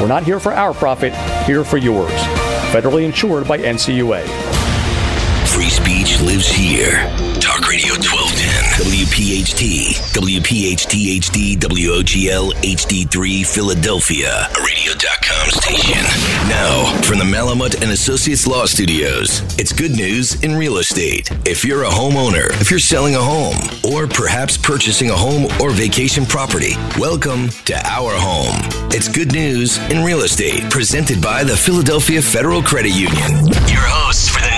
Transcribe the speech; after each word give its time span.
We're 0.00 0.06
not 0.06 0.22
here 0.22 0.38
for 0.38 0.52
our 0.52 0.72
profit, 0.72 1.12
here 1.44 1.64
for 1.64 1.76
yours. 1.76 2.12
Federally 2.70 3.04
insured 3.04 3.48
by 3.48 3.58
NCUA. 3.58 4.22
Free 5.48 5.68
speech 5.68 6.20
lives 6.20 6.46
here. 6.46 7.02
Talk 7.40 7.66
Radio 7.66 7.94
1210, 7.94 8.07
WPHT, 8.78 9.98
WPHT 10.14 11.18
HD, 11.18 11.56
WOGL 11.58 12.52
HD3, 12.62 13.44
Philadelphia, 13.44 14.48
a 14.56 14.62
radio.com 14.62 15.50
station. 15.50 16.00
Now, 16.48 16.84
from 17.02 17.18
the 17.18 17.24
Malamut 17.24 17.82
and 17.82 17.90
Associates 17.90 18.46
Law 18.46 18.66
Studios, 18.66 19.40
it's 19.58 19.72
good 19.72 19.90
news 19.90 20.40
in 20.44 20.54
real 20.54 20.76
estate. 20.76 21.28
If 21.44 21.64
you're 21.64 21.82
a 21.82 21.90
homeowner, 21.90 22.50
if 22.60 22.70
you're 22.70 22.78
selling 22.78 23.16
a 23.16 23.20
home, 23.20 23.56
or 23.82 24.06
perhaps 24.06 24.56
purchasing 24.56 25.10
a 25.10 25.16
home 25.16 25.46
or 25.60 25.70
vacation 25.70 26.24
property, 26.24 26.74
welcome 27.00 27.48
to 27.64 27.74
Our 27.84 28.12
Home. 28.14 28.54
It's 28.92 29.08
good 29.08 29.32
news 29.32 29.78
in 29.90 30.04
real 30.04 30.20
estate, 30.20 30.70
presented 30.70 31.20
by 31.20 31.42
the 31.42 31.56
Philadelphia 31.56 32.22
Federal 32.22 32.62
Credit 32.62 32.92
Union. 32.92 33.48
Your 33.66 33.82
hosts 33.90 34.28
for 34.28 34.40
the 34.40 34.57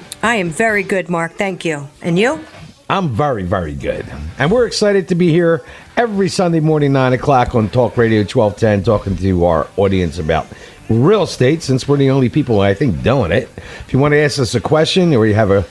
I 0.23 0.35
am 0.35 0.49
very 0.49 0.83
good, 0.83 1.09
Mark. 1.09 1.33
Thank 1.33 1.65
you. 1.65 1.87
And 2.01 2.17
you? 2.17 2.39
I'm 2.89 3.09
very, 3.09 3.43
very 3.43 3.73
good. 3.73 4.05
And 4.37 4.51
we're 4.51 4.67
excited 4.67 5.07
to 5.07 5.15
be 5.15 5.29
here 5.29 5.63
every 5.97 6.29
Sunday 6.29 6.59
morning, 6.59 6.93
9 6.93 7.13
o'clock 7.13 7.55
on 7.55 7.69
Talk 7.69 7.97
Radio 7.97 8.19
1210, 8.19 8.83
talking 8.83 9.15
to 9.17 9.45
our 9.45 9.67
audience 9.77 10.19
about 10.19 10.45
real 10.89 11.23
estate, 11.23 11.63
since 11.63 11.87
we're 11.87 11.97
the 11.97 12.11
only 12.11 12.29
people, 12.29 12.59
I 12.59 12.73
think, 12.73 13.01
doing 13.01 13.31
it. 13.31 13.49
If 13.87 13.93
you 13.93 13.99
want 13.99 14.11
to 14.11 14.17
ask 14.17 14.39
us 14.39 14.53
a 14.53 14.61
question 14.61 15.13
or 15.15 15.25
you 15.25 15.33
have 15.33 15.51
a 15.51 15.65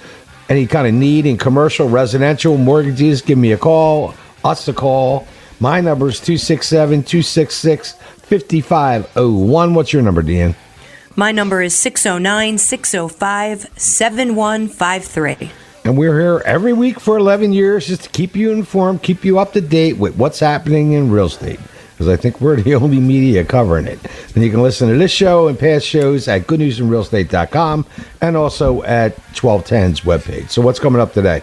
any 0.49 0.67
kind 0.67 0.89
of 0.89 0.95
need 0.95 1.27
in 1.27 1.39
commercial, 1.39 1.89
residential, 1.89 2.57
mortgages, 2.57 3.23
give 3.23 3.39
me 3.39 3.53
a 3.53 3.57
call, 3.57 4.15
us 4.43 4.67
a 4.67 4.73
call. 4.73 5.29
My 5.61 5.81
number 5.81 6.09
is 6.09 6.19
267 6.19 7.05
266 7.05 7.93
5501. 7.93 9.75
What's 9.75 9.93
your 9.93 10.03
number, 10.03 10.23
Deanne? 10.25 10.57
My 11.21 11.33
number 11.33 11.61
is 11.61 11.75
609 11.75 12.57
605 12.57 13.67
7153. 13.77 15.51
And 15.85 15.99
we're 15.99 16.19
here 16.19 16.43
every 16.47 16.73
week 16.73 16.99
for 16.99 17.19
11 17.19 17.53
years 17.53 17.89
just 17.89 18.05
to 18.05 18.09
keep 18.09 18.35
you 18.35 18.53
informed, 18.53 19.03
keep 19.03 19.23
you 19.23 19.39
up 19.39 19.53
to 19.53 19.61
date 19.61 19.99
with 19.99 20.17
what's 20.17 20.41
happening 20.41 20.93
in 20.93 21.11
real 21.11 21.27
estate. 21.27 21.61
Because 21.91 22.09
I 22.09 22.17
think 22.17 22.41
we're 22.41 22.57
the 22.63 22.75
only 22.75 23.01
media 23.01 23.45
covering 23.45 23.87
it. 23.87 23.99
And 24.35 24.43
you 24.43 24.51
can 24.51 24.63
listen 24.63 24.89
to 24.89 24.97
this 24.97 25.11
show 25.11 25.49
and 25.49 25.59
past 25.59 25.85
shows 25.85 26.27
at 26.27 26.47
goodnewsinrealestate.com 26.47 27.85
and 28.23 28.35
also 28.35 28.83
at 28.85 29.15
1210's 29.35 30.01
webpage. 30.01 30.49
So, 30.49 30.63
what's 30.63 30.79
coming 30.79 31.03
up 31.03 31.13
today? 31.13 31.43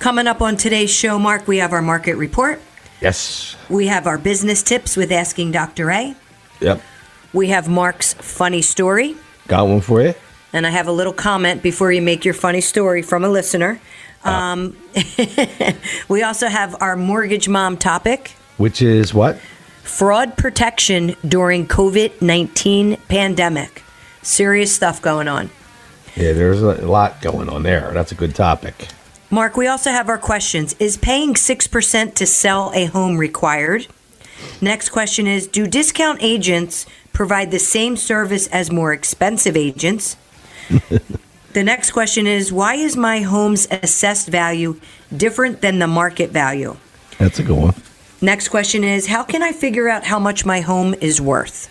Coming 0.00 0.26
up 0.26 0.42
on 0.42 0.58
today's 0.58 0.90
show, 0.90 1.18
Mark, 1.18 1.48
we 1.48 1.56
have 1.56 1.72
our 1.72 1.80
market 1.80 2.16
report. 2.16 2.60
Yes. 3.00 3.56
We 3.70 3.86
have 3.86 4.06
our 4.06 4.18
business 4.18 4.62
tips 4.62 4.98
with 4.98 5.10
Asking 5.10 5.50
Dr. 5.50 5.90
A. 5.90 6.14
Yep. 6.60 6.82
We 7.34 7.48
have 7.48 7.68
Mark's 7.68 8.14
funny 8.14 8.62
story. 8.62 9.16
Got 9.48 9.66
one 9.66 9.80
for 9.80 10.00
you. 10.00 10.14
And 10.52 10.64
I 10.64 10.70
have 10.70 10.86
a 10.86 10.92
little 10.92 11.12
comment 11.12 11.64
before 11.64 11.90
you 11.90 12.00
make 12.00 12.24
your 12.24 12.32
funny 12.32 12.60
story 12.60 13.02
from 13.02 13.24
a 13.24 13.28
listener. 13.28 13.80
Um, 14.22 14.76
we 16.08 16.22
also 16.22 16.46
have 16.46 16.80
our 16.80 16.96
mortgage 16.96 17.46
mom 17.46 17.76
topic 17.76 18.30
Which 18.56 18.80
is 18.80 19.12
what? 19.12 19.38
fraud 19.82 20.38
protection 20.38 21.14
during 21.28 21.66
COVID 21.66 22.22
19 22.22 22.96
pandemic. 23.08 23.82
Serious 24.22 24.74
stuff 24.74 25.02
going 25.02 25.28
on. 25.28 25.50
Yeah, 26.16 26.32
there's 26.32 26.62
a 26.62 26.86
lot 26.86 27.20
going 27.20 27.48
on 27.50 27.64
there. 27.64 27.90
That's 27.92 28.12
a 28.12 28.14
good 28.14 28.34
topic. 28.34 28.88
Mark, 29.28 29.56
we 29.56 29.66
also 29.66 29.90
have 29.90 30.08
our 30.08 30.16
questions. 30.16 30.74
Is 30.78 30.96
paying 30.96 31.34
6% 31.34 32.14
to 32.14 32.26
sell 32.26 32.70
a 32.74 32.86
home 32.86 33.18
required? 33.18 33.88
Next 34.60 34.90
question 34.90 35.26
is 35.26 35.46
Do 35.48 35.66
discount 35.66 36.20
agents 36.22 36.86
provide 37.14 37.50
the 37.50 37.58
same 37.58 37.96
service 37.96 38.46
as 38.48 38.70
more 38.70 38.92
expensive 38.92 39.56
agents? 39.56 40.16
the 41.54 41.64
next 41.64 41.92
question 41.92 42.26
is 42.26 42.52
Why 42.52 42.74
is 42.74 42.94
my 42.94 43.20
home's 43.20 43.66
assessed 43.70 44.28
value 44.28 44.78
different 45.16 45.62
than 45.62 45.78
the 45.78 45.86
market 45.86 46.30
value? 46.30 46.76
That's 47.18 47.38
a 47.38 47.42
good 47.42 47.56
one. 47.56 47.74
Next 48.20 48.48
question 48.48 48.84
is 48.84 49.06
How 49.06 49.22
can 49.22 49.42
I 49.42 49.52
figure 49.52 49.88
out 49.88 50.04
how 50.04 50.18
much 50.18 50.44
my 50.44 50.60
home 50.60 50.94
is 51.00 51.20
worth? 51.20 51.70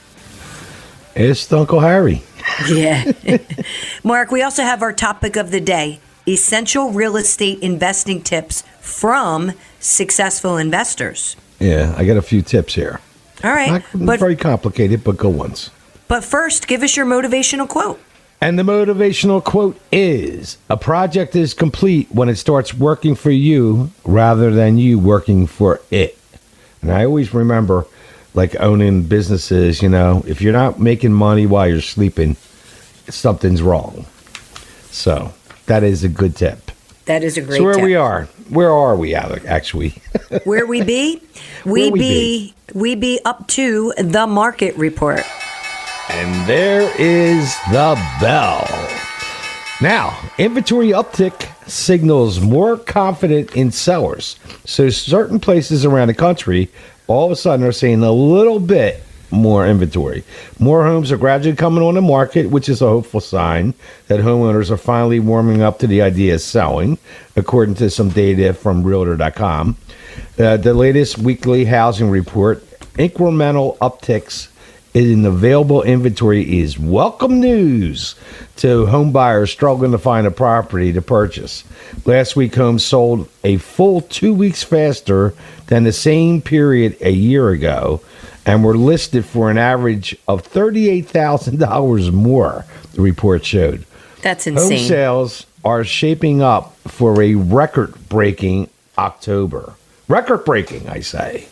It's 1.16 1.54
Uncle 1.54 1.82
Harry. 1.82 2.24
Yeah. 2.68 3.12
Mark, 4.04 4.32
we 4.32 4.42
also 4.42 4.64
have 4.64 4.82
our 4.82 4.94
topic 4.94 5.36
of 5.36 5.52
the 5.52 5.62
day 5.62 6.00
essential 6.28 6.92
real 6.92 7.18
estate 7.18 7.60
investing 7.60 8.22
tips 8.22 8.64
from 8.80 9.52
successful 9.80 10.58
investors. 10.58 11.36
Yeah, 11.60 11.94
I 11.98 12.06
got 12.06 12.18
a 12.18 12.22
few 12.22 12.42
tips 12.42 12.76
here. 12.76 13.00
All 13.44 13.52
right. 13.52 13.84
Not 13.94 14.06
But, 14.06 14.20
very 14.20 14.36
complicated, 14.36 15.04
but 15.04 15.18
good 15.18 15.36
ones. 15.36 15.70
but 16.08 16.24
first, 16.24 16.68
give 16.68 16.84
us 16.84 16.96
your 16.96 17.06
motivational 17.06 17.68
quote. 17.68 18.00
And 18.40 18.60
the 18.60 18.64
motivational 18.64 19.44
quote 19.44 19.80
is 19.92 20.58
A 20.70 20.78
project 20.78 21.36
is 21.36 21.54
complete 21.54 22.10
when 22.12 22.30
it 22.30 22.36
starts 22.36 22.74
working 22.74 23.16
for 23.16 23.32
you 23.32 23.92
rather 24.04 24.52
than 24.52 24.78
you 24.78 25.00
working 25.00 25.48
for 25.48 25.82
it. 25.92 26.18
And 26.82 26.92
I 26.92 27.06
always 27.06 27.34
remember, 27.34 27.86
like 28.34 28.56
owning 28.60 29.04
businesses, 29.04 29.82
you 29.82 29.88
know, 29.90 30.24
if 30.28 30.42
you're 30.42 30.52
not 30.54 30.80
making 30.80 31.14
money 31.14 31.46
while 31.46 31.68
you're 31.70 31.80
sleeping, 31.82 32.36
something's 33.10 33.62
wrong. 33.62 34.06
So 34.92 35.34
that 35.68 35.84
is 35.84 36.04
a 36.04 36.10
good 36.10 36.36
tip. 36.36 36.72
That 37.06 37.24
is 37.24 37.38
a 37.38 37.42
great 37.42 37.58
so 37.60 37.64
where 37.64 37.76
tip. 37.76 37.84
we 37.84 37.96
are, 37.96 38.28
where 38.54 38.72
are 38.72 38.96
we, 38.96 39.16
Alec, 39.16 39.46
actually? 39.46 40.02
Where 40.44 40.66
we 40.66 40.84
be? 40.84 41.22
We, 41.66 41.92
we 41.92 42.00
be, 42.00 42.54
we 42.74 42.96
be 42.96 43.20
up 43.26 43.48
to 43.50 43.94
the 43.98 44.28
market 44.28 44.76
report. 44.78 45.24
And 46.10 46.48
there 46.48 46.92
is 47.00 47.56
the 47.72 48.00
bell. 48.20 48.68
Now, 49.82 50.18
inventory 50.38 50.90
uptick 50.90 51.50
signals 51.68 52.40
more 52.40 52.78
confident 52.78 53.56
in 53.56 53.72
sellers. 53.72 54.38
So, 54.66 54.90
certain 54.90 55.40
places 55.40 55.86
around 55.86 56.10
the 56.10 56.14
country 56.14 56.70
all 57.08 57.26
of 57.26 57.32
a 57.32 57.36
sudden 57.36 57.66
are 57.66 57.72
seeing 57.72 58.04
a 58.04 58.12
little 58.12 58.60
bit 58.60 59.04
more 59.34 59.68
inventory. 59.68 60.24
More 60.60 60.86
homes 60.86 61.12
are 61.12 61.18
gradually 61.18 61.56
coming 61.56 61.84
on 61.84 61.96
the 61.96 62.02
market, 62.02 62.50
which 62.50 62.70
is 62.70 62.82
a 62.82 62.88
hopeful 62.88 63.20
sign 63.20 63.74
that 64.08 64.20
homeowners 64.20 64.70
are 64.70 64.78
finally 64.78 65.20
warming 65.20 65.62
up 65.62 65.80
to 65.80 65.88
the 65.88 66.02
idea 66.02 66.36
of 66.36 66.42
selling, 66.42 66.98
according 67.36 67.76
to 67.76 67.90
some 67.90 68.10
data 68.10 68.54
from 68.54 68.84
Realtor.com. 68.84 69.76
Uh, 70.38 70.58
the 70.58 70.74
latest 70.74 71.18
weekly 71.18 71.66
housing 71.66 72.10
report, 72.10 72.64
incremental 72.94 73.78
upticks 73.80 74.50
in 74.94 75.26
available 75.26 75.82
inventory 75.82 76.60
is 76.60 76.78
welcome 76.78 77.40
news 77.40 78.14
to 78.56 78.86
home 78.86 79.12
buyers 79.12 79.52
struggling 79.52 79.92
to 79.92 79.98
find 79.98 80.28
a 80.28 80.32
property 80.32 80.94
to 80.94 81.02
purchase. 81.02 81.64
Last 82.06 82.36
week, 82.36 82.54
homes 82.54 82.86
sold 82.86 83.28
a 83.44 83.58
full 83.58 84.02
two 84.02 84.34
weeks 84.34 84.62
faster 84.62 85.34
than 85.68 85.84
the 85.84 85.92
same 85.92 86.42
period 86.42 86.96
a 87.02 87.12
year 87.12 87.50
ago 87.50 88.02
and 88.46 88.64
were 88.64 88.78
listed 88.78 89.26
for 89.26 89.50
an 89.50 89.58
average 89.58 90.16
of 90.28 90.48
$38,000 90.50 92.12
more, 92.12 92.66
the 92.94 93.02
report 93.02 93.46
showed. 93.46 93.86
That's 94.22 94.48
insane. 94.48 94.78
Home 94.78 94.88
sales 94.88 95.46
are 95.64 95.84
shaping 95.84 96.42
up 96.42 96.78
for 96.88 97.22
a 97.22 97.36
record 97.36 97.94
breaking 98.10 98.70
October. 98.98 99.74
Record 100.08 100.46
breaking, 100.46 100.90
I 100.90 101.00
say. 101.00 101.48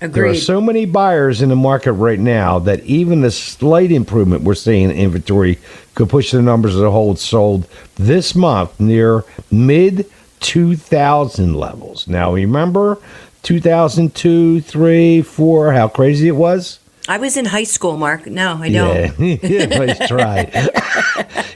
There 0.00 0.26
are 0.26 0.34
so 0.34 0.60
many 0.60 0.84
buyers 0.84 1.42
in 1.42 1.48
the 1.48 1.56
market 1.56 1.92
right 1.92 2.18
now 2.18 2.58
that 2.60 2.80
even 2.80 3.20
the 3.20 3.30
slight 3.30 3.92
improvement 3.92 4.42
we're 4.42 4.54
seeing 4.54 4.90
in 4.90 4.96
inventory 4.96 5.60
could 5.94 6.08
push 6.08 6.32
the 6.32 6.42
numbers 6.42 6.74
of 6.74 6.80
the 6.80 6.90
hold 6.90 7.20
sold 7.20 7.68
this 7.94 8.34
month 8.34 8.80
near 8.80 9.24
mid 9.52 10.10
2000 10.40 11.54
levels. 11.54 12.08
Now, 12.08 12.34
remember 12.34 12.98
2002, 13.42 14.60
3, 14.60 15.22
4, 15.22 15.72
how 15.72 15.88
crazy 15.88 16.28
it 16.28 16.32
was? 16.36 16.78
I 17.08 17.18
was 17.18 17.36
in 17.36 17.46
high 17.46 17.64
school, 17.64 17.96
Mark. 17.96 18.26
No, 18.26 18.58
I 18.60 18.70
don't. 18.70 19.18
Yeah, 19.18 19.36
yeah 19.42 19.66
nice 19.66 20.08
try. 20.08 20.48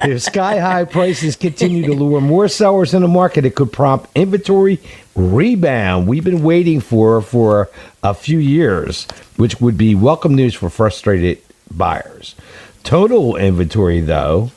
if 0.03 0.23
sky 0.23 0.59
high 0.59 0.85
prices 0.85 1.37
continue 1.37 1.87
to 1.87 1.95
lure 1.95 2.21
more 2.21 2.49
sellers 2.49 2.93
in 2.93 3.03
the 3.03 3.09
market, 3.09 3.45
it 3.45 3.55
could 3.55 3.73
prompt 3.73 4.11
inventory 4.17 4.81
rebound 5.15 6.07
we've 6.07 6.25
been 6.25 6.43
waiting 6.43 6.81
for 6.81 7.23
for 7.23 7.71
a 8.03 8.13
few 8.13 8.39
years, 8.39 9.07
which 9.37 9.61
would 9.61 9.79
be 9.79 9.95
welcome 9.95 10.35
news 10.35 10.55
for 10.55 10.69
frustrated 10.69 11.41
buyers. 11.71 12.35
Total 12.83 13.37
inventory, 13.37 14.01
though, 14.01 14.51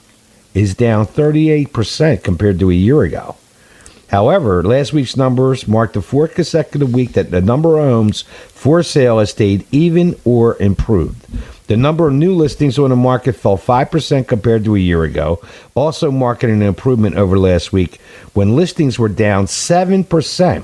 is 0.53 0.75
down 0.75 1.05
38% 1.05 2.23
compared 2.23 2.59
to 2.59 2.69
a 2.69 2.73
year 2.73 3.03
ago. 3.03 3.35
However, 4.09 4.63
last 4.63 4.91
week's 4.91 5.15
numbers 5.15 5.67
marked 5.67 5.93
the 5.93 6.01
fourth 6.01 6.33
consecutive 6.33 6.93
week 6.93 7.13
that 7.13 7.29
the 7.29 7.41
number 7.41 7.77
of 7.77 7.85
homes 7.85 8.23
for 8.47 8.81
sale 8.81 9.19
has 9.19 9.29
stayed 9.29 9.65
even 9.71 10.15
or 10.25 10.57
improved. 10.61 11.27
The 11.67 11.77
number 11.77 12.07
of 12.07 12.13
new 12.13 12.33
listings 12.33 12.79
on 12.79 12.89
the 12.89 12.95
market 12.95 13.33
fell 13.33 13.57
5% 13.57 14.27
compared 14.27 14.65
to 14.65 14.75
a 14.75 14.79
year 14.79 15.03
ago, 15.03 15.39
also 15.75 16.09
marking 16.09 16.49
an 16.49 16.63
improvement 16.63 17.15
over 17.15 17.37
last 17.37 17.71
week 17.71 18.01
when 18.33 18.55
listings 18.55 18.97
were 18.97 19.09
down 19.09 19.45
7%. 19.45 20.63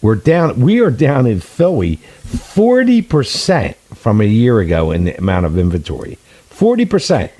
We're 0.00 0.14
down 0.14 0.58
we 0.60 0.80
are 0.80 0.90
down 0.90 1.26
in 1.26 1.40
Philly 1.40 1.96
40% 2.26 3.74
from 3.94 4.22
a 4.22 4.24
year 4.24 4.60
ago 4.60 4.92
in 4.92 5.04
the 5.04 5.18
amount 5.18 5.44
of 5.44 5.58
inventory. 5.58 6.16
40%. 6.48 7.30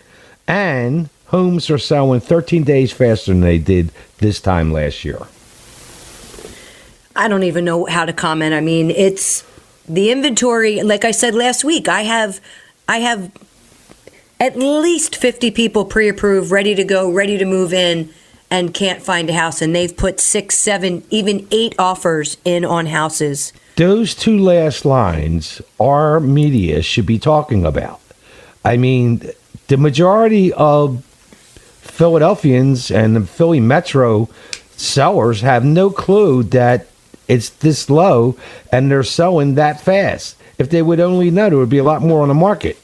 And 0.46 1.08
homes 1.30 1.70
are 1.70 1.78
selling 1.78 2.20
13 2.20 2.64
days 2.64 2.92
faster 2.92 3.32
than 3.32 3.40
they 3.40 3.58
did 3.58 3.92
this 4.18 4.40
time 4.40 4.72
last 4.72 5.04
year. 5.04 5.20
I 7.14 7.28
don't 7.28 7.44
even 7.44 7.64
know 7.64 7.86
how 7.86 8.04
to 8.04 8.12
comment. 8.12 8.52
I 8.54 8.60
mean, 8.60 8.90
it's 8.90 9.44
the 9.88 10.10
inventory. 10.10 10.82
Like 10.82 11.04
I 11.04 11.10
said 11.12 11.34
last 11.34 11.64
week, 11.64 11.88
I 11.88 12.02
have, 12.02 12.40
I 12.88 12.98
have 12.98 13.30
at 14.38 14.56
least 14.56 15.16
fifty 15.16 15.50
people 15.50 15.84
pre-approved, 15.84 16.50
ready 16.50 16.74
to 16.74 16.84
go, 16.84 17.10
ready 17.10 17.36
to 17.38 17.44
move 17.44 17.72
in, 17.72 18.12
and 18.50 18.72
can't 18.72 19.02
find 19.02 19.28
a 19.28 19.32
house. 19.32 19.60
And 19.60 19.74
they've 19.74 19.94
put 19.94 20.18
six, 20.18 20.56
seven, 20.56 21.04
even 21.10 21.46
eight 21.50 21.74
offers 21.78 22.38
in 22.44 22.64
on 22.64 22.86
houses. 22.86 23.52
Those 23.76 24.14
two 24.14 24.38
last 24.38 24.84
lines 24.84 25.60
our 25.78 26.20
media 26.20 26.82
should 26.82 27.06
be 27.06 27.18
talking 27.18 27.64
about. 27.64 28.00
I 28.64 28.76
mean, 28.76 29.30
the 29.68 29.76
majority 29.76 30.52
of 30.52 31.04
Philadelphians 32.00 32.91
and 32.91 33.14
the 33.14 33.20
Philly 33.20 33.61
Metro 33.61 34.31
sellers 34.75 35.43
have 35.43 35.67
no 35.67 35.91
clue 35.91 36.43
that 36.44 36.87
it's 37.29 37.50
this 37.50 37.91
low 37.91 38.38
and 38.73 38.91
they're 38.91 39.02
selling 39.02 39.56
that 39.56 39.82
fast. 39.82 40.35
If 40.56 40.70
they 40.70 40.81
would 40.81 40.99
only 40.99 41.31
know, 41.31 41.50
there 41.50 41.58
would 41.58 41.69
be 41.69 41.76
a 41.76 41.85
lot 41.85 42.00
more 42.00 42.23
on 42.23 42.29
the 42.29 42.35
market. 42.35 42.82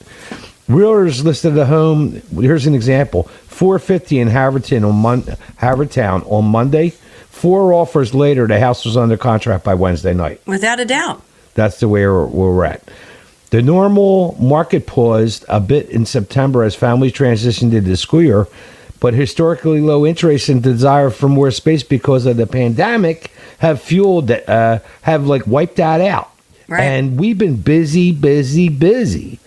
Realtors 0.68 1.24
listed 1.24 1.56
a 1.56 1.64
home. 1.64 2.20
Here's 2.30 2.66
an 2.66 2.74
example: 2.74 3.22
450 3.22 4.18
in 4.18 4.28
Haverton 4.28 4.84
on 4.84 4.96
Mon- 4.96 5.22
Havertown 5.62 6.30
on 6.30 6.44
Monday. 6.44 6.90
Four 7.30 7.72
offers 7.72 8.12
later, 8.14 8.46
the 8.46 8.60
house 8.60 8.84
was 8.84 8.98
under 8.98 9.16
contract 9.16 9.64
by 9.64 9.72
Wednesday 9.72 10.12
night. 10.12 10.46
Without 10.46 10.78
a 10.78 10.84
doubt. 10.84 11.22
That's 11.54 11.80
the 11.80 11.88
way 11.88 12.06
we're, 12.06 12.26
we're 12.26 12.64
at. 12.66 12.86
The 13.48 13.62
normal 13.62 14.36
market 14.38 14.86
paused 14.86 15.46
a 15.48 15.58
bit 15.58 15.88
in 15.88 16.04
September 16.04 16.64
as 16.64 16.74
families 16.74 17.14
transitioned 17.14 17.72
into 17.72 17.80
the 17.80 17.96
school 17.96 18.20
year, 18.20 18.46
but 19.06 19.14
historically 19.14 19.80
low 19.80 20.04
interest 20.04 20.48
and 20.48 20.60
desire 20.64 21.10
for 21.10 21.28
more 21.28 21.52
space 21.52 21.84
because 21.84 22.26
of 22.26 22.36
the 22.36 22.44
pandemic 22.44 23.30
have 23.58 23.80
fueled 23.80 24.26
that, 24.26 24.48
uh, 24.48 24.80
have 25.02 25.28
like 25.28 25.46
wiped 25.46 25.76
that 25.76 26.00
out. 26.00 26.28
Right. 26.66 26.80
And 26.80 27.16
we've 27.16 27.38
been 27.38 27.54
busy, 27.54 28.10
busy, 28.10 28.68
busy. 28.68 29.38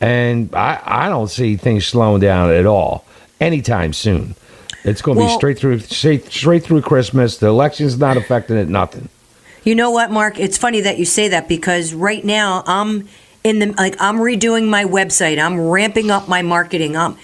And 0.00 0.52
I, 0.52 0.82
I 0.84 1.08
don't 1.08 1.28
see 1.28 1.54
things 1.54 1.86
slowing 1.86 2.20
down 2.20 2.50
at 2.50 2.66
all 2.66 3.04
anytime 3.40 3.92
soon. 3.92 4.34
It's 4.82 5.02
going 5.02 5.18
to 5.18 5.22
Well- 5.22 5.34
be 5.34 5.38
straight 5.38 5.56
through, 5.60 5.78
straight, 5.78 6.26
straight 6.32 6.64
through 6.64 6.80
Christmas. 6.82 7.36
The 7.38 7.46
election's 7.46 7.96
not 7.96 8.16
affecting 8.16 8.56
it, 8.56 8.68
nothing. 8.68 9.08
You 9.62 9.76
know 9.76 9.92
what, 9.92 10.10
Mark? 10.10 10.40
It's 10.40 10.58
funny 10.58 10.80
that 10.80 10.98
you 10.98 11.04
say 11.04 11.28
that 11.28 11.46
because 11.46 11.94
right 11.94 12.24
now 12.24 12.64
I'm 12.66 13.06
in 13.44 13.60
the 13.60 13.66
like 13.78 13.94
I'm 14.00 14.16
redoing 14.16 14.66
my 14.66 14.84
website. 14.84 15.40
I'm 15.40 15.60
ramping 15.60 16.10
up 16.10 16.28
my 16.28 16.42
marketing. 16.42 16.96
Um, 16.96 17.16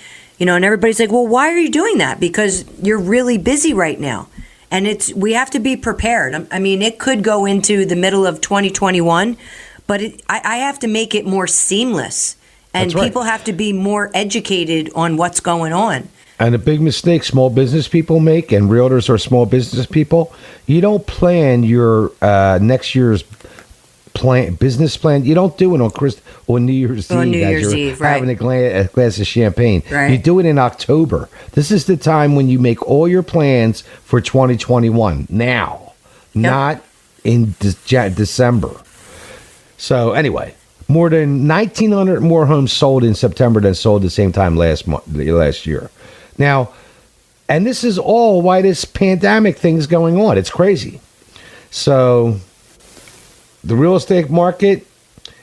you 0.42 0.46
know, 0.46 0.56
and 0.56 0.64
everybody's 0.64 0.98
like, 0.98 1.12
"Well, 1.12 1.28
why 1.28 1.50
are 1.50 1.56
you 1.56 1.70
doing 1.70 1.98
that?" 1.98 2.18
Because 2.18 2.64
you're 2.82 2.98
really 2.98 3.38
busy 3.38 3.72
right 3.72 4.00
now, 4.00 4.26
and 4.72 4.88
it's 4.88 5.14
we 5.14 5.34
have 5.34 5.50
to 5.50 5.60
be 5.60 5.76
prepared. 5.76 6.48
I- 6.50 6.58
mean, 6.58 6.82
it 6.82 6.98
could 6.98 7.22
go 7.22 7.46
into 7.46 7.86
the 7.86 7.94
middle 7.94 8.26
of 8.26 8.40
2021, 8.40 9.36
but 9.86 10.02
it, 10.02 10.20
I, 10.28 10.40
I 10.42 10.56
have 10.56 10.80
to 10.80 10.88
make 10.88 11.14
it 11.14 11.24
more 11.24 11.46
seamless, 11.46 12.34
and 12.74 12.92
right. 12.92 13.04
people 13.04 13.22
have 13.22 13.44
to 13.44 13.52
be 13.52 13.72
more 13.72 14.10
educated 14.14 14.90
on 14.96 15.16
what's 15.16 15.38
going 15.38 15.72
on. 15.72 16.08
And 16.40 16.56
a 16.56 16.58
big 16.58 16.80
mistake 16.80 17.22
small 17.22 17.48
business 17.48 17.86
people 17.86 18.18
make, 18.18 18.50
and 18.50 18.68
realtors 18.68 19.08
are 19.08 19.18
small 19.18 19.46
business 19.46 19.86
people. 19.86 20.34
You 20.66 20.80
don't 20.80 21.06
plan 21.06 21.62
your 21.62 22.10
uh, 22.20 22.58
next 22.60 22.96
year's 22.96 23.22
plan, 24.22 24.54
business 24.54 24.96
plan. 24.96 25.24
You 25.24 25.34
don't 25.34 25.58
do 25.58 25.74
it 25.74 25.80
on 25.80 25.90
Christ 25.90 26.22
on 26.46 26.64
New 26.64 26.72
Year's 26.72 27.10
On 27.10 27.26
Eve. 27.26 27.32
New 27.32 27.38
Year's 27.38 27.62
you're 27.62 27.76
Eve, 27.76 28.00
right. 28.00 28.12
Having 28.12 28.30
a, 28.30 28.34
gla- 28.36 28.80
a 28.80 28.84
glass 28.84 29.18
of 29.18 29.26
champagne. 29.26 29.82
Right. 29.90 30.12
You 30.12 30.18
do 30.18 30.38
it 30.38 30.46
in 30.46 30.58
October. 30.58 31.28
This 31.52 31.70
is 31.70 31.86
the 31.86 31.96
time 31.96 32.36
when 32.36 32.48
you 32.48 32.58
make 32.58 32.80
all 32.88 33.08
your 33.08 33.24
plans 33.24 33.82
for 34.04 34.20
2021. 34.20 35.26
Now, 35.28 35.92
not 36.34 36.80
in 37.24 37.54
de- 37.58 38.10
December. 38.10 38.80
So 39.76 40.12
anyway, 40.12 40.54
more 40.86 41.10
than 41.10 41.48
1,900 41.48 42.20
more 42.20 42.46
homes 42.46 42.72
sold 42.72 43.02
in 43.02 43.14
September 43.14 43.60
than 43.60 43.74
sold 43.74 44.02
the 44.02 44.10
same 44.10 44.30
time 44.30 44.56
last 44.56 44.86
month, 44.86 45.08
last 45.08 45.66
year. 45.66 45.90
Now, 46.38 46.72
and 47.48 47.66
this 47.66 47.82
is 47.82 47.98
all 47.98 48.40
why 48.40 48.62
this 48.62 48.84
pandemic 48.84 49.58
thing 49.58 49.78
is 49.78 49.88
going 49.88 50.20
on. 50.20 50.38
It's 50.38 50.50
crazy. 50.50 51.00
So, 51.70 52.38
the 53.64 53.76
real 53.76 53.96
estate 53.96 54.30
market, 54.30 54.86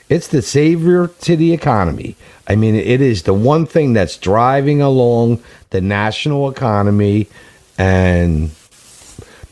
it's 0.08 0.28
the 0.28 0.42
savior 0.42 1.08
to 1.08 1.36
the 1.36 1.52
economy. 1.52 2.16
I 2.46 2.56
mean, 2.56 2.74
it 2.74 3.00
is 3.00 3.22
the 3.22 3.34
one 3.34 3.66
thing 3.66 3.92
that's 3.92 4.16
driving 4.16 4.82
along 4.82 5.42
the 5.70 5.80
national 5.80 6.50
economy, 6.50 7.28
and 7.78 8.50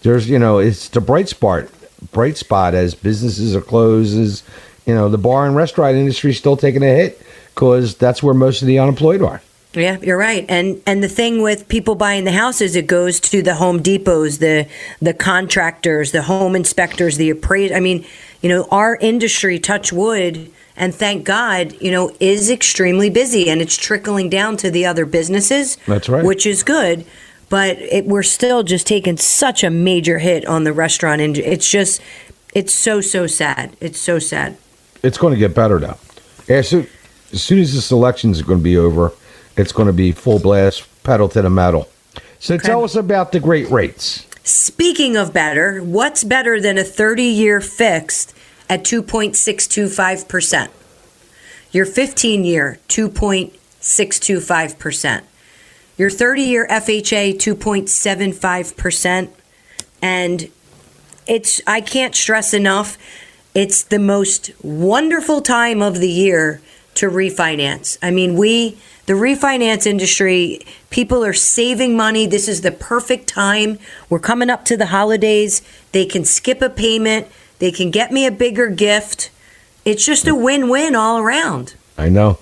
there's 0.03 0.29
you 0.29 0.39
know 0.39 0.59
it's 0.59 0.89
the 0.89 1.01
bright 1.01 1.29
spot 1.29 1.67
bright 2.13 2.37
spot 2.37 2.75
as 2.75 2.95
businesses 2.95 3.57
are 3.57 3.61
closes 3.61 4.43
you 4.87 4.95
know 4.95 5.09
the 5.09 5.19
bar 5.19 5.47
and 5.47 5.57
restaurant 5.57 5.97
industry 5.97 6.31
is 6.31 6.39
still 6.39 6.57
taking 6.57 6.83
a 6.83 6.87
hit 6.87 7.21
because 7.55 7.97
that's 7.97 8.23
where 8.23 8.35
most 8.35 8.63
of 8.63 8.69
the 8.69 8.79
unemployed 8.79 9.23
are 9.23 9.43
Yeah, 9.75 9.99
you're 10.01 10.17
right. 10.19 10.47
And 10.49 10.81
and 10.87 11.03
the 11.03 11.09
thing 11.09 11.43
with 11.43 11.69
people 11.69 11.95
buying 11.95 12.25
the 12.25 12.33
houses, 12.33 12.75
it 12.75 12.87
goes 12.87 13.21
to 13.21 13.43
the 13.43 13.57
Home 13.57 13.83
Depots, 13.83 14.39
the 14.39 14.67
the 15.01 15.13
contractors, 15.13 16.11
the 16.11 16.23
home 16.23 16.57
inspectors, 16.57 17.19
the 17.19 17.29
appraise. 17.29 17.71
I 17.71 17.81
mean, 17.81 18.07
you 18.43 18.49
know, 18.49 18.67
our 18.71 18.97
industry, 18.97 19.59
touch 19.59 19.93
wood, 19.93 20.51
and 20.77 20.95
thank 20.95 21.25
God, 21.25 21.75
you 21.81 21.91
know, 21.91 22.15
is 22.21 22.51
extremely 22.51 23.11
busy, 23.11 23.51
and 23.51 23.61
it's 23.61 23.77
trickling 23.77 24.29
down 24.31 24.57
to 24.59 24.71
the 24.71 24.87
other 24.87 25.07
businesses. 25.07 25.77
That's 25.87 26.09
right. 26.09 26.25
Which 26.25 26.47
is 26.47 26.63
good. 26.63 27.05
But 27.51 27.79
it, 27.79 28.05
we're 28.05 28.23
still 28.23 28.63
just 28.63 28.87
taking 28.87 29.17
such 29.17 29.65
a 29.65 29.71
major 29.71 30.19
hit 30.19 30.45
on 30.47 30.65
the 30.65 30.73
restaurant 30.73 31.21
industry. 31.23 31.51
It's 31.51 31.69
just, 31.71 32.01
it's 32.55 32.73
so 32.73 33.01
so 33.01 33.27
sad. 33.27 33.75
It's 33.81 33.99
so 33.99 34.19
sad. 34.19 34.57
it's 35.03 35.17
going 35.19 35.33
to 35.33 35.39
get 35.39 35.55
better 35.55 35.81
now. 35.81 35.97
as 36.49 36.69
soon, 36.69 36.87
as 37.33 37.43
soon 37.43 37.59
as 37.59 37.75
this 37.75 37.91
election 37.91 38.31
is 38.31 38.43
going 38.43 38.59
to 38.59 38.63
be 38.65 38.77
over 38.77 39.13
it's 39.57 39.73
going 39.73 39.87
to 39.89 39.93
be 39.93 40.13
full 40.13 40.39
blast 40.39 40.87
pedal 41.03 41.29
to 41.29 41.43
the 41.43 41.51
metal 41.51 41.89
so 42.39 42.55
Okay. 42.55 42.67
tell 42.67 42.85
us 42.85 42.95
about 42.97 43.33
the 43.33 43.41
great 43.41 43.69
rates 43.71 44.27
Speaking 44.49 45.15
of 45.15 45.33
better, 45.35 45.81
what's 45.81 46.25
better 46.25 46.59
than 46.59 46.79
a 46.79 46.85
30 46.85 47.23
year 47.23 47.61
fixed 47.61 48.33
at 48.67 48.83
2.625%? 48.83 50.71
Your 51.71 51.85
15 51.85 52.45
year, 52.45 52.79
2.625%. 52.89 55.23
Your 55.99 56.09
30 56.09 56.43
year 56.43 56.67
FHA, 56.71 57.35
2.75%. 57.35 59.29
And 60.01 60.51
it's, 61.27 61.61
I 61.67 61.83
can't 61.83 62.15
stress 62.15 62.55
enough, 62.55 62.97
it's 63.55 63.83
the 63.83 63.99
most 63.99 64.53
wonderful 64.65 65.43
time 65.43 65.83
of 65.83 65.99
the 65.99 66.09
year 66.09 66.63
to 66.95 67.11
refinance. 67.11 67.99
I 68.01 68.11
mean, 68.11 68.35
we, 68.35 68.79
the 69.09 69.15
refinance 69.15 69.87
industry, 69.87 70.61
people 70.91 71.25
are 71.25 71.33
saving 71.33 71.97
money. 71.97 72.27
This 72.27 72.47
is 72.47 72.61
the 72.61 72.71
perfect 72.71 73.27
time. 73.27 73.79
We're 74.11 74.19
coming 74.19 74.51
up 74.51 74.67
to 74.67 74.77
the 74.77 74.85
holidays. 74.87 75.63
They 75.93 76.05
can 76.05 76.27
skip 76.27 76.61
a 76.61 76.69
payment, 76.69 77.27
they 77.59 77.73
can 77.73 77.91
get 77.91 78.13
me 78.13 78.27
a 78.27 78.31
bigger 78.31 78.69
gift. 78.69 79.31
it's 79.87 80.05
just 80.05 80.29
a 80.29 80.35
win-win 80.35 80.95
all 80.95 81.17
around. 81.19 81.75
I 81.97 82.11
know. 82.11 82.39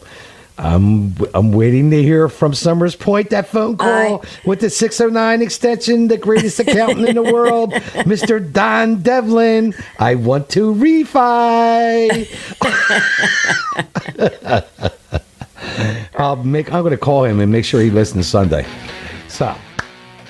I'm 0.59 1.15
I'm 1.35 1.53
waiting 1.53 1.91
to 1.91 2.03
hear 2.03 2.29
from 2.29 2.53
Somers 2.53 2.97
Point 2.97 3.31
that 3.31 3.47
phone 3.47 3.77
call 3.77 4.25
I- 4.25 4.29
with 4.45 4.61
the 4.61 4.71
609 4.71 5.43
extension, 5.43 6.09
the 6.09 6.17
greatest 6.19 6.59
accountant 6.59 7.09
in 7.09 7.15
the 7.15 7.23
world, 7.33 7.75
Mr. 8.09 8.41
Don 8.53 9.03
Devlin. 9.03 9.73
I 10.01 10.17
want 10.17 10.49
to 10.51 10.75
refi. 10.75 12.27
I'll 16.19 16.37
make 16.37 16.73
I'm 16.73 16.83
gonna 16.83 16.97
call 16.97 17.25
him 17.25 17.41
and 17.41 17.51
make 17.51 17.65
sure 17.65 17.81
he 17.81 17.91
listens 17.91 18.27
Sunday. 18.27 18.67
So 19.29 19.55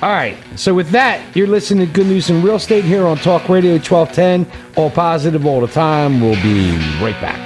all 0.03 0.11
right. 0.11 0.37
So 0.57 0.75
with 0.75 0.91
that, 0.91 1.35
you're 1.35 1.47
listening 1.47 1.87
to 1.87 1.93
Good 1.93 2.07
News 2.07 2.29
in 2.29 2.43
Real 2.43 2.57
Estate 2.57 2.85
here 2.85 3.07
on 3.07 3.17
Talk 3.17 3.49
Radio 3.49 3.73
1210. 3.73 4.47
All 4.77 4.91
positive 4.91 5.47
all 5.47 5.63
the 5.63 5.69
time. 5.69 6.21
We'll 6.21 6.41
be 6.43 6.77
right 7.03 7.19
back. 7.23 7.46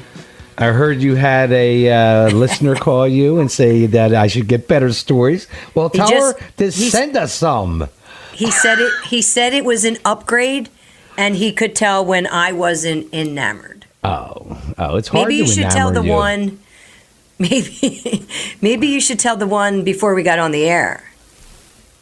I 0.56 0.66
heard 0.66 1.02
you 1.02 1.14
had 1.16 1.52
a 1.52 1.90
uh, 1.90 2.30
listener 2.30 2.74
call 2.86 3.06
you 3.08 3.40
and 3.40 3.50
say 3.50 3.86
that 3.86 4.14
I 4.14 4.28
should 4.28 4.48
get 4.48 4.68
better 4.68 4.92
stories. 4.92 5.46
Well, 5.74 5.88
He 5.90 5.98
tell 5.98 6.08
just- 6.08 6.38
her 6.38 6.46
to 6.58 6.72
send 6.72 7.16
us 7.16 7.32
some. 7.32 7.88
He 8.32 8.50
said 8.50 8.80
it. 8.80 8.92
He 9.06 9.22
said 9.22 9.52
it 9.54 9.64
was 9.64 9.84
an 9.84 9.96
upgrade, 10.04 10.68
and 11.16 11.36
he 11.36 11.52
could 11.52 11.76
tell 11.76 12.04
when 12.04 12.26
I 12.26 12.50
wasn't 12.50 13.12
enamored. 13.14 13.86
Oh, 14.02 14.60
oh, 14.76 14.96
it's 14.96 15.06
hard 15.08 15.28
Maybe 15.28 15.36
you 15.36 15.46
should 15.46 15.70
tell 15.70 15.92
the 15.92 16.02
you. 16.02 16.10
one. 16.10 16.58
Maybe, 17.38 18.24
maybe 18.60 18.86
you 18.86 19.00
should 19.00 19.18
tell 19.18 19.36
the 19.36 19.46
one 19.48 19.82
before 19.82 20.14
we 20.14 20.22
got 20.22 20.38
on 20.38 20.52
the 20.52 20.66
air. 20.68 21.02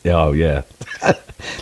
Oh 0.05 0.33
yeah, 0.33 0.63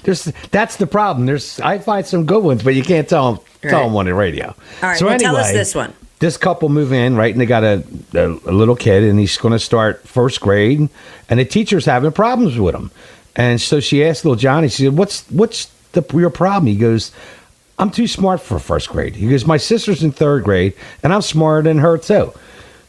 there's 0.05 0.25
that's 0.51 0.77
the 0.77 0.87
problem. 0.87 1.27
There's 1.27 1.61
I 1.61 1.79
find 1.79 2.07
some 2.07 2.27
good 2.27 2.43
ones, 2.43 2.63
but 2.63 2.75
you 2.75 2.83
can't 2.83 3.09
tell 3.09 3.35
them 3.35 3.45
tell 3.63 3.85
them 3.85 3.97
on 3.97 4.07
the 4.07 4.15
radio. 4.15 4.47
All 4.49 4.55
right, 4.83 4.99
So 4.99 5.07
well, 5.07 5.19
tell 5.19 5.37
us 5.37 5.53
this 5.53 5.75
one. 5.75 5.93
This 6.19 6.37
couple 6.37 6.69
move 6.69 6.93
in 6.93 7.17
right, 7.17 7.33
and 7.33 7.41
they 7.41 7.47
got 7.47 7.65
a, 7.65 7.83
a, 8.13 8.27
a 8.27 8.53
little 8.53 8.77
kid, 8.77 9.05
and 9.05 9.19
he's 9.19 9.39
going 9.39 9.53
to 9.53 9.59
start 9.59 10.07
first 10.07 10.43
grade, 10.43 10.87
and 11.31 11.41
the 11.41 11.47
teacher's 11.47 11.87
having 11.87 12.13
problems 12.13 12.59
with 12.59 12.75
him, 12.75 12.91
and 13.37 13.59
so 13.61 13.81
she 13.81 14.05
asked 14.05 14.25
little 14.25 14.37
Johnny, 14.37 14.69
she 14.69 14.85
said, 14.85 14.97
"What's 14.97 15.27
what's 15.31 15.67
the 15.93 16.05
your 16.13 16.31
problem?" 16.31 16.67
He 16.67 16.77
goes. 16.77 17.13
I'm 17.79 17.91
too 17.91 18.07
smart 18.07 18.43
for 18.43 18.59
first 18.59 18.91
grade. 18.91 19.17
He 19.17 19.27
goes, 19.27 19.47
My 19.47 19.57
sister's 19.57 20.03
in 20.03 20.13
third 20.13 20.45
grade, 20.45 20.75
and 21.03 21.15
I'm 21.15 21.23
smarter 21.23 21.67
than 21.67 21.79
her, 21.79 21.97
too. 21.97 22.31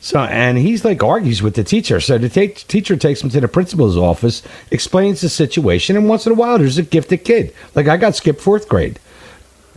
So, 0.04 0.20
and 0.20 0.58
he's 0.58 0.84
like 0.84 1.04
argues 1.04 1.44
with 1.44 1.54
the 1.54 1.64
teacher. 1.64 2.00
So 2.00 2.18
the 2.18 2.28
ta- 2.28 2.60
teacher 2.68 2.98
takes 2.98 3.22
him 3.22 3.30
to 3.30 3.40
the 3.40 3.48
principal's 3.48 3.96
office, 3.96 4.42
explains 4.72 5.22
the 5.22 5.30
situation, 5.30 5.96
and 5.96 6.10
once 6.10 6.26
in 6.26 6.32
a 6.32 6.36
while, 6.36 6.58
there's 6.58 6.80
a 6.80 6.84
gifted 6.84 7.24
kid. 7.24 7.54
Like 7.76 7.88
I 7.88 7.98
got 7.98 8.16
skipped 8.16 8.42
fourth 8.42 8.68
grade. 8.68 9.00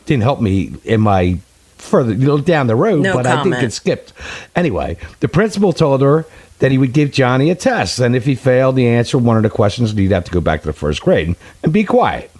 Didn't 0.06 0.22
help 0.22 0.40
me 0.40 0.72
in 0.84 1.02
my 1.02 1.38
further 1.76 2.14
you 2.14 2.26
know, 2.26 2.38
down 2.38 2.66
the 2.68 2.76
road, 2.76 3.02
No 3.02 3.12
but 3.12 3.26
I 3.26 3.36
did 3.36 3.42
comment. 3.42 3.60
get 3.60 3.72
skipped. 3.74 4.12
Anyway, 4.56 4.96
the 5.20 5.28
principal 5.28 5.74
told 5.74 6.00
her 6.00 6.24
that 6.60 6.70
he 6.72 6.78
would 6.78 6.94
give 6.94 7.10
Johnny 7.10 7.50
a 7.50 7.54
test, 7.54 7.98
and 7.98 8.16
if 8.16 8.24
he 8.24 8.34
failed 8.34 8.76
the 8.76 8.86
answer 8.88 9.18
one 9.18 9.36
of 9.36 9.42
the 9.42 9.50
questions, 9.50 9.92
he'd 9.92 10.10
have 10.10 10.24
to 10.24 10.30
go 10.30 10.40
back 10.40 10.62
to 10.62 10.66
the 10.68 10.72
first 10.72 11.02
grade 11.02 11.36
and 11.62 11.72
be 11.72 11.84
quiet. 11.84 12.30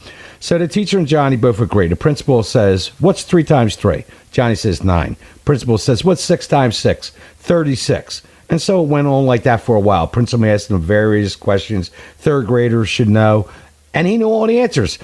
So 0.41 0.57
the 0.57 0.69
teacher 0.69 0.99
and 0.99 1.07
Johnny 1.07 1.37
both 1.37 1.61
agree. 1.61 1.89
The 1.89 1.97
principal 1.97 2.43
says, 2.43 2.89
What's 3.01 3.25
three 3.25 3.45
times 3.45 3.77
three? 3.77 4.05
Johnny 4.35 4.57
says 4.57 4.83
nine. 4.83 5.17
Principal 5.45 5.79
says, 5.79 6.05
What's 6.05 6.23
six 6.23 6.47
times 6.47 6.77
six? 6.77 7.11
36. 7.39 8.23
And 8.51 8.61
so 8.61 8.83
it 8.83 8.89
went 8.89 9.07
on 9.07 9.27
like 9.27 9.45
that 9.45 9.61
for 9.61 9.77
a 9.77 9.81
while. 9.81 10.07
Principal 10.07 10.47
asked 10.47 10.71
him 10.71 10.81
various 10.81 11.37
questions 11.37 11.91
third 12.19 12.47
graders 12.47 12.89
should 12.89 13.09
know, 13.09 13.49
and 13.95 14.07
he 14.07 14.19
knew 14.19 14.27
all 14.27 14.47
the 14.47 14.61
answers. 14.61 14.99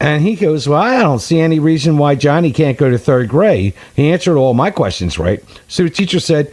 And 0.00 0.22
he 0.22 0.34
goes, 0.34 0.66
Well, 0.66 0.80
I 0.80 0.98
don't 1.00 1.18
see 1.20 1.40
any 1.40 1.58
reason 1.58 1.98
why 1.98 2.14
Johnny 2.14 2.52
can't 2.52 2.78
go 2.78 2.90
to 2.90 2.98
third 2.98 3.28
grade. 3.28 3.74
He 3.94 4.10
answered 4.10 4.38
all 4.38 4.54
my 4.54 4.70
questions 4.70 5.18
right. 5.18 5.44
So 5.68 5.82
the 5.84 5.90
teacher 5.90 6.18
said, 6.18 6.52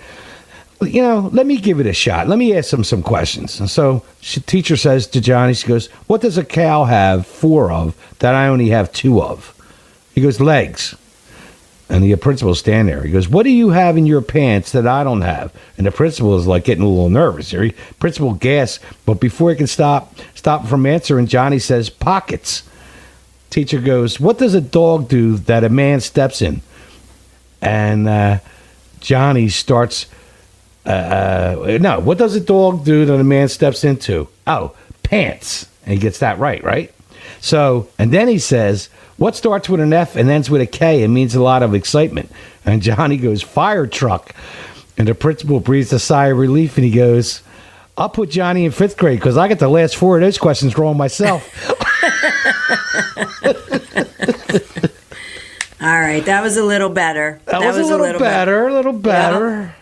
you 0.82 1.02
know, 1.02 1.30
let 1.34 1.48
me 1.48 1.58
give 1.58 1.80
it 1.80 1.88
a 1.88 1.94
shot. 1.94 2.28
Let 2.28 2.38
me 2.38 2.56
ask 2.56 2.72
him 2.72 2.84
some 2.84 3.02
questions. 3.02 3.60
And 3.60 3.70
so 3.70 4.04
she, 4.22 4.42
teacher 4.42 4.78
says 4.78 5.08
to 5.08 5.22
Johnny, 5.22 5.54
she 5.54 5.68
goes, 5.68 5.88
What 6.08 6.22
does 6.22 6.38
a 6.38 6.46
cow 6.46 6.84
have 6.84 7.26
four 7.26 7.72
of 7.72 7.96
that 8.20 8.36
I 8.36 8.48
only 8.48 8.70
have 8.70 8.92
two 8.92 9.22
of? 9.22 9.56
He 10.14 10.22
goes, 10.22 10.40
Legs. 10.40 10.96
And 11.90 12.04
the 12.04 12.16
principal 12.18 12.54
stand 12.54 12.90
there. 12.90 13.04
He 13.04 13.12
goes, 13.12 13.30
What 13.30 13.44
do 13.44 13.50
you 13.50 13.70
have 13.70 13.98
in 13.98 14.06
your 14.06 14.22
pants 14.22 14.74
that 14.74 14.86
I 14.86 15.04
don't 15.04 15.22
have? 15.22 15.54
And 15.78 15.88
the 15.88 15.92
principal 15.92 16.38
is 16.38 16.46
like 16.46 16.66
getting 16.66 16.84
a 16.84 16.88
little 16.88 17.10
nervous 17.10 17.52
here. 17.52 17.64
He, 17.64 17.72
principal 18.00 18.34
gasps, 18.34 18.84
but 19.06 19.22
before 19.22 19.52
he 19.52 19.56
can 19.56 19.68
stop 19.68 20.14
stop 20.36 20.68
from 20.68 20.86
answering, 20.86 21.28
Johnny 21.28 21.60
says, 21.60 21.90
Pockets. 21.90 22.64
Teacher 23.50 23.80
goes, 23.80 24.20
What 24.20 24.38
does 24.38 24.54
a 24.54 24.62
dog 24.62 25.08
do 25.08 25.38
that 25.38 25.64
a 25.64 25.70
man 25.70 26.02
steps 26.02 26.42
in? 26.42 26.62
And 27.62 28.08
uh, 28.08 28.40
Johnny 29.00 29.48
starts 29.48 30.08
uh, 30.88 31.78
no, 31.82 32.00
what 32.00 32.18
does 32.18 32.36
a 32.36 32.40
dog 32.40 32.86
do 32.86 33.06
that 33.06 33.20
a 33.20 33.24
man 33.24 33.50
steps 33.50 33.84
into? 33.84 34.28
Oh, 34.46 34.74
pants. 35.04 35.68
And 35.84 35.94
he 35.94 36.00
gets 36.00 36.20
that 36.20 36.40
right, 36.40 36.64
right? 36.64 36.94
So, 37.42 37.90
and 38.00 38.12
then 38.12 38.28
he 38.28 38.40
says, 38.40 38.90
what 39.18 39.36
starts 39.36 39.68
with 39.68 39.80
an 39.80 39.94
F 39.94 40.16
and 40.16 40.30
ends 40.30 40.50
with 40.50 40.62
a 40.62 40.66
K 40.66 41.04
and 41.04 41.14
means 41.14 41.36
a 41.36 41.42
lot 41.42 41.64
of 41.64 41.74
excitement? 41.74 42.32
And 42.66 42.82
Johnny 42.82 43.18
goes, 43.18 43.42
fire 43.42 43.88
truck. 43.88 44.34
And 44.98 45.08
the 45.08 45.16
principal 45.16 45.60
breathes 45.60 45.94
a 45.94 46.00
sigh 46.00 46.28
of 46.28 46.38
relief 46.38 46.78
and 46.78 46.86
he 46.86 46.92
goes, 46.92 47.42
I'll 47.98 48.10
put 48.10 48.30
Johnny 48.30 48.66
in 48.66 48.72
fifth 48.72 48.98
grade 48.98 49.20
because 49.20 49.38
I 49.38 49.48
get 49.48 49.60
the 49.60 49.70
last 49.70 49.96
four 49.96 50.18
of 50.18 50.22
those 50.22 50.38
questions 50.38 50.78
wrong 50.78 50.98
myself. 50.98 51.50
All 55.80 56.02
right, 56.02 56.26
that 56.26 56.42
was 56.42 56.58
a 56.58 56.64
little 56.64 56.90
better. 56.90 57.40
That, 57.46 57.60
was, 57.60 57.78
a 57.78 57.96
little, 57.96 58.20
better, 58.20 58.68
a 58.68 58.74
little 58.74 58.94
better. 58.94 59.76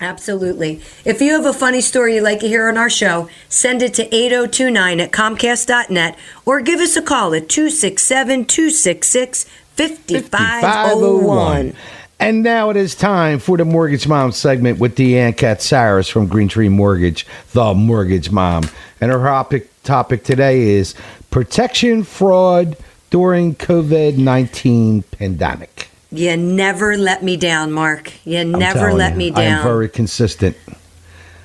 Absolutely. 0.00 0.82
If 1.04 1.22
you 1.22 1.32
have 1.32 1.46
a 1.46 1.52
funny 1.54 1.80
story 1.80 2.16
you'd 2.16 2.22
like 2.22 2.40
to 2.40 2.48
hear 2.48 2.68
on 2.68 2.76
our 2.76 2.90
show, 2.90 3.28
send 3.48 3.82
it 3.82 3.94
to 3.94 4.14
8029 4.14 5.00
at 5.00 5.10
comcast.net 5.10 6.18
or 6.44 6.60
give 6.60 6.80
us 6.80 6.96
a 6.96 7.02
call 7.02 7.34
at 7.34 7.48
267 7.48 8.44
266 8.44 9.44
5501. 9.76 11.74
And 12.18 12.42
now 12.42 12.70
it 12.70 12.76
is 12.76 12.94
time 12.94 13.38
for 13.38 13.58
the 13.58 13.64
Mortgage 13.64 14.08
Mom 14.08 14.32
segment 14.32 14.78
with 14.78 14.96
Deanne 14.96 15.34
Katsaris 15.34 16.10
from 16.10 16.26
Green 16.26 16.48
Tree 16.48 16.70
Mortgage, 16.70 17.26
the 17.52 17.74
Mortgage 17.74 18.30
Mom. 18.30 18.64
And 19.00 19.10
her 19.10 19.18
topic, 19.18 19.82
topic 19.82 20.24
today 20.24 20.62
is 20.62 20.94
protection 21.30 22.04
fraud 22.04 22.76
during 23.10 23.54
COVID 23.54 24.16
19 24.16 25.02
pandemic. 25.02 25.90
You 26.12 26.36
never 26.36 26.96
let 26.96 27.22
me 27.22 27.36
down, 27.36 27.72
Mark. 27.72 28.12
You 28.24 28.38
I'm 28.38 28.52
never 28.52 28.92
let 28.92 29.12
you, 29.12 29.18
me 29.18 29.30
down 29.30 29.62
very 29.62 29.88
consistent. 29.88 30.56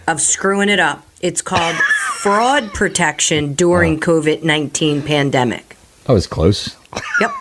of 0.08 0.22
screwing 0.22 0.70
it 0.70 0.80
up. 0.80 1.06
It's 1.22 1.42
called 1.42 1.76
fraud 1.76 2.74
protection 2.74 3.54
during 3.54 4.00
COVID 4.00 4.44
19 4.44 5.02
pandemic. 5.02 5.76
That 6.06 6.14
was 6.14 6.28
close. 6.28 6.76
Yep. 7.20 7.32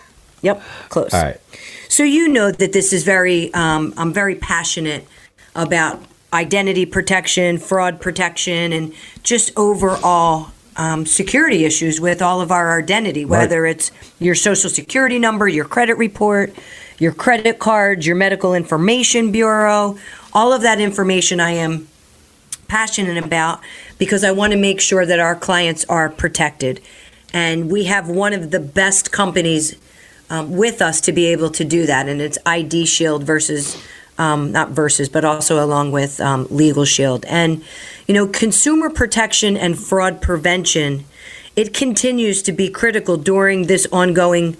Yep. 0.41 0.63
Close. 0.89 1.13
All 1.13 1.23
right. 1.23 1.39
So 1.87 2.03
you 2.03 2.27
know 2.27 2.51
that 2.51 2.73
this 2.73 2.93
is 2.93 3.03
very. 3.03 3.53
Um, 3.53 3.93
I'm 3.97 4.13
very 4.13 4.35
passionate 4.35 5.07
about 5.55 6.01
identity 6.33 6.85
protection, 6.85 7.57
fraud 7.57 7.99
protection, 7.99 8.73
and 8.73 8.93
just 9.23 9.51
overall 9.57 10.51
um, 10.77 11.05
security 11.05 11.65
issues 11.65 11.99
with 11.99 12.21
all 12.21 12.41
of 12.41 12.51
our 12.51 12.79
identity. 12.79 13.25
Whether 13.25 13.65
it's 13.65 13.91
your 14.19 14.35
social 14.35 14.69
security 14.69 15.19
number, 15.19 15.47
your 15.47 15.65
credit 15.65 15.95
report, 15.95 16.53
your 17.01 17.11
credit 17.11 17.57
cards, 17.57 18.05
your 18.05 18.15
medical 18.15 18.53
information 18.53 19.31
bureau, 19.31 19.97
all 20.33 20.53
of 20.53 20.61
that 20.61 20.79
information. 20.79 21.39
I 21.39 21.53
am 21.53 21.87
passionate 22.67 23.17
about 23.17 23.59
because 23.97 24.23
I 24.23 24.31
want 24.31 24.53
to 24.53 24.57
make 24.57 24.79
sure 24.79 25.03
that 25.03 25.19
our 25.19 25.35
clients 25.35 25.83
are 25.85 26.09
protected. 26.09 26.79
And 27.33 27.71
we 27.71 27.85
have 27.85 28.07
one 28.07 28.33
of 28.33 28.51
the 28.51 28.59
best 28.59 29.11
companies 29.11 29.75
um, 30.29 30.55
with 30.55 30.79
us 30.79 31.01
to 31.01 31.11
be 31.11 31.25
able 31.25 31.49
to 31.49 31.65
do 31.65 31.87
that. 31.87 32.07
And 32.07 32.21
it's 32.21 32.37
ID 32.45 32.85
Shield 32.85 33.23
versus, 33.23 33.83
um, 34.19 34.51
not 34.51 34.69
versus, 34.69 35.09
but 35.09 35.25
also 35.25 35.63
along 35.63 35.91
with 35.91 36.21
um, 36.21 36.45
Legal 36.51 36.85
Shield. 36.85 37.25
And, 37.25 37.63
you 38.07 38.13
know, 38.13 38.27
consumer 38.27 38.91
protection 38.91 39.57
and 39.57 39.77
fraud 39.77 40.21
prevention 40.21 41.05
it 41.53 41.73
continues 41.73 42.41
to 42.43 42.53
be 42.53 42.69
critical 42.69 43.17
during 43.17 43.67
this 43.67 43.85
ongoing 43.91 44.55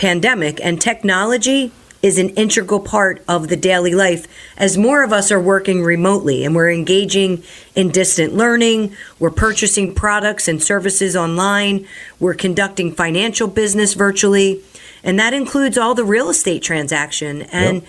pandemic, 0.00 0.58
and 0.64 0.80
technology 0.80 1.70
is 2.02 2.16
an 2.16 2.30
integral 2.30 2.80
part 2.80 3.22
of 3.28 3.48
the 3.48 3.56
daily 3.56 3.94
life 3.94 4.26
as 4.56 4.78
more 4.78 5.02
of 5.02 5.12
us 5.12 5.30
are 5.30 5.38
working 5.38 5.82
remotely 5.82 6.42
and 6.42 6.54
we're 6.54 6.70
engaging 6.70 7.42
in 7.74 7.90
distant 7.90 8.32
learning, 8.32 8.96
we're 9.18 9.30
purchasing 9.30 9.94
products 9.94 10.48
and 10.48 10.62
services 10.62 11.14
online, 11.14 11.86
we're 12.18 12.32
conducting 12.32 12.90
financial 12.90 13.46
business 13.46 13.92
virtually, 13.92 14.62
and 15.04 15.18
that 15.18 15.34
includes 15.34 15.76
all 15.76 15.94
the 15.94 16.02
real 16.02 16.30
estate 16.30 16.62
transaction. 16.62 17.42
And 17.52 17.82
Yep. 17.82 17.84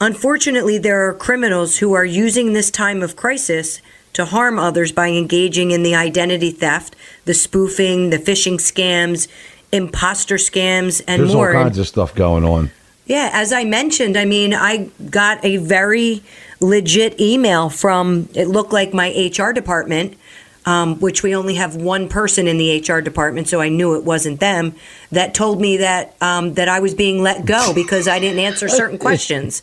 unfortunately, 0.00 0.78
there 0.78 1.08
are 1.08 1.14
criminals 1.14 1.76
who 1.76 1.92
are 1.92 2.04
using 2.04 2.52
this 2.52 2.68
time 2.68 3.00
of 3.00 3.14
crisis 3.14 3.80
to 4.14 4.24
harm 4.24 4.58
others 4.58 4.90
by 4.90 5.08
engaging 5.08 5.70
in 5.70 5.84
the 5.84 5.94
identity 5.94 6.50
theft, 6.50 6.96
the 7.24 7.34
spoofing, 7.34 8.10
the 8.10 8.18
phishing 8.18 8.58
scams, 8.58 9.28
imposter 9.74 10.36
scams, 10.36 11.02
and 11.06 11.20
There's 11.20 11.34
more. 11.34 11.54
all 11.54 11.64
kinds 11.64 11.78
of 11.78 11.88
stuff 11.88 12.14
going 12.14 12.44
on. 12.44 12.70
Yeah, 13.06 13.30
as 13.32 13.52
I 13.52 13.64
mentioned, 13.64 14.16
I 14.16 14.24
mean, 14.24 14.54
I 14.54 14.88
got 15.10 15.44
a 15.44 15.58
very 15.58 16.22
legit 16.60 17.20
email 17.20 17.68
from, 17.68 18.28
it 18.34 18.46
looked 18.48 18.72
like 18.72 18.94
my 18.94 19.10
HR 19.10 19.52
department, 19.52 20.16
um, 20.64 20.98
which 21.00 21.22
we 21.22 21.34
only 21.36 21.56
have 21.56 21.76
one 21.76 22.08
person 22.08 22.46
in 22.46 22.56
the 22.56 22.80
HR 22.80 23.00
department, 23.00 23.48
so 23.48 23.60
I 23.60 23.68
knew 23.68 23.96
it 23.96 24.04
wasn't 24.04 24.40
them, 24.40 24.74
that 25.12 25.34
told 25.34 25.60
me 25.60 25.76
that, 25.78 26.14
um, 26.22 26.54
that 26.54 26.68
I 26.68 26.80
was 26.80 26.94
being 26.94 27.22
let 27.22 27.44
go 27.44 27.74
because 27.74 28.08
I 28.08 28.18
didn't 28.18 28.38
answer 28.38 28.68
certain 28.68 28.98
questions. 29.06 29.60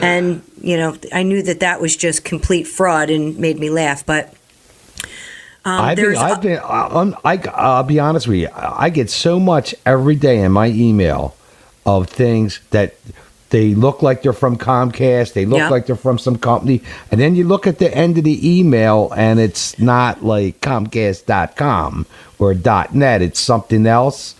And, 0.00 0.42
you 0.62 0.78
know, 0.78 0.96
I 1.12 1.24
knew 1.24 1.42
that 1.42 1.60
that 1.60 1.80
was 1.82 1.94
just 1.96 2.24
complete 2.24 2.66
fraud 2.66 3.10
and 3.10 3.36
made 3.38 3.58
me 3.58 3.68
laugh. 3.68 4.06
But 4.06 4.32
um, 5.64 5.80
I've 5.80 5.96
been, 5.96 6.16
I've 6.16 6.42
been, 6.42 6.58
I, 6.58 6.86
I'm- 6.86 7.16
I, 7.24 7.36
I'll 7.54 7.82
be 7.82 7.98
honest 8.00 8.26
with 8.28 8.38
you. 8.38 8.48
I 8.54 8.90
get 8.90 9.10
so 9.10 9.38
much 9.40 9.74
every 9.84 10.14
day 10.16 10.38
in 10.42 10.52
my 10.52 10.68
email 10.68 11.36
of 11.86 12.08
things 12.08 12.60
that 12.70 12.94
they 13.50 13.74
look 13.74 14.00
like 14.00 14.22
they're 14.22 14.32
from 14.32 14.56
Comcast. 14.56 15.32
They 15.32 15.44
look 15.44 15.58
Yeah. 15.58 15.68
like 15.70 15.86
they're 15.86 15.96
from 15.96 16.18
some 16.18 16.38
company. 16.38 16.82
And 17.10 17.20
then 17.20 17.34
you 17.34 17.44
look 17.44 17.66
at 17.66 17.78
the 17.78 17.92
end 17.92 18.16
of 18.16 18.24
the 18.24 18.58
email 18.58 19.12
and 19.16 19.40
it's 19.40 19.78
not 19.78 20.22
like 20.24 20.60
Comcast.com 20.60 22.06
or 22.38 22.54
dot 22.54 22.94
.net. 22.94 23.22
It's 23.22 23.40
something 23.40 23.86
else. 23.86 24.34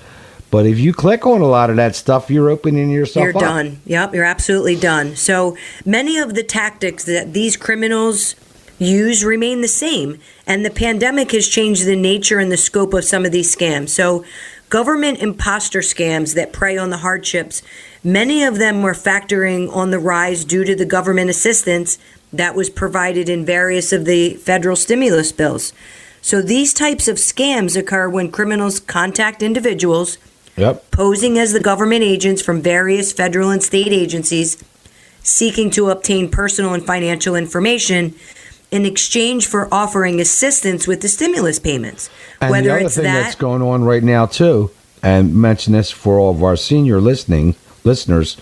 But 0.50 0.66
if 0.66 0.78
you 0.80 0.92
click 0.92 1.26
on 1.26 1.40
a 1.42 1.46
lot 1.46 1.70
of 1.70 1.76
that 1.76 1.94
stuff, 1.94 2.28
you're 2.30 2.50
opening 2.50 2.90
yourself 2.90 3.24
You're 3.24 3.36
up. 3.36 3.40
done. 3.40 3.80
Yep, 3.86 4.14
you're 4.14 4.24
absolutely 4.24 4.74
done. 4.76 5.14
So 5.14 5.56
many 5.84 6.18
of 6.18 6.34
the 6.34 6.42
tactics 6.42 7.04
that 7.04 7.32
these 7.34 7.56
criminals 7.56 8.34
use 8.80 9.22
remain 9.22 9.60
the 9.60 9.68
same, 9.68 10.18
and 10.46 10.64
the 10.64 10.70
pandemic 10.70 11.32
has 11.32 11.46
changed 11.46 11.84
the 11.84 11.94
nature 11.94 12.38
and 12.38 12.50
the 12.50 12.56
scope 12.56 12.94
of 12.94 13.04
some 13.04 13.25
of 13.25 13.30
these 13.30 13.54
scams. 13.54 13.90
So, 13.90 14.25
government 14.70 15.18
imposter 15.18 15.80
scams 15.80 16.34
that 16.34 16.52
prey 16.52 16.78
on 16.78 16.90
the 16.90 16.99
hardships, 16.99 17.62
many 18.02 18.42
of 18.42 18.58
them 18.58 18.82
were 18.82 18.94
factoring 18.94 19.72
on 19.75 19.90
the 19.90 19.99
rise 19.99 20.44
due 20.44 20.64
to 20.64 20.75
the 20.75 20.87
government 20.87 21.28
assistance 21.28 21.99
that 22.32 22.54
was 22.54 22.70
provided 22.70 23.28
in 23.28 23.44
various 23.44 23.92
of 23.92 24.04
the 24.04 24.34
federal 24.34 24.76
stimulus 24.76 25.30
bills. 25.30 25.72
So, 26.22 26.40
these 26.40 26.72
types 26.72 27.06
of 27.06 27.16
scams 27.16 27.76
occur 27.76 28.08
when 28.08 28.32
criminals 28.32 28.80
contact 28.80 29.42
individuals 29.42 30.18
Yep. 30.56 30.90
posing 30.90 31.38
as 31.38 31.52
the 31.52 31.60
government 31.60 32.02
agents 32.02 32.42
from 32.42 32.60
various 32.60 33.12
federal 33.12 33.50
and 33.50 33.62
state 33.62 33.92
agencies 33.92 34.58
seeking 35.22 35.70
to 35.70 35.90
obtain 35.90 36.28
personal 36.30 36.75
and 36.75 36.84
financial 36.84 37.34
information 37.34 38.14
in 38.70 38.86
exchange 38.86 39.46
for 39.46 39.72
offering 39.72 40.20
assistance 40.20 40.86
with 40.86 41.00
the 41.00 41.08
stimulus 41.08 41.58
payments. 41.58 42.08
And 42.40 42.50
Whether 42.50 42.68
the 42.68 42.74
other 42.74 42.84
it's 42.86 42.94
thing 42.94 43.04
that 43.04 43.22
that's 43.22 43.34
going 43.34 43.62
on 43.62 43.84
right 43.84 44.02
now 44.02 44.26
too, 44.26 44.70
and 45.02 45.34
mention 45.34 45.72
this 45.72 45.90
for 45.90 46.18
all 46.18 46.30
of 46.30 46.42
our 46.42 46.56
senior 46.56 47.00
listening 47.00 47.54
listeners, 47.84 48.36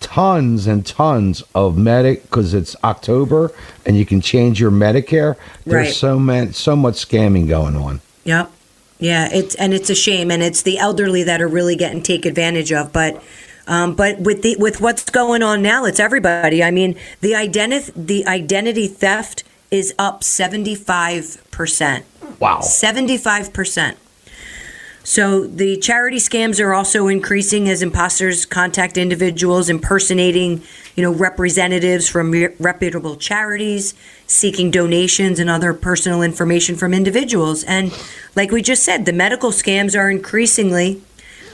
tons 0.00 0.66
and 0.66 0.86
tons 0.86 1.42
of 1.54 1.76
medic 1.76 2.22
because 2.22 2.54
it's 2.54 2.76
October 2.84 3.50
and 3.84 3.96
you 3.96 4.04
can 4.06 4.20
change 4.20 4.60
your 4.60 4.70
Medicare. 4.70 5.36
There's 5.64 5.86
Right. 5.86 5.94
so 5.94 6.18
many, 6.18 6.52
so 6.52 6.76
much 6.76 6.94
scamming 6.94 7.48
going 7.48 7.76
on. 7.76 8.00
Yep. 8.24 8.50
Yeah, 9.00 9.28
it's 9.32 9.54
and 9.54 9.72
it's 9.72 9.90
a 9.90 9.94
shame, 9.94 10.28
and 10.30 10.42
it's 10.42 10.62
the 10.62 10.76
elderly 10.78 11.22
that 11.22 11.40
are 11.40 11.46
really 11.46 11.76
getting 11.76 12.02
taken 12.02 12.30
advantage 12.30 12.72
of. 12.72 12.92
But, 12.92 13.22
um, 13.68 13.94
but 13.94 14.18
with 14.18 14.42
the 14.42 14.56
with 14.58 14.80
what's 14.80 15.04
going 15.04 15.42
on 15.42 15.62
now, 15.62 15.84
it's 15.84 16.00
everybody. 16.00 16.64
I 16.64 16.72
mean, 16.72 16.96
the 17.20 17.34
identity 17.34 17.92
the 17.94 18.26
identity 18.26 18.88
theft 18.88 19.44
is 19.70 19.94
up 19.98 20.24
seventy 20.24 20.74
five 20.74 21.40
percent. 21.52 22.04
Wow. 22.38 22.58
75%. 22.60 23.96
So 25.04 25.46
the 25.46 25.78
charity 25.78 26.18
scams 26.18 26.62
are 26.62 26.74
also 26.74 27.08
increasing 27.08 27.68
as 27.68 27.80
imposters 27.80 28.44
contact 28.44 28.98
individuals 28.98 29.70
impersonating, 29.70 30.62
you 30.96 31.02
know, 31.02 31.12
representatives 31.12 32.08
from 32.08 32.30
re- 32.30 32.54
reputable 32.58 33.16
charities, 33.16 33.94
seeking 34.26 34.70
donations 34.70 35.38
and 35.38 35.48
other 35.48 35.72
personal 35.72 36.20
information 36.20 36.76
from 36.76 36.92
individuals. 36.92 37.64
And 37.64 37.90
like 38.36 38.50
we 38.50 38.60
just 38.60 38.82
said, 38.82 39.06
the 39.06 39.14
medical 39.14 39.50
scams 39.50 39.98
are 39.98 40.10
increasingly, 40.10 41.00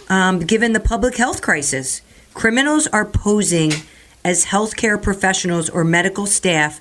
um, 0.08 0.40
given 0.40 0.72
the 0.72 0.80
public 0.80 1.16
health 1.16 1.40
crisis, 1.40 2.02
criminals 2.34 2.86
are 2.88 3.04
posing 3.04 3.72
as 4.24 4.46
healthcare 4.46 5.00
professionals 5.00 5.70
or 5.70 5.84
medical 5.84 6.26
staff 6.26 6.80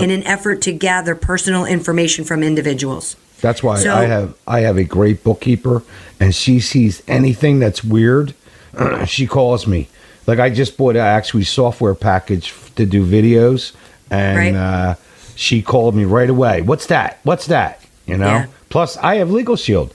in 0.00 0.10
an 0.10 0.22
effort 0.24 0.60
to 0.62 0.72
gather 0.72 1.14
personal 1.14 1.64
information 1.64 2.24
from 2.24 2.42
individuals. 2.42 3.14
That's 3.40 3.62
why 3.62 3.78
So- 3.78 3.94
I 3.94 4.04
have 4.06 4.34
I 4.46 4.60
have 4.60 4.76
a 4.76 4.84
great 4.84 5.22
bookkeeper, 5.22 5.82
and 6.18 6.34
she 6.34 6.58
sees 6.60 7.02
anything 7.06 7.60
that's 7.60 7.84
weird, 7.84 8.34
she 9.06 9.26
calls 9.26 9.66
me. 9.66 9.88
Like 10.26 10.38
I 10.40 10.50
just 10.50 10.76
bought 10.76 10.96
a 10.96 11.00
actually 11.00 11.44
software 11.44 11.94
package 11.94 12.52
to 12.76 12.86
do 12.86 13.04
videos, 13.06 13.72
and 14.10 14.38
Right. 14.38 14.54
uh, 14.54 14.94
she 15.36 15.62
called 15.62 15.94
me 15.94 16.04
right 16.04 16.30
away. 16.30 16.62
What's 16.62 16.86
that? 16.86 17.18
What's 17.24 17.46
that? 17.46 17.80
You 18.06 18.16
know. 18.16 18.26
Yeah. 18.26 18.46
Plus, 18.70 18.96
I 18.96 19.16
have 19.16 19.30
Legal 19.30 19.56
Shield. 19.56 19.92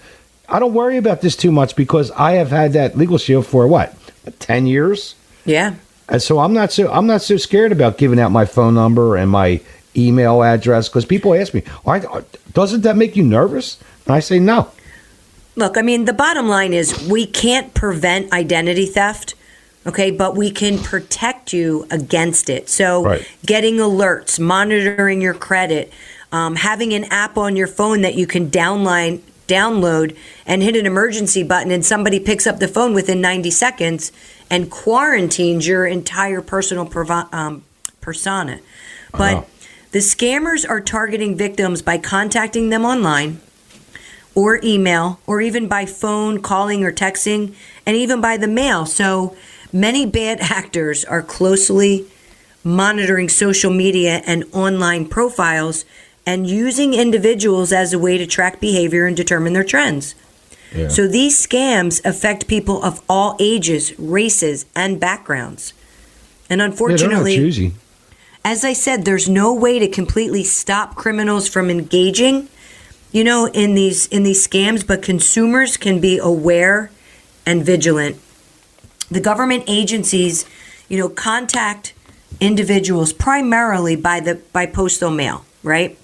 I 0.48 0.60
don't 0.60 0.74
worry 0.74 0.98
about 0.98 1.22
this 1.22 1.36
too 1.36 1.52
much 1.52 1.76
because 1.76 2.12
I 2.12 2.34
have 2.34 2.52
had 2.52 2.74
that 2.74 2.98
Legal 2.98 3.18
Shield 3.18 3.46
for 3.48 3.68
what 3.68 3.94
ten 4.32 4.68
years. 4.68 5.16
Yeah. 5.46 5.76
And 6.08 6.22
so 6.22 6.40
I'm 6.40 6.54
not 6.54 6.72
so 6.72 6.92
I'm 6.92 7.08
not 7.08 7.22
so 7.22 7.38
scared 7.38 7.72
about 7.72 7.98
giving 7.98 8.20
out 8.20 8.32
my 8.32 8.46
phone 8.46 8.74
number 8.74 9.16
and 9.16 9.30
my 9.30 9.62
email 9.96 10.44
address 10.44 10.88
because 10.90 11.06
people 11.06 11.34
ask 11.36 11.54
me, 11.54 11.64
"Aren't- 11.86 12.06
"Doesn't 12.54 12.82
that 12.82 12.96
make 12.98 13.16
you 13.16 13.24
nervous?" 13.24 13.78
And 14.06 14.16
I 14.16 14.20
say, 14.20 14.40
"No." 14.40 14.68
Look, 15.56 15.78
I 15.78 15.82
mean, 15.82 16.06
the 16.06 16.14
bottom 16.14 16.48
line 16.48 16.74
is 16.74 17.08
we 17.08 17.26
can't 17.26 17.74
prevent 17.74 18.32
identity 18.32 18.86
theft, 18.86 19.36
okay, 19.86 20.10
but 20.10 20.36
we 20.38 20.52
can 20.52 20.78
protect 20.78 21.52
you 21.52 21.86
against 21.92 22.50
it. 22.50 22.70
So, 22.70 23.04
Right. 23.04 23.26
getting 23.46 23.78
alerts, 23.78 24.40
monitoring 24.40 25.22
your 25.22 25.34
credit, 25.34 25.92
um, 26.32 26.56
having 26.56 26.94
an 26.94 27.06
app 27.06 27.38
on 27.38 27.56
your 27.56 27.68
phone 27.68 28.02
that 28.02 28.16
you 28.16 28.26
can 28.26 28.50
downline, 28.50 29.20
download 29.50 30.16
and 30.46 30.64
hit 30.64 30.76
an 30.78 30.86
emergency 30.86 31.44
button, 31.44 31.72
and 31.72 31.84
somebody 31.86 32.20
picks 32.20 32.48
up 32.48 32.60
the 32.60 32.68
phone 32.68 32.94
within 32.94 33.20
90 33.20 33.52
seconds 33.52 34.12
and 34.50 34.72
quarantines 34.72 35.68
your 35.68 35.86
entire 35.86 36.42
personal 36.42 36.86
provi- 36.86 37.28
um, 37.34 37.64
persona. 38.00 38.60
But 39.12 39.36
Wow. 39.36 39.46
the 39.92 40.00
scammers 40.00 40.68
are 40.70 40.80
targeting 40.80 41.36
victims 41.36 41.82
by 41.82 41.98
contacting 41.98 42.70
them 42.70 42.86
online 42.86 43.42
or 44.36 44.60
email 44.64 45.20
or 45.28 45.42
even 45.42 45.68
by 45.68 45.86
phone, 45.86 46.40
calling 46.42 46.84
or 46.84 46.92
texting, 46.92 47.54
and 47.86 47.98
even 47.98 48.22
by 48.22 48.38
the 48.38 48.48
mail. 48.48 48.86
So 48.86 49.36
many 49.74 50.06
bad 50.06 50.40
actors 50.60 51.04
are 51.06 51.22
closely 51.22 52.06
monitoring 52.64 53.30
social 53.30 53.72
media 53.72 54.22
and 54.26 54.44
online 54.54 55.06
profiles 55.08 55.86
and 56.30 56.48
using 56.48 56.94
individuals 56.94 57.74
as 57.74 57.92
a 57.92 57.98
way 57.98 58.16
to 58.16 58.28
track 58.28 58.60
behavior 58.60 59.08
and 59.08 59.18
determine 59.18 59.54
their 59.54 59.64
trends. 59.64 60.14
Yeah. 60.76 60.88
So 60.88 61.08
these 61.08 61.36
scams 61.44 62.06
affect 62.06 62.46
people 62.48 62.84
of 62.84 63.02
all 63.10 63.36
ages, 63.40 63.98
races, 63.98 64.68
and 64.76 65.00
backgrounds. 65.00 65.74
And 66.48 66.60
Yeah, 66.60 66.66
unfortunately, 66.66 67.36
choosy. 67.38 67.74
as 68.46 68.64
I 68.64 68.74
said, 68.74 69.06
there's 69.06 69.28
no 69.28 69.52
way 69.52 69.80
to 69.80 69.88
completely 69.88 70.44
stop 70.44 70.94
criminals 70.94 71.50
from 71.50 71.72
engaging, 71.72 72.48
you 73.12 73.24
know, 73.24 73.48
in 73.48 73.74
these 73.74 74.06
in 74.06 74.22
these 74.22 74.48
scams, 74.48 74.86
but 74.86 75.02
consumers 75.02 75.78
can 75.78 76.00
be 76.00 76.20
aware 76.20 76.92
and 77.44 77.66
vigilant. 77.66 78.18
The 79.10 79.20
government 79.20 79.64
agencies, 79.66 80.46
you 80.90 81.00
know, 81.00 81.10
contact 81.10 81.94
individuals 82.40 83.14
primarily 83.14 83.96
by 83.96 84.20
the 84.20 84.36
by 84.54 84.68
postal 84.68 85.10
mail, 85.10 85.44
right? 85.64 85.98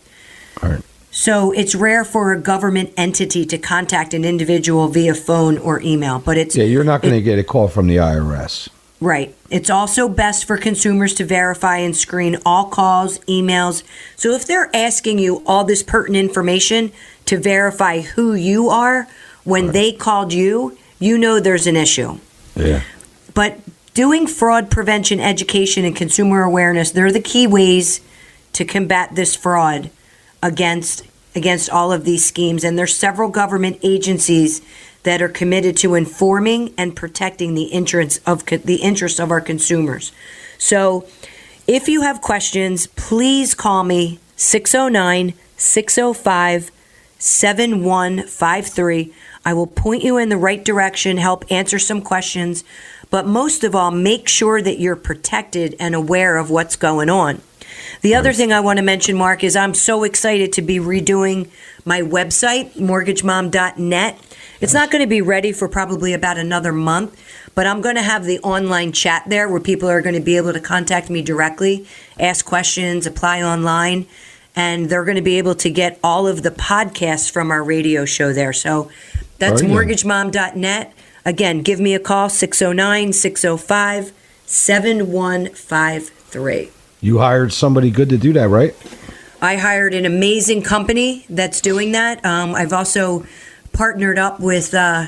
All 0.62 0.70
right. 0.70 0.82
So 1.12 1.52
it's 1.52 1.74
rare 1.74 2.04
for 2.04 2.34
a 2.34 2.40
government 2.40 2.94
entity 2.98 3.46
to 3.46 3.58
contact 3.58 4.14
an 4.14 4.26
individual 4.26 4.90
via 4.90 5.16
phone 5.16 5.58
or 5.58 5.82
email, 5.82 6.20
but 6.20 6.38
it's 6.38 6.58
Yeah, 6.58 6.66
you're 6.66 6.84
not 6.84 7.02
going 7.02 7.14
to 7.14 7.22
get 7.22 7.40
a 7.40 7.44
call 7.44 7.70
from 7.70 7.88
the 7.88 7.96
IRS. 7.96 8.68
Right. 9.00 9.34
It's 9.50 9.70
also 9.70 10.10
best 10.10 10.46
for 10.46 10.58
consumers 10.58 11.14
to 11.16 11.26
verify 11.26 11.78
and 11.78 11.96
screen 11.96 12.38
all 12.46 12.66
calls, 12.66 13.20
emails. 13.20 13.84
So 14.18 14.32
if 14.32 14.46
they're 14.46 14.70
asking 14.76 15.20
you 15.20 15.42
all 15.46 15.64
this 15.64 15.84
pertinent 15.84 16.28
information 16.28 16.92
to 17.26 17.38
verify 17.38 18.02
who 18.02 18.34
you 18.34 18.70
are 18.70 19.08
when 19.46 19.72
they 19.72 19.94
called 19.94 20.34
you, 20.34 20.78
you 21.00 21.18
know 21.18 21.40
there's 21.40 21.68
an 21.68 21.78
issue. 21.78 22.20
Yeah. 22.56 22.82
But 23.34 23.60
doing 23.94 24.28
fraud 24.28 24.70
prevention 24.70 25.20
education 25.20 25.86
and 25.86 25.96
consumer 25.96 26.44
awareness, 26.44 26.92
they're 26.92 27.12
the 27.12 27.22
key 27.22 27.48
ways 27.48 28.02
to 28.54 28.66
combat 28.66 29.16
this 29.16 29.36
fraud 29.36 29.92
against 30.46 31.04
against 31.36 31.70
all 31.70 31.92
of 31.92 32.06
these 32.06 32.26
schemes 32.26 32.64
and 32.64 32.80
there's 32.80 32.96
several 32.96 33.30
government 33.30 33.78
agencies 33.84 34.62
that 35.04 35.22
are 35.22 35.28
committed 35.28 35.76
to 35.78 35.96
informing 35.96 36.74
and 36.78 36.96
protecting 36.96 37.56
the 37.56 37.66
interests 37.66 38.20
of 38.26 38.46
co- 38.46 38.58
the 38.58 38.78
interests 38.78 39.20
of 39.20 39.32
our 39.32 39.42
consumers. 39.42 40.12
So, 40.58 41.08
if 41.68 41.90
you 41.90 42.02
have 42.02 42.22
questions, 42.22 42.88
please 42.88 43.54
call 43.54 43.84
me 43.84 44.20
609 44.36 45.34
605 45.58 46.72
7153. 47.18 49.14
I 49.46 49.54
will 49.54 49.68
point 49.68 50.04
you 50.04 50.18
in 50.18 50.30
the 50.30 50.38
right 50.38 50.64
direction, 50.64 51.18
help 51.18 51.44
answer 51.52 51.80
some 51.80 52.02
questions, 52.02 52.64
but 53.10 53.26
most 53.26 53.64
of 53.64 53.76
all, 53.76 53.92
make 53.92 54.28
sure 54.28 54.62
that 54.62 54.80
you're 54.80 54.96
protected 54.96 55.76
and 55.80 55.96
aware 55.96 56.38
of 56.38 56.50
what's 56.50 56.76
going 56.76 57.10
on. 57.10 57.42
The 58.02 58.16
other 58.16 58.34
thing 58.34 58.54
I 58.54 58.60
want 58.60 58.78
to 58.78 58.84
mention, 58.84 59.16
Mark, 59.16 59.44
is 59.44 59.56
I'm 59.56 59.74
so 59.74 60.04
excited 60.04 60.54
to 60.54 60.62
be 60.62 60.78
redoing 60.78 61.50
my 61.86 62.02
website, 62.02 62.74
mortgagemom.net. 62.74 64.20
It's 64.62 64.74
not 64.74 64.92
going 64.92 65.04
to 65.04 65.08
be 65.08 65.22
ready 65.22 65.52
for 65.52 65.68
probably 65.68 66.14
about 66.14 66.38
another 66.38 66.72
month, 66.72 67.22
but 67.56 67.68
I'm 67.68 67.82
going 67.82 67.96
to 67.96 68.02
have 68.02 68.26
the 68.26 68.40
online 68.40 68.92
chat 68.92 69.24
there 69.28 69.50
where 69.50 69.60
people 69.60 69.90
are 69.90 70.02
going 70.02 70.16
to 70.16 70.22
be 70.22 70.38
able 70.38 70.54
to 70.54 70.60
contact 70.60 71.10
me 71.10 71.22
directly, 71.22 71.88
ask 72.20 72.46
questions, 72.46 73.06
apply 73.06 73.42
online, 73.42 74.08
and 74.56 74.90
they're 74.90 75.04
going 75.04 75.18
to 75.18 75.22
be 75.22 75.38
able 75.38 75.56
to 75.56 75.70
get 75.70 76.00
all 76.04 76.28
of 76.28 76.44
the 76.44 76.52
podcasts 76.52 77.30
from 77.30 77.52
our 77.52 77.64
radio 77.64 78.06
show 78.06 78.32
there. 78.32 78.54
So 78.54 78.90
that's 79.38 79.62
mortgagemom.net. 79.62 80.94
Again, 81.26 81.62
give 81.62 81.80
me 81.80 81.94
a 81.94 82.00
call 82.00 82.30
609 82.30 83.14
605 83.14 84.14
7153. 84.46 86.75
You 87.06 87.20
hired 87.20 87.54
somebody 87.54 87.92
good 87.92 88.10
to 88.10 88.18
do 88.18 88.34
that, 88.34 88.50
right? 88.50 88.76
I 89.40 89.58
hired 89.58 89.94
an 89.94 90.08
amazing 90.08 90.64
company 90.64 91.24
that's 91.30 91.62
doing 91.62 91.92
that. 91.92 92.26
Um, 92.26 92.56
I've 92.56 92.74
also 92.74 93.28
partnered 93.74 94.18
up 94.18 94.40
with 94.40 94.74
uh, 94.74 95.06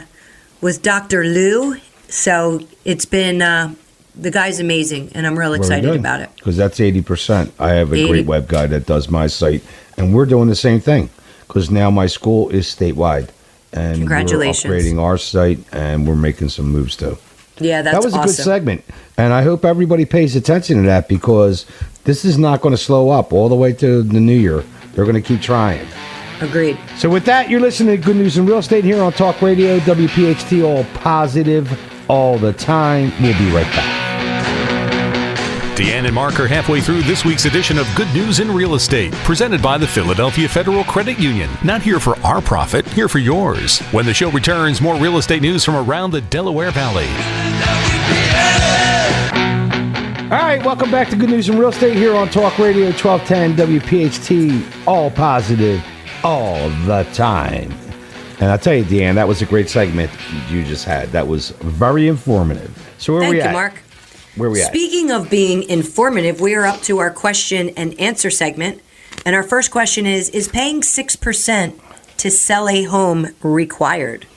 with 0.62 0.84
Dr. 0.84 1.24
Lou, 1.24 1.78
so 2.08 2.60
it's 2.86 3.06
been 3.06 3.42
uh, 3.42 3.74
the 4.14 4.30
guy's 4.30 4.60
amazing, 4.60 5.12
and 5.16 5.26
I'm 5.26 5.40
real 5.40 5.56
excited 5.56 5.96
about 5.96 6.22
it. 6.22 6.30
Because 6.36 6.56
that's 6.56 6.78
80%. 6.78 7.52
I 7.58 7.70
have 7.72 7.92
a 7.92 7.96
80. 7.96 8.08
great 8.10 8.26
web 8.28 8.48
guy 8.48 8.68
that 8.68 8.86
does 8.86 9.10
my 9.10 9.26
site, 9.26 9.64
and 9.98 10.14
we're 10.14 10.28
doing 10.28 10.50
the 10.50 10.56
same 10.56 10.80
thing 10.80 11.10
because 11.48 11.72
now 11.72 11.90
my 11.90 12.06
school 12.06 12.50
is 12.50 12.68
statewide. 12.68 13.30
And 13.74 13.98
Congratulations. 13.98 14.70
we're 14.70 14.78
upgrading 14.78 15.02
our 15.02 15.18
site, 15.18 15.58
and 15.72 16.08
we're 16.08 16.16
making 16.16 16.50
some 16.50 16.68
moves 16.68 16.96
too. 16.96 17.18
Yeah, 17.60 17.82
that's 17.82 17.96
that 17.96 18.04
was 18.04 18.14
a 18.14 18.20
good 18.20 18.44
segment, 18.44 18.84
and 19.18 19.34
I 19.34 19.44
hope 19.44 19.66
everybody 19.66 20.06
pays 20.06 20.36
attention 20.36 20.78
to 20.78 20.84
that 20.84 21.08
because 21.08 21.66
this 22.04 22.24
is 22.24 22.38
not 22.38 22.62
going 22.62 22.74
to 22.74 22.78
slow 22.78 23.10
up 23.10 23.34
all 23.34 23.50
the 23.50 23.56
way 23.56 23.74
to 23.74 24.04
the 24.04 24.20
new 24.20 24.38
year. 24.38 24.64
They're 24.94 25.06
going 25.06 25.16
to 25.16 25.22
keep 25.22 25.42
trying. 25.42 25.86
Agreed. 26.42 26.78
So, 26.98 27.10
with 27.10 27.26
that, 27.26 27.50
you're 27.50 27.60
listening 27.60 27.98
to 27.98 28.02
Good 28.02 28.16
News 28.16 28.38
in 28.38 28.46
Real 28.46 28.60
Estate 28.60 28.84
here 28.84 29.02
on 29.02 29.12
Talk 29.12 29.42
Radio, 29.42 29.80
WPHT, 29.80 30.64
all 30.64 30.84
positive, 31.00 31.68
all 32.10 32.38
the 32.38 32.54
time. 32.54 33.12
We'll 33.22 33.38
be 33.38 33.50
right 33.52 33.66
back. 33.76 33.98
Deanne 35.78 36.06
and 36.06 36.16
Mark 36.16 36.40
are 36.40 36.48
halfway 36.48 36.82
through 36.82 37.04
this 37.04 37.24
week's 37.24 37.46
edition 37.46 37.78
of 37.78 37.88
Good 37.96 38.12
News 38.12 38.40
in 38.40 38.52
Real 38.52 38.74
Estate, 38.74 39.14
presented 39.14 39.62
by 39.62 39.78
the 39.78 39.86
Philadelphia 39.86 40.50
Federal 40.50 40.84
Credit 40.84 41.20
Union. 41.20 41.52
Not 41.64 41.84
here 41.84 42.00
for 42.00 42.18
our 42.26 42.42
profit, 42.42 42.88
here 42.88 43.08
for 43.08 43.20
yours. 43.20 43.80
When 43.92 44.06
the 44.06 44.14
show 44.14 44.32
returns, 44.32 44.82
more 44.82 44.96
real 44.96 45.18
estate 45.18 45.44
news 45.44 45.64
from 45.64 45.76
around 45.76 46.12
the 46.12 46.22
Delaware 46.22 46.72
Valley. 46.72 47.47
All 50.30 50.34
right, 50.34 50.62
welcome 50.66 50.92
back 50.92 51.10
to 51.10 51.16
Good 51.16 51.30
News 51.30 51.48
in 51.48 51.58
Real 51.58 51.70
Estate 51.70 51.96
here 51.96 52.14
on 52.14 52.28
Talk 52.28 52.58
Radio 52.60 52.88
1210 52.88 53.56
WPHT, 53.56 54.86
all 54.86 55.10
positive, 55.10 55.82
all 56.22 56.70
the 56.86 57.08
time. 57.14 57.72
And 58.42 58.52
I'll 58.52 58.58
tell 58.58 58.74
you, 58.74 58.84
Deanne, 58.84 59.16
that 59.16 59.28
was 59.28 59.42
a 59.42 59.46
great 59.46 59.70
segment 59.70 60.12
you 60.50 60.66
just 60.66 60.84
had. 60.84 61.10
That 61.14 61.28
was 61.28 61.52
very 61.62 62.10
informative. 62.10 62.94
So, 62.98 63.14
where 63.14 63.22
Thank 63.22 63.32
we 63.32 63.38
you, 63.38 63.44
at? 63.44 63.54
Mark. 63.54 63.76
Where 64.36 64.50
we 64.50 64.62
at? 64.62 64.68
Speaking 64.68 65.12
of 65.12 65.30
being 65.30 65.64
informative, 65.64 66.42
we 66.42 66.56
are 66.56 66.66
up 66.66 66.82
to 66.82 66.98
our 67.00 67.10
question 67.10 67.70
and 67.78 67.98
answer 68.00 68.30
segment. 68.30 68.82
And 69.26 69.34
our 69.34 69.44
first 69.44 69.72
question 69.72 70.06
is 70.06 70.30
Is 70.32 70.50
paying 70.50 70.82
6% 70.82 71.80
to 72.18 72.32
sell 72.32 72.68
a 72.68 72.84
home 72.84 73.28
required? 73.42 74.28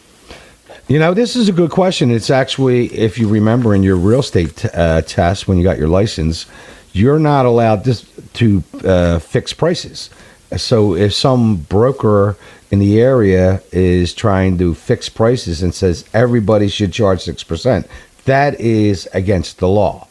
You 0.91 0.99
know, 0.99 1.15
this 1.15 1.37
is 1.37 1.49
a 1.49 1.53
good 1.53 1.71
question. 1.71 2.11
It's 2.11 2.31
actually, 2.31 2.87
if 2.87 3.17
you 3.17 3.29
remember 3.29 3.77
in 3.77 3.85
your 3.85 3.95
real 3.95 4.19
estate 4.19 4.57
t- 4.57 4.69
uh, 4.75 5.03
test 5.03 5.47
when 5.47 5.57
you 5.57 5.63
got 5.63 5.79
your 5.79 5.87
license, 5.87 6.47
you're 6.93 7.21
not 7.21 7.47
allowed 7.47 7.85
to, 7.85 8.05
to 8.33 8.65
uh, 8.85 9.21
fix 9.21 9.53
prices. 9.53 10.11
So 10.57 10.97
if 10.97 11.15
some 11.15 11.59
broker 11.59 12.37
in 12.73 12.81
the 12.81 13.01
area 13.01 13.63
is 13.71 14.13
trying 14.13 14.59
to 14.59 14.75
fix 14.75 15.09
prices 15.09 15.63
and 15.63 15.73
says 15.73 16.07
everybody 16.13 16.67
should 16.67 16.93
charge 16.93 17.21
6%, 17.21 17.87
that 18.25 18.59
is 18.61 19.09
against 19.15 19.59
the 19.59 19.69
law. 19.69 20.09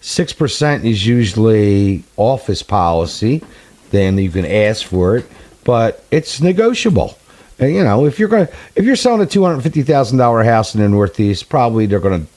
6% 0.00 0.84
is 0.84 1.06
usually 1.06 2.04
office 2.16 2.62
policy, 2.62 3.44
then 3.90 4.16
you 4.16 4.30
can 4.30 4.46
ask 4.46 4.86
for 4.86 5.18
it, 5.18 5.26
but 5.62 6.06
it's 6.10 6.40
negotiable. 6.40 7.18
You 7.58 7.84
know, 7.84 8.06
if 8.06 8.18
you're 8.18 8.28
going 8.28 8.48
if 8.74 8.84
you're 8.84 8.96
selling 8.96 9.20
a 9.20 9.26
two 9.26 9.44
hundred 9.44 9.62
fifty 9.62 9.82
thousand 9.82 10.18
dollar 10.18 10.42
house 10.42 10.74
in 10.74 10.80
the 10.80 10.88
Northeast, 10.88 11.48
probably 11.48 11.86
they're 11.86 12.00
going 12.00 12.22
to 12.26 12.32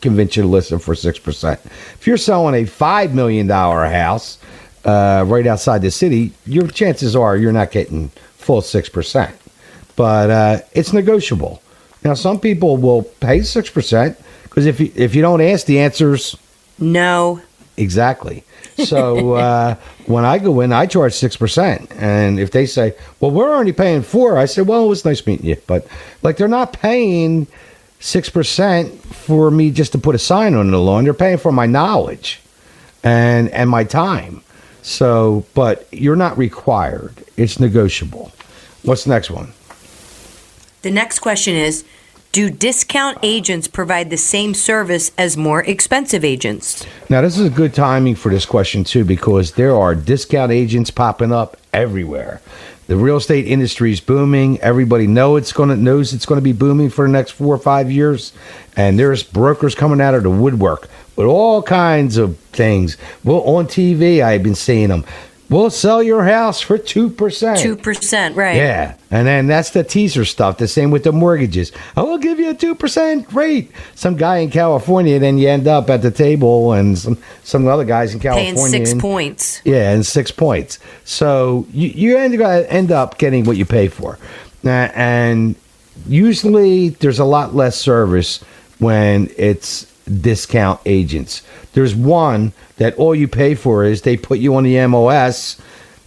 convince 0.00 0.36
you 0.36 0.42
to 0.42 0.48
list 0.48 0.70
listen 0.70 0.78
for 0.78 0.94
six 0.94 1.18
percent. 1.18 1.60
If 1.64 2.06
you're 2.06 2.16
selling 2.16 2.54
a 2.54 2.64
five 2.66 3.14
million 3.14 3.46
dollar 3.46 3.86
house 3.86 4.38
uh, 4.84 5.24
right 5.26 5.46
outside 5.46 5.82
the 5.82 5.90
city, 5.90 6.32
your 6.46 6.66
chances 6.68 7.14
are 7.14 7.36
you're 7.36 7.52
not 7.52 7.70
getting 7.70 8.08
full 8.36 8.62
six 8.62 8.88
percent. 8.88 9.34
But 9.96 10.30
uh, 10.30 10.58
it's 10.72 10.92
negotiable. 10.92 11.60
Now, 12.02 12.14
some 12.14 12.40
people 12.40 12.78
will 12.78 13.02
pay 13.02 13.42
six 13.42 13.68
percent 13.68 14.18
because 14.44 14.64
if 14.66 14.80
you, 14.80 14.90
if 14.94 15.14
you 15.14 15.20
don't 15.20 15.42
ask, 15.42 15.66
the 15.66 15.80
answer's 15.80 16.36
No. 16.78 17.42
Exactly. 17.76 18.44
So 18.76 19.34
uh, 19.34 19.76
when 20.06 20.24
I 20.24 20.38
go 20.38 20.60
in, 20.60 20.72
I 20.72 20.86
charge 20.86 21.14
six 21.14 21.36
percent, 21.36 21.90
and 21.96 22.38
if 22.38 22.50
they 22.50 22.66
say, 22.66 22.94
"Well, 23.20 23.30
we're 23.30 23.52
already 23.52 23.72
paying 23.72 24.02
four, 24.02 24.38
I 24.38 24.46
say, 24.46 24.62
"Well, 24.62 24.84
it 24.84 24.88
was 24.88 25.04
nice 25.04 25.26
meeting 25.26 25.46
you," 25.46 25.56
but 25.66 25.86
like 26.22 26.36
they're 26.36 26.48
not 26.48 26.72
paying 26.72 27.46
six 28.00 28.28
percent 28.30 28.92
for 29.14 29.50
me 29.50 29.70
just 29.70 29.92
to 29.92 29.98
put 29.98 30.14
a 30.14 30.18
sign 30.18 30.54
on 30.54 30.70
the 30.70 30.78
lawn. 30.78 31.04
They're 31.04 31.14
paying 31.14 31.38
for 31.38 31.52
my 31.52 31.66
knowledge 31.66 32.40
and 33.02 33.48
and 33.50 33.68
my 33.70 33.84
time. 33.84 34.42
So, 34.82 35.44
but 35.54 35.86
you're 35.92 36.16
not 36.16 36.38
required. 36.38 37.14
It's 37.36 37.60
negotiable. 37.60 38.32
What's 38.82 39.04
the 39.04 39.10
next 39.10 39.30
one? 39.30 39.52
The 40.82 40.90
next 40.90 41.18
question 41.18 41.54
is 41.54 41.84
Do 42.32 42.48
discount 42.48 43.18
agents 43.24 43.66
provide 43.66 44.08
the 44.08 44.16
same 44.16 44.54
service 44.54 45.10
as 45.18 45.36
more 45.36 45.64
expensive 45.64 46.24
agents? 46.24 46.86
Now, 47.08 47.22
this 47.22 47.36
is 47.36 47.48
a 47.48 47.50
good 47.50 47.74
timing 47.74 48.14
for 48.14 48.30
this 48.30 48.46
question, 48.46 48.84
too, 48.84 49.04
because 49.04 49.54
there 49.54 49.74
are 49.74 49.96
discount 49.96 50.52
agents 50.52 50.92
popping 50.92 51.32
up 51.32 51.56
everywhere. 51.72 52.40
The 52.86 52.96
real 52.96 53.16
estate 53.16 53.48
industry 53.48 53.90
is 53.90 53.98
booming. 53.98 54.60
Everybody 54.60 55.08
know 55.08 55.34
it's 55.34 55.52
to 55.52 55.74
knows 55.74 56.12
it's 56.12 56.24
going 56.24 56.38
to 56.38 56.44
be 56.44 56.52
booming 56.52 56.88
for 56.88 57.04
the 57.04 57.12
next 57.12 57.32
four 57.32 57.52
or 57.52 57.58
five 57.58 57.90
years, 57.90 58.32
and 58.76 58.96
there's 58.96 59.24
brokers 59.24 59.74
coming 59.74 60.00
out 60.00 60.14
of 60.14 60.22
the 60.22 60.30
woodwork 60.30 60.88
with 61.16 61.26
all 61.26 61.64
kinds 61.64 62.16
of 62.16 62.36
things. 62.52 62.96
Well, 63.24 63.40
on 63.40 63.66
TV, 63.66 64.22
I've 64.22 64.44
been 64.44 64.54
seeing 64.54 64.88
them. 64.88 65.04
We'll 65.50 65.70
sell 65.70 66.00
your 66.00 66.22
house 66.22 66.60
for 66.60 66.78
two 66.78 67.10
percent. 67.10 67.58
2%, 67.58 68.36
right? 68.36 68.54
Yeah, 68.54 68.94
and 69.10 69.26
then 69.26 69.48
that's 69.48 69.70
the 69.70 69.82
teaser 69.82 70.24
stuff. 70.24 70.58
The 70.58 70.68
same 70.68 70.92
with 70.92 71.02
the 71.02 71.10
mortgages. 71.10 71.72
I 71.96 72.02
will 72.02 72.18
give 72.18 72.38
you 72.38 72.50
a 72.50 72.54
two 72.54 72.76
percent 72.76 73.30
rate. 73.32 73.72
Some 73.96 74.16
guy 74.16 74.38
in 74.38 74.50
California, 74.50 75.18
then 75.18 75.38
you 75.38 75.48
end 75.48 75.66
up 75.66 75.90
at 75.90 76.02
the 76.02 76.12
table, 76.12 76.72
and 76.72 76.96
some 76.96 77.18
some 77.42 77.66
other 77.66 77.84
guys 77.84 78.14
in 78.14 78.20
California. 78.20 78.54
Paying 78.54 78.68
six 78.70 78.92
and- 78.92 79.00
points. 79.00 79.60
Yeah, 79.64 79.90
and 79.90 80.06
six 80.06 80.30
points. 80.30 80.78
So 81.04 81.66
you 81.72 81.88
you 81.88 82.16
end 82.16 82.40
end 82.40 82.92
up 82.92 83.18
getting 83.18 83.44
what 83.44 83.56
you 83.56 83.66
pay 83.66 83.88
for, 83.88 84.20
uh, 84.64 84.68
and 84.68 85.56
usually 86.06 86.90
there's 86.90 87.18
a 87.18 87.24
lot 87.24 87.56
less 87.56 87.76
service 87.76 88.38
when 88.78 89.28
it's 89.36 89.84
discount 90.06 90.80
agents. 90.86 91.42
There's 91.72 91.94
one 91.94 92.52
that 92.76 92.96
all 92.96 93.14
you 93.14 93.28
pay 93.28 93.54
for 93.54 93.84
is 93.84 94.02
they 94.02 94.16
put 94.16 94.38
you 94.38 94.54
on 94.56 94.64
the 94.64 94.74
MLS, 94.74 95.60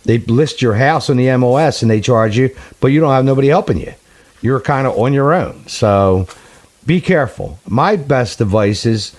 they 0.03 0.17
list 0.19 0.61
your 0.61 0.73
house 0.75 1.09
on 1.09 1.17
the 1.17 1.27
MLS, 1.27 1.81
and 1.81 1.89
they 1.89 2.01
charge 2.01 2.37
you, 2.37 2.55
but 2.79 2.87
you 2.87 2.99
don't 2.99 3.11
have 3.11 3.25
nobody 3.25 3.47
helping 3.47 3.79
you. 3.79 3.93
You're 4.41 4.59
kind 4.59 4.85
of 4.85 4.97
on 4.97 5.13
your 5.13 5.33
own. 5.33 5.67
So 5.67 6.27
be 6.85 6.99
careful. 6.99 7.59
My 7.65 7.95
best 7.95 8.41
advice 8.41 8.85
is 8.85 9.15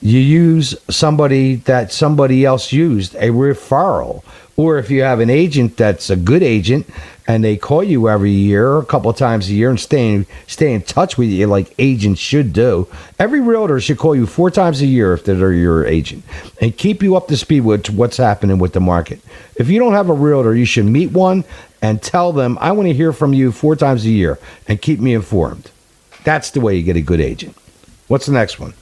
you 0.00 0.18
use 0.18 0.74
somebody 0.88 1.56
that 1.56 1.92
somebody 1.92 2.44
else 2.44 2.72
used, 2.72 3.14
a 3.16 3.28
referral. 3.28 4.22
Or 4.56 4.78
if 4.78 4.90
you 4.90 5.02
have 5.02 5.20
an 5.20 5.30
agent 5.30 5.76
that's 5.76 6.10
a 6.10 6.16
good 6.16 6.42
agent 6.42 6.88
and 7.28 7.44
they 7.44 7.58
call 7.58 7.84
you 7.84 8.08
every 8.08 8.30
year, 8.30 8.78
a 8.78 8.84
couple 8.86 9.10
of 9.10 9.16
times 9.16 9.50
a 9.50 9.52
year, 9.52 9.68
and 9.68 9.78
stay 9.78 10.14
in, 10.14 10.26
stay 10.46 10.72
in 10.72 10.80
touch 10.80 11.18
with 11.18 11.28
you 11.28 11.46
like 11.46 11.74
agents 11.78 12.20
should 12.20 12.54
do. 12.54 12.88
Every 13.18 13.42
realtor 13.42 13.78
should 13.80 13.98
call 13.98 14.16
you 14.16 14.26
four 14.26 14.50
times 14.50 14.80
a 14.80 14.86
year 14.86 15.12
if 15.12 15.24
they're 15.24 15.52
your 15.52 15.84
agent 15.86 16.24
and 16.62 16.76
keep 16.76 17.02
you 17.02 17.16
up 17.16 17.28
to 17.28 17.36
speed 17.36 17.60
with 17.60 17.90
what's 17.90 18.16
happening 18.16 18.58
with 18.58 18.72
the 18.72 18.80
market. 18.80 19.20
If 19.56 19.68
you 19.68 19.78
don't 19.78 19.92
have 19.92 20.08
a 20.08 20.14
realtor, 20.14 20.54
you 20.54 20.64
should 20.64 20.86
meet 20.86 21.12
one 21.12 21.44
and 21.82 22.02
tell 22.02 22.32
them, 22.32 22.56
I 22.62 22.72
want 22.72 22.88
to 22.88 22.94
hear 22.94 23.12
from 23.12 23.34
you 23.34 23.52
four 23.52 23.76
times 23.76 24.06
a 24.06 24.10
year 24.10 24.38
and 24.66 24.80
keep 24.80 24.98
me 24.98 25.12
informed. 25.12 25.70
That's 26.24 26.50
the 26.50 26.62
way 26.62 26.76
you 26.76 26.82
get 26.82 26.96
a 26.96 27.02
good 27.02 27.20
agent. 27.20 27.54
What's 28.08 28.24
the 28.24 28.32
next 28.32 28.58
one? 28.58 28.72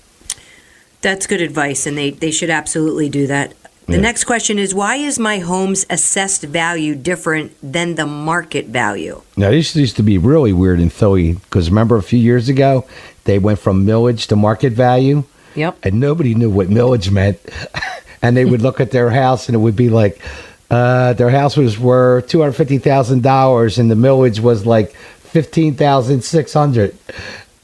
That's 1.02 1.26
good 1.26 1.42
advice, 1.42 1.84
and 1.84 1.98
they, 1.98 2.10
they 2.10 2.30
should 2.30 2.50
absolutely 2.50 3.08
do 3.08 3.26
that. 3.26 3.54
The 3.86 3.94
Yeah. 3.94 4.00
next 4.00 4.24
question 4.24 4.58
is 4.58 4.74
why 4.74 4.96
is 4.96 5.16
my 5.18 5.38
home's 5.38 5.86
assessed 5.88 6.42
value 6.42 6.96
different 6.96 7.52
than 7.62 7.94
the 7.94 8.04
market 8.06 8.66
value? 8.66 9.20
Now, 9.36 9.50
this 9.50 9.76
used 9.76 9.94
to 9.96 10.02
be 10.02 10.18
really 10.18 10.52
weird 10.52 10.80
in 10.80 10.90
Philly 10.90 11.34
because 11.34 11.68
remember 11.70 11.96
a 11.96 12.02
few 12.02 12.18
years 12.18 12.48
ago, 12.48 12.84
they 13.24 13.38
went 13.38 13.60
from 13.60 13.86
millage 13.86 14.26
to 14.28 14.36
market 14.36 14.72
value, 14.72 15.22
Yep. 15.54 15.76
and 15.84 16.00
nobody 16.00 16.34
knew 16.34 16.50
what 16.50 16.68
millage 16.68 17.10
meant. 17.12 17.38
and 18.22 18.36
they 18.36 18.44
would 18.44 18.60
look 18.60 18.80
at 18.80 18.90
their 18.90 19.10
house, 19.10 19.48
and 19.48 19.54
it 19.54 19.58
would 19.58 19.76
be 19.76 19.88
like 19.88 20.20
uh, 20.68 21.12
their 21.12 21.30
house 21.30 21.56
was 21.56 21.78
worth 21.78 22.26
two 22.26 22.40
hundred 22.40 22.54
fifty 22.54 22.78
thousand 22.78 23.22
dollars, 23.22 23.78
and 23.78 23.88
the 23.88 23.94
millage 23.94 24.40
was 24.40 24.66
like 24.66 24.96
fifteen 24.96 25.74
thousand 25.74 26.22
six 26.24 26.52
hundred. 26.52 26.96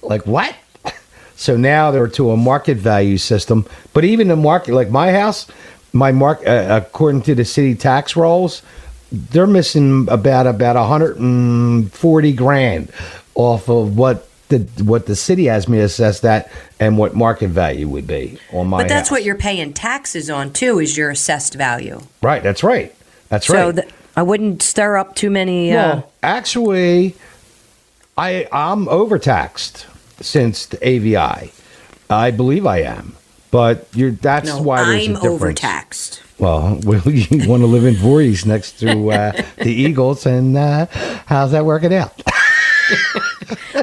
Like 0.03 0.25
what? 0.27 0.55
So 1.35 1.57
now 1.57 1.91
they're 1.91 2.07
to 2.07 2.31
a 2.31 2.37
market 2.37 2.77
value 2.77 3.19
system. 3.19 3.67
But 3.93 4.05
even 4.05 4.29
the 4.29 4.37
market, 4.37 4.75
like 4.75 4.91
my 4.91 5.11
house, 5.11 5.49
my 5.93 6.13
mark, 6.13 6.47
uh, 6.47 6.81
according 6.85 7.23
to 7.23 7.35
the 7.35 7.45
city 7.45 7.75
tax 7.75 8.17
rolls, 8.17 8.63
they're 9.11 9.47
missing 9.47 10.07
about 10.11 10.47
about 10.47 10.77
140 10.77 12.33
grand 12.33 12.91
off 13.35 13.69
of 13.69 13.97
what 13.97 14.29
the 14.49 14.59
what 14.85 15.07
the 15.07 15.17
city 15.17 15.47
has 15.47 15.67
me 15.69 15.79
assess 15.81 16.21
that 16.21 16.51
and 16.79 16.99
what 16.99 17.15
market 17.15 17.49
value 17.49 17.89
would 17.89 18.07
be 18.07 18.39
on 18.53 18.67
my 18.67 18.83
But 18.83 18.89
that's 18.89 19.09
house. 19.09 19.11
what 19.11 19.25
you're 19.25 19.35
paying 19.37 19.73
taxes 19.73 20.29
on 20.29 20.53
too 20.53 20.79
is 20.79 20.97
your 20.97 21.11
assessed 21.11 21.55
value. 21.55 22.01
right 22.21 22.43
that's 22.43 22.63
right 22.63 22.95
that's 23.31 23.47
So 23.47 23.71
right 23.71 23.77
So 23.77 23.83
I 24.17 24.23
wouldn't 24.23 24.61
stir 24.63 24.99
up 24.99 25.15
too 25.15 25.31
many. 25.31 25.73
Uh, 25.73 25.75
well 25.77 26.13
actually 26.23 27.15
i 28.19 28.47
i'm 28.53 28.89
overtaxed 28.89 29.87
since 30.21 30.67
the 30.67 30.79
AVI 30.87 31.51
i 32.11 32.31
believe 32.31 32.67
i 32.67 32.79
am 32.83 33.17
but 33.53 33.87
you're 33.95 34.11
that's 34.11 34.49
no, 34.49 34.61
why 34.61 34.83
there's 34.85 35.07
I'm 35.07 35.13
a 35.13 35.21
difference 35.21 35.35
overtaxed. 35.35 36.23
Well, 36.41 36.81
well, 36.85 37.09
you 37.09 37.49
want 37.49 37.63
to 37.63 37.69
live 37.69 37.85
in 37.85 37.95
Voorhees 37.95 38.45
next 38.45 38.81
to 38.81 39.13
uh, 39.13 39.43
the 39.59 39.71
Eagles, 39.71 40.27
and 40.27 40.57
uh, 40.57 40.87
how's 41.27 41.53
that 41.53 41.65
working 41.65 41.95
out? 41.95 42.21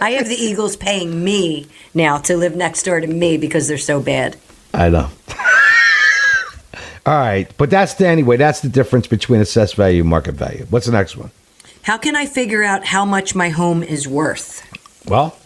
I 0.01 0.11
have 0.17 0.27
the 0.27 0.35
Eagles 0.35 0.75
paying 0.75 1.23
me 1.23 1.67
now 1.93 2.17
to 2.17 2.35
live 2.35 2.55
next 2.55 2.83
door 2.83 2.99
to 2.99 3.07
me 3.07 3.37
because 3.37 3.69
they're 3.69 3.77
so 3.77 4.01
bad. 4.01 4.35
I 4.73 4.89
know. 4.89 5.09
All 7.05 7.17
right, 7.17 7.49
but 7.57 7.69
that's 7.69 7.93
the 7.93 8.07
anyway. 8.07 8.37
That's 8.37 8.59
the 8.59 8.69
difference 8.69 9.07
between 9.07 9.39
assessed 9.39 9.75
value 9.75 10.01
and 10.01 10.09
market 10.09 10.35
value. 10.35 10.65
What's 10.69 10.85
the 10.87 10.91
next 10.91 11.15
one? 11.15 11.31
How 11.83 11.97
can 11.97 12.15
I 12.15 12.25
figure 12.25 12.63
out 12.63 12.85
how 12.85 13.05
much 13.05 13.35
my 13.35 13.49
home 13.49 13.83
is 13.83 14.07
worth? 14.07 14.65
Well, 15.07 15.37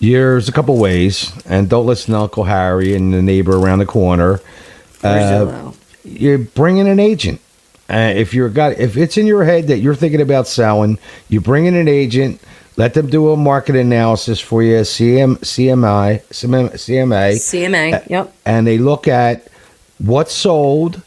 there's 0.00 0.48
a 0.48 0.52
couple 0.52 0.76
ways, 0.78 1.32
and 1.46 1.68
don't 1.68 1.86
listen 1.86 2.12
to 2.14 2.20
Uncle 2.20 2.44
Harry 2.44 2.94
and 2.94 3.12
the 3.12 3.22
neighbor 3.22 3.56
around 3.56 3.78
the 3.78 3.86
corner. 3.86 4.40
Uh, 5.02 5.72
you're 6.04 6.38
bringing 6.38 6.88
an 6.88 7.00
agent. 7.00 7.40
Uh, 7.88 8.12
if 8.16 8.34
you're 8.34 8.48
got 8.48 8.72
if 8.72 8.96
it's 8.96 9.16
in 9.16 9.26
your 9.26 9.44
head 9.44 9.68
that 9.68 9.78
you're 9.78 9.94
thinking 9.94 10.20
about 10.20 10.46
selling, 10.46 10.98
you 11.28 11.40
bring 11.40 11.66
in 11.66 11.74
an 11.74 11.88
agent. 11.88 12.40
Let 12.78 12.92
them 12.92 13.08
do 13.08 13.30
a 13.30 13.36
market 13.38 13.74
analysis 13.74 14.38
for 14.38 14.62
you, 14.62 14.74
CM, 14.80 15.38
CMI, 15.38 16.22
CMA, 16.24 16.72
CMA. 16.74 17.32
Yep. 18.10 18.34
and 18.44 18.66
they 18.66 18.76
look 18.76 19.08
at 19.08 19.48
what's 19.98 20.34
sold. 20.34 21.00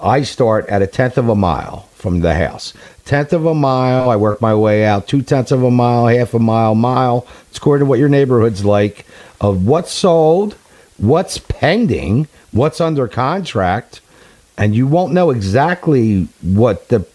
I 0.00 0.22
start 0.22 0.66
at 0.68 0.82
a 0.82 0.86
tenth 0.88 1.16
of 1.18 1.28
a 1.28 1.36
mile 1.36 1.87
from 1.98 2.20
the 2.20 2.34
house. 2.34 2.72
Tenth 3.04 3.32
of 3.32 3.44
a 3.46 3.54
mile, 3.54 4.10
I 4.10 4.16
work 4.16 4.40
my 4.40 4.54
way 4.54 4.84
out. 4.84 5.08
Two 5.08 5.22
tenths 5.22 5.50
of 5.50 5.62
a 5.62 5.70
mile, 5.70 6.06
half 6.06 6.34
a 6.34 6.38
mile, 6.38 6.74
mile. 6.74 7.26
It's 7.48 7.58
according 7.58 7.86
to 7.86 7.88
what 7.88 7.98
your 7.98 8.08
neighborhood's 8.08 8.64
like 8.64 9.04
of 9.40 9.66
what's 9.66 9.92
sold, 9.92 10.54
what's 10.98 11.38
pending, 11.38 12.28
what's 12.52 12.80
under 12.80 13.08
contract, 13.08 14.00
and 14.56 14.74
you 14.74 14.86
won't 14.86 15.12
know 15.12 15.30
exactly 15.30 16.28
what 16.42 16.88
the 16.88 17.06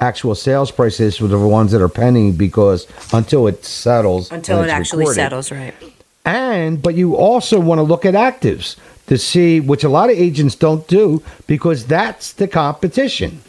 actual 0.00 0.34
sales 0.34 0.70
price 0.70 1.00
is 1.00 1.16
for 1.16 1.26
the 1.26 1.38
ones 1.38 1.72
that 1.72 1.82
are 1.82 1.88
pending 1.88 2.32
because 2.36 2.86
until 3.12 3.46
it 3.48 3.64
settles, 3.64 4.30
Until 4.30 4.62
it 4.62 4.70
actually 4.70 5.00
recorded. 5.00 5.14
settles, 5.16 5.50
right? 5.50 5.74
And 6.24 6.82
but 6.82 6.94
you 6.94 7.16
also 7.16 7.58
want 7.58 7.78
to 7.78 7.82
look 7.82 8.04
at 8.04 8.14
actives 8.14 8.76
to 9.06 9.16
see 9.16 9.60
which 9.60 9.82
a 9.82 9.88
lot 9.88 10.10
of 10.10 10.16
agents 10.18 10.54
don't 10.54 10.86
do 10.86 11.22
because 11.46 11.86
that's 11.86 12.34
the 12.34 12.46
competition. 12.46 13.40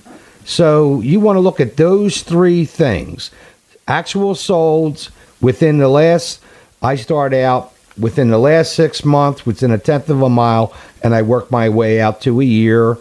So 0.46 1.00
you 1.02 1.20
want 1.20 1.36
to 1.38 1.42
look 1.42 1.60
at 1.60 1.78
those 1.78 2.22
three 2.22 2.66
things. 2.66 3.32
Actual 3.88 4.34
solds 4.34 5.10
within 5.42 5.78
the 5.78 5.88
last 5.90 6.42
I 6.82 6.96
start 6.96 7.34
out 7.34 7.74
within 8.00 8.30
the 8.30 8.38
last 8.38 8.74
6 8.76 9.04
months 9.04 9.46
within 9.46 9.72
a 9.72 9.78
tenth 9.78 10.10
of 10.10 10.22
a 10.22 10.30
mile 10.30 10.74
and 11.04 11.14
I 11.14 11.22
work 11.24 11.52
my 11.52 11.68
way 11.70 12.00
out 12.00 12.22
to 12.22 12.40
a 12.40 12.44
year. 12.46 12.98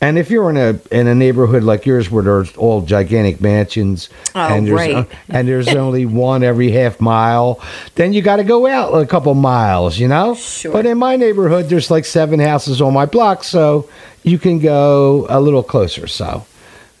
And 0.00 0.16
if 0.16 0.30
you're 0.30 0.48
in 0.48 0.56
a 0.56 0.78
in 0.96 1.08
a 1.08 1.14
neighborhood 1.14 1.64
like 1.64 1.84
yours 1.84 2.08
where 2.08 2.22
there's 2.22 2.56
all 2.56 2.82
gigantic 2.82 3.40
mansions 3.40 4.08
Oh, 4.34 4.40
and 4.40 4.64
there's 4.66 4.74
right. 4.94 5.08
and 5.28 5.48
there's 5.48 5.68
only 5.68 6.06
one 6.30 6.44
every 6.44 6.70
half 6.70 7.00
mile, 7.00 7.60
then 7.96 8.12
you 8.12 8.22
got 8.22 8.36
to 8.36 8.44
go 8.44 8.66
out 8.68 8.94
a 8.94 9.04
couple 9.06 9.34
miles, 9.34 9.98
you 9.98 10.06
know? 10.06 10.34
Sure. 10.36 10.72
But 10.72 10.86
in 10.86 10.98
my 10.98 11.16
neighborhood, 11.16 11.68
there's 11.68 11.90
like 11.90 12.04
seven 12.04 12.38
houses 12.38 12.80
on 12.80 12.94
my 12.94 13.06
block, 13.06 13.42
so 13.42 13.90
you 14.22 14.38
can 14.38 14.60
go 14.60 15.26
a 15.28 15.40
little 15.40 15.64
closer. 15.64 16.06
So, 16.06 16.46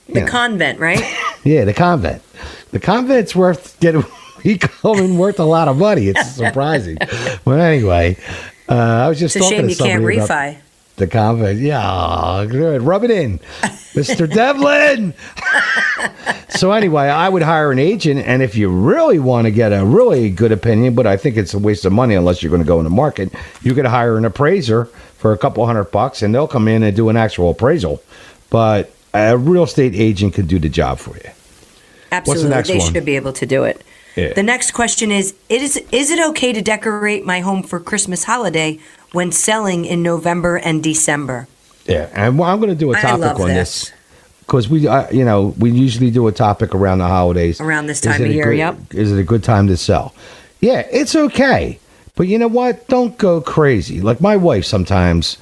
The 0.08 0.20
Yeah. 0.20 0.26
convent, 0.26 0.78
right? 0.80 1.02
yeah, 1.44 1.64
the 1.64 1.74
convent. 1.74 2.22
The 2.72 2.80
convent's 2.80 3.34
worth 3.36 3.78
getting 3.80 4.04
becoming 4.42 5.18
worth 5.18 5.38
a 5.40 5.44
lot 5.44 5.68
of 5.68 5.76
money. 5.76 6.08
It's 6.08 6.30
surprising. 6.36 6.96
but 7.44 7.60
anyway, 7.60 8.16
uh, 8.68 8.74
I 8.74 9.08
was 9.08 9.18
just 9.18 9.36
It's 9.36 9.44
a 9.46 9.48
talking 9.50 9.68
shame 9.68 9.76
to 9.76 9.84
you 9.84 9.90
can't 9.90 10.02
refi. 10.04 10.56
the 10.96 11.06
convent. 11.06 11.60
Yeah, 11.60 12.46
good. 12.48 12.82
Rub 12.82 13.04
it 13.04 13.10
in, 13.10 13.38
Mr. 13.94 14.32
Devlin. 14.32 15.12
so 16.48 16.72
anyway, 16.72 17.04
I 17.08 17.28
would 17.28 17.42
hire 17.42 17.70
an 17.72 17.78
agent, 17.78 18.20
and 18.26 18.42
if 18.42 18.56
you 18.56 18.68
really 18.70 19.18
want 19.18 19.46
to 19.46 19.50
get 19.50 19.72
a 19.72 19.84
really 19.84 20.30
good 20.30 20.52
opinion, 20.52 20.94
but 20.94 21.06
I 21.06 21.16
think 21.16 21.36
it's 21.36 21.54
a 21.54 21.58
waste 21.58 21.84
of 21.84 21.92
money 21.92 22.14
unless 22.14 22.42
you're 22.42 22.50
going 22.50 22.62
to 22.62 22.68
go 22.68 22.78
in 22.78 22.84
the 22.84 22.90
market, 22.90 23.32
you 23.62 23.74
could 23.74 23.86
hire 23.86 24.16
an 24.16 24.24
appraiser 24.24 24.86
for 25.16 25.32
a 25.32 25.38
couple 25.38 25.66
hundred 25.66 25.90
bucks, 25.90 26.22
and 26.22 26.34
they'll 26.34 26.48
come 26.48 26.68
in 26.68 26.82
and 26.82 26.94
do 26.96 27.08
an 27.08 27.16
actual 27.16 27.50
appraisal. 27.50 28.02
But 28.50 28.90
a 29.14 29.36
real 29.36 29.64
estate 29.64 29.94
agent 29.94 30.34
can 30.34 30.46
do 30.46 30.58
the 30.58 30.68
job 30.68 30.98
for 30.98 31.16
you. 31.16 31.30
Absolutely, 32.10 32.50
next 32.50 32.68
they 32.68 32.78
one? 32.78 32.92
should 32.92 33.04
be 33.04 33.16
able 33.16 33.32
to 33.34 33.46
do 33.46 33.64
it. 33.64 33.82
Yeah. 34.16 34.32
The 34.32 34.42
next 34.42 34.72
question 34.72 35.12
is: 35.12 35.34
Is 35.48 35.76
is 35.92 36.10
it 36.10 36.20
okay 36.30 36.52
to 36.52 36.62
decorate 36.62 37.24
my 37.24 37.40
home 37.40 37.62
for 37.62 37.78
Christmas 37.78 38.24
holiday 38.24 38.78
when 39.12 39.32
selling 39.32 39.84
in 39.84 40.02
November 40.02 40.56
and 40.56 40.82
December? 40.82 41.46
Yeah, 41.86 42.10
and 42.12 42.38
well, 42.38 42.50
I'm 42.50 42.58
going 42.58 42.70
to 42.70 42.76
do 42.76 42.92
a 42.92 42.96
topic 42.96 43.40
on 43.40 43.48
this. 43.48 43.90
this 43.90 43.92
because 44.40 44.68
we, 44.68 44.88
uh, 44.88 45.10
you 45.10 45.26
know, 45.26 45.54
we 45.58 45.70
usually 45.70 46.10
do 46.10 46.26
a 46.26 46.32
topic 46.32 46.74
around 46.74 46.98
the 46.98 47.06
holidays. 47.06 47.60
Around 47.60 47.86
this 47.86 48.00
time 48.00 48.22
of 48.22 48.28
year, 48.28 48.46
good- 48.46 48.56
yep. 48.56 48.76
Is 48.94 49.12
it 49.12 49.18
a 49.18 49.22
good 49.22 49.44
time 49.44 49.68
to 49.68 49.76
sell? 49.76 50.14
Yeah, 50.60 50.86
it's 50.90 51.14
okay, 51.14 51.78
but 52.16 52.28
you 52.28 52.38
know 52.38 52.48
what? 52.48 52.88
Don't 52.88 53.16
go 53.18 53.40
crazy. 53.40 54.00
Like 54.00 54.20
my 54.20 54.36
wife 54.36 54.64
sometimes, 54.64 55.36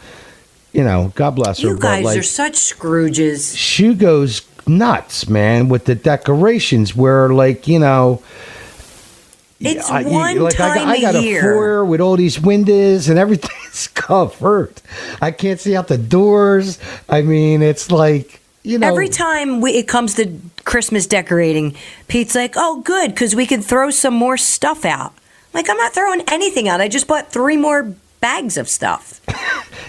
you 0.77 0.85
know, 0.85 1.11
God 1.15 1.31
bless 1.37 1.61
her, 1.61 1.69
You 1.69 1.79
guys 1.79 2.05
like 2.05 2.19
are 2.19 2.23
such 2.23 2.53
Scrooges. 2.55 3.57
she 3.57 3.95
goes 3.95 4.43
nuts, 4.67 5.29
man, 5.29 5.69
with 5.69 5.87
the 5.87 5.95
decorations. 5.95 6.95
Where 6.95 7.31
like 7.31 7.67
you 7.67 7.79
know. 7.79 8.23
It's 9.59 9.89
I- 9.91 10.03
one 10.03 10.39
like 10.41 10.61
I 10.61 10.69
got, 10.69 10.75
time 10.77 10.89
I 10.89 11.01
got 11.01 11.15
a 11.15 11.19
a 11.37 11.41
foyer 11.41 11.83
with 11.83 12.03
all 12.03 12.17
these 12.17 12.39
windows 12.39 13.09
and 13.09 13.19
everything's 13.19 13.89
covered. 13.95 14.75
I 15.23 15.31
can't 15.31 15.59
see 15.59 15.75
out 15.75 15.89
the 15.89 15.97
doors. 15.97 16.79
I 17.09 17.23
mean, 17.23 17.63
it's 17.63 17.91
like 17.91 18.41
you 18.63 18.79
know. 18.79 18.87
Every 18.87 19.09
time 19.09 19.63
we, 19.63 19.71
it 19.73 19.89
comes 19.89 20.15
to 20.17 20.39
Christmas 20.65 21.07
decorating, 21.07 21.75
Pete's 22.07 22.35
like, 22.35 22.53
"Oh, 22.57 22.83
good, 22.83 23.13
because 23.13 23.35
we 23.35 23.47
can 23.47 23.63
throw 23.63 23.89
some 23.91 24.13
more 24.13 24.37
stuff 24.37 24.85
out." 24.85 25.15
Like, 25.55 25.71
I'm 25.71 25.79
not 25.79 25.95
throwing 25.95 26.21
anything 26.29 26.69
out. 26.69 26.83
I 26.83 26.89
just 26.89 27.07
bought 27.07 27.33
three 27.33 27.57
more 27.57 27.95
bags 28.21 28.59
of 28.59 28.69
stuff. 28.69 29.23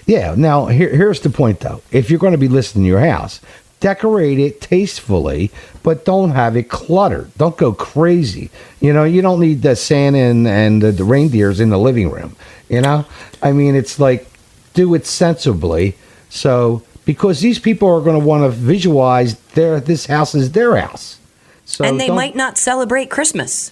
Yeah. 0.08 0.34
Now 0.36 0.66
here, 0.66 0.90
here's 0.90 1.20
the 1.20 1.30
point, 1.30 1.60
though. 1.60 1.84
If 1.92 2.10
you're 2.10 2.20
going 2.20 2.32
to 2.32 2.38
be 2.40 2.48
listing 2.48 2.84
your 2.84 3.00
house, 3.02 3.40
decorate 3.80 4.40
it 4.40 4.62
tastefully, 4.62 5.52
but 5.84 6.06
don't 6.06 6.32
have 6.32 6.58
it 6.58 6.70
cluttered. 6.70 7.32
Don't 7.38 7.58
go 7.58 7.74
crazy. 7.74 8.50
You 8.80 8.94
know, 8.94 9.04
you 9.04 9.22
don't 9.22 9.40
need 9.40 9.62
the 9.62 9.76
Santa 9.76 10.18
and, 10.18 10.48
and 10.48 10.82
the, 10.82 10.92
the 10.92 11.04
reindeers 11.04 11.60
in 11.60 11.70
the 11.70 11.78
living 11.78 12.10
room. 12.10 12.36
You 12.70 12.82
know, 12.82 13.06
I 13.44 13.52
mean, 13.52 13.76
it's 13.76 14.00
like 14.00 14.28
do 14.74 14.94
it 14.96 15.06
sensibly. 15.06 15.96
So 16.30 16.84
because 17.06 17.40
these 17.40 17.60
people 17.60 17.88
are 17.90 18.02
going 18.02 18.20
to 18.20 18.26
want 18.26 18.44
to 18.44 18.50
visualize 18.50 19.40
their 19.56 19.80
this 19.80 20.06
house 20.06 20.36
is 20.36 20.52
their 20.52 20.76
house. 20.78 21.20
So 21.66 21.86
and 21.86 22.00
they 22.00 22.10
might 22.10 22.36
not 22.36 22.58
celebrate 22.58 23.10
Christmas. 23.10 23.72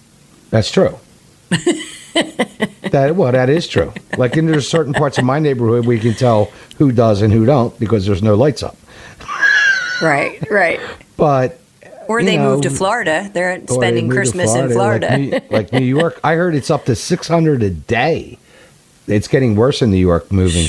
That's 0.50 0.70
true. 0.70 0.98
that 2.96 3.14
well, 3.16 3.30
that 3.32 3.48
is 3.50 3.68
true. 3.68 3.92
Like, 4.16 4.36
in 4.36 4.46
there's 4.46 4.68
certain 4.68 4.92
parts 4.92 5.18
of 5.18 5.24
my 5.24 5.38
neighborhood 5.38 5.86
we 5.86 5.98
can 6.00 6.14
tell 6.14 6.50
who 6.78 6.90
does 6.92 7.22
and 7.22 7.32
who 7.32 7.44
don't 7.44 7.78
because 7.78 8.06
there's 8.06 8.22
no 8.22 8.34
lights 8.34 8.62
up. 8.62 8.76
Right, 10.02 10.42
right. 10.50 10.80
But 11.16 11.58
Or 12.08 12.22
they 12.22 12.36
know, 12.36 12.54
move 12.54 12.62
to 12.62 12.70
Florida. 12.70 13.30
They're 13.32 13.58
they 13.58 13.74
spending 13.74 14.08
to 14.08 14.14
Christmas 14.14 14.54
in 14.54 14.70
Florida. 14.70 15.08
like 15.08 15.18
New, 15.20 15.40
like 15.50 15.72
New 15.72 15.84
York. 15.84 16.20
I 16.22 16.34
heard 16.34 16.54
it's 16.54 16.70
up 16.70 16.84
to 16.86 16.94
six 16.94 17.28
hundred 17.28 17.62
a 17.62 17.70
day. 17.70 18.38
It's 19.06 19.28
getting 19.28 19.56
worse 19.56 19.82
in 19.82 19.90
New 19.90 19.96
York 19.98 20.30
moving. 20.32 20.68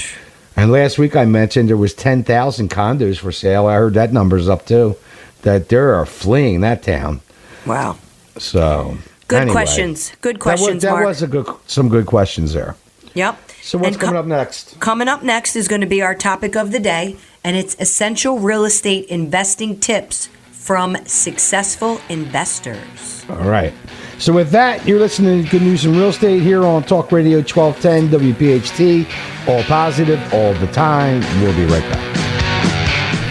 And 0.55 0.71
last 0.71 0.97
week 0.97 1.15
I 1.15 1.25
mentioned 1.25 1.69
there 1.69 1.77
was 1.77 1.93
ten 1.93 2.23
thousand 2.23 2.69
condos 2.69 3.17
for 3.17 3.31
sale. 3.31 3.67
I 3.67 3.75
heard 3.75 3.93
that 3.95 4.13
number's 4.13 4.47
up 4.49 4.65
too. 4.65 4.95
That 5.41 5.69
they 5.69 5.77
are 5.77 6.05
fleeing 6.05 6.61
that 6.61 6.83
town. 6.83 7.21
wow. 7.65 7.97
So 8.37 8.97
Good 9.27 9.41
anyway, 9.41 9.53
questions. 9.53 10.13
Good 10.21 10.37
That 10.37 10.45
was, 10.45 10.59
questions, 10.61 10.83
that 10.83 11.03
was 11.03 11.21
a 11.21 11.27
good, 11.27 11.47
some 11.67 11.89
good 11.89 12.05
questions 12.05 12.53
there. 12.53 12.75
Yep. 13.13 13.37
So 13.61 13.77
what's 13.77 13.89
And 13.89 13.99
co- 13.99 14.07
coming 14.07 14.19
up 14.19 14.25
next? 14.25 14.79
Coming 14.79 15.07
up 15.07 15.23
next 15.23 15.55
is 15.55 15.67
going 15.67 15.81
to 15.81 15.87
be 15.87 16.01
our 16.01 16.15
topic 16.15 16.55
of 16.55 16.71
the 16.71 16.79
day, 16.79 17.17
and 17.43 17.57
it's 17.57 17.75
essential 17.79 18.39
real 18.39 18.63
estate 18.63 19.05
investing 19.07 19.79
tips 19.79 20.29
from 20.51 20.95
successful 21.05 21.99
investors. 22.09 23.25
All 23.29 23.49
right. 23.49 23.73
So 24.19 24.33
with 24.33 24.51
that, 24.51 24.85
you're 24.87 24.99
listening 24.99 25.43
to 25.43 25.49
Good 25.49 25.61
News 25.61 25.85
in 25.85 25.91
Real 25.91 26.09
Estate 26.09 26.41
here 26.41 26.65
on 26.65 26.83
Talk 26.83 27.11
Radio 27.11 27.37
1210 27.37 28.09
WPHT. 28.09 29.47
All 29.47 29.63
positive, 29.63 30.33
all 30.33 30.53
the 30.55 30.67
time. 30.67 31.21
We'll 31.41 31.55
be 31.55 31.65
right 31.65 31.83
back. 31.83 32.26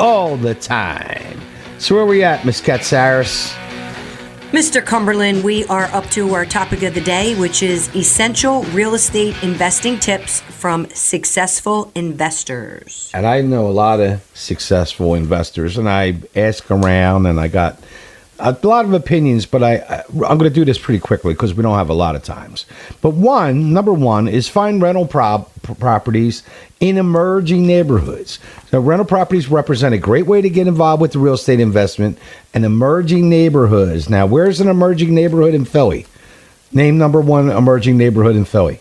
all 0.00 0.36
the 0.36 0.54
time. 0.54 1.38
So 1.78 1.94
where 1.94 2.04
are 2.04 2.06
we 2.06 2.24
at, 2.24 2.44
Miss 2.44 2.60
Katsaris? 2.60 3.54
Mr. 4.50 4.84
Cumberland, 4.84 5.44
we 5.44 5.64
are 5.66 5.84
up 5.92 6.04
to 6.10 6.34
our 6.34 6.44
topic 6.44 6.82
of 6.82 6.94
the 6.94 7.00
day, 7.00 7.38
which 7.38 7.62
is 7.62 7.94
essential 7.94 8.64
real 8.64 8.94
estate 8.94 9.40
investing 9.44 9.96
tips 10.00 10.40
from 10.40 10.88
successful 10.90 11.92
investors. 11.94 13.12
And 13.14 13.26
I 13.26 13.42
know 13.42 13.68
a 13.68 13.70
lot 13.70 14.00
of 14.00 14.20
successful 14.34 15.14
investors, 15.14 15.78
and 15.78 15.88
I 15.88 16.16
ask 16.34 16.68
around, 16.68 17.26
and 17.26 17.38
I 17.38 17.46
got 17.46 17.78
a 18.40 18.66
lot 18.66 18.84
of 18.84 18.92
opinions, 18.92 19.46
but 19.46 19.62
I, 19.62 19.76
I 19.76 20.04
I'm 20.08 20.38
going 20.38 20.40
to 20.40 20.50
do 20.50 20.64
this 20.64 20.78
pretty 20.78 21.00
quickly 21.00 21.34
because 21.34 21.54
we 21.54 21.62
don't 21.62 21.76
have 21.76 21.90
a 21.90 21.94
lot 21.94 22.16
of 22.16 22.22
times. 22.22 22.66
But 23.00 23.10
one, 23.10 23.72
number 23.72 23.92
one, 23.92 24.28
is 24.28 24.48
find 24.48 24.80
rental 24.80 25.06
prop, 25.06 25.50
properties 25.78 26.42
in 26.80 26.96
emerging 26.96 27.66
neighborhoods. 27.66 28.38
So 28.70 28.80
rental 28.80 29.06
properties 29.06 29.48
represent 29.48 29.94
a 29.94 29.98
great 29.98 30.26
way 30.26 30.40
to 30.40 30.48
get 30.50 30.66
involved 30.66 31.02
with 31.02 31.12
the 31.12 31.18
real 31.18 31.34
estate 31.34 31.60
investment 31.60 32.18
and 32.54 32.64
emerging 32.64 33.28
neighborhoods. 33.28 34.08
Now, 34.08 34.26
where's 34.26 34.60
an 34.60 34.68
emerging 34.68 35.14
neighborhood 35.14 35.54
in 35.54 35.64
Philly? 35.64 36.06
Name 36.72 36.98
number 36.98 37.20
one 37.20 37.50
emerging 37.50 37.98
neighborhood 37.98 38.36
in 38.36 38.44
Philly. 38.44 38.80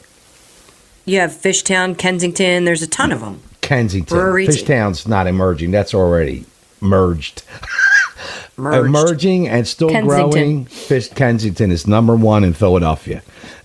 You 1.05 1.19
have 1.19 1.31
Fishtown, 1.31 1.97
Kensington, 1.97 2.65
there's 2.65 2.83
a 2.83 2.87
ton 2.87 3.11
of 3.11 3.21
them. 3.21 3.41
Kensington. 3.61 4.15
Brewery- 4.15 4.47
Fishtown's 4.47 5.07
not 5.07 5.27
emerging. 5.27 5.71
That's 5.71 5.93
already 5.93 6.45
merged. 6.81 7.43
Merged. 8.59 8.87
Emerging 8.87 9.47
and 9.47 9.67
still 9.67 9.89
Kensington. 9.89 10.29
growing. 10.31 10.65
Fish 10.65 11.09
Kensington 11.09 11.71
is 11.71 11.87
number 11.87 12.15
one 12.15 12.43
in 12.43 12.53
Philadelphia, 12.53 13.21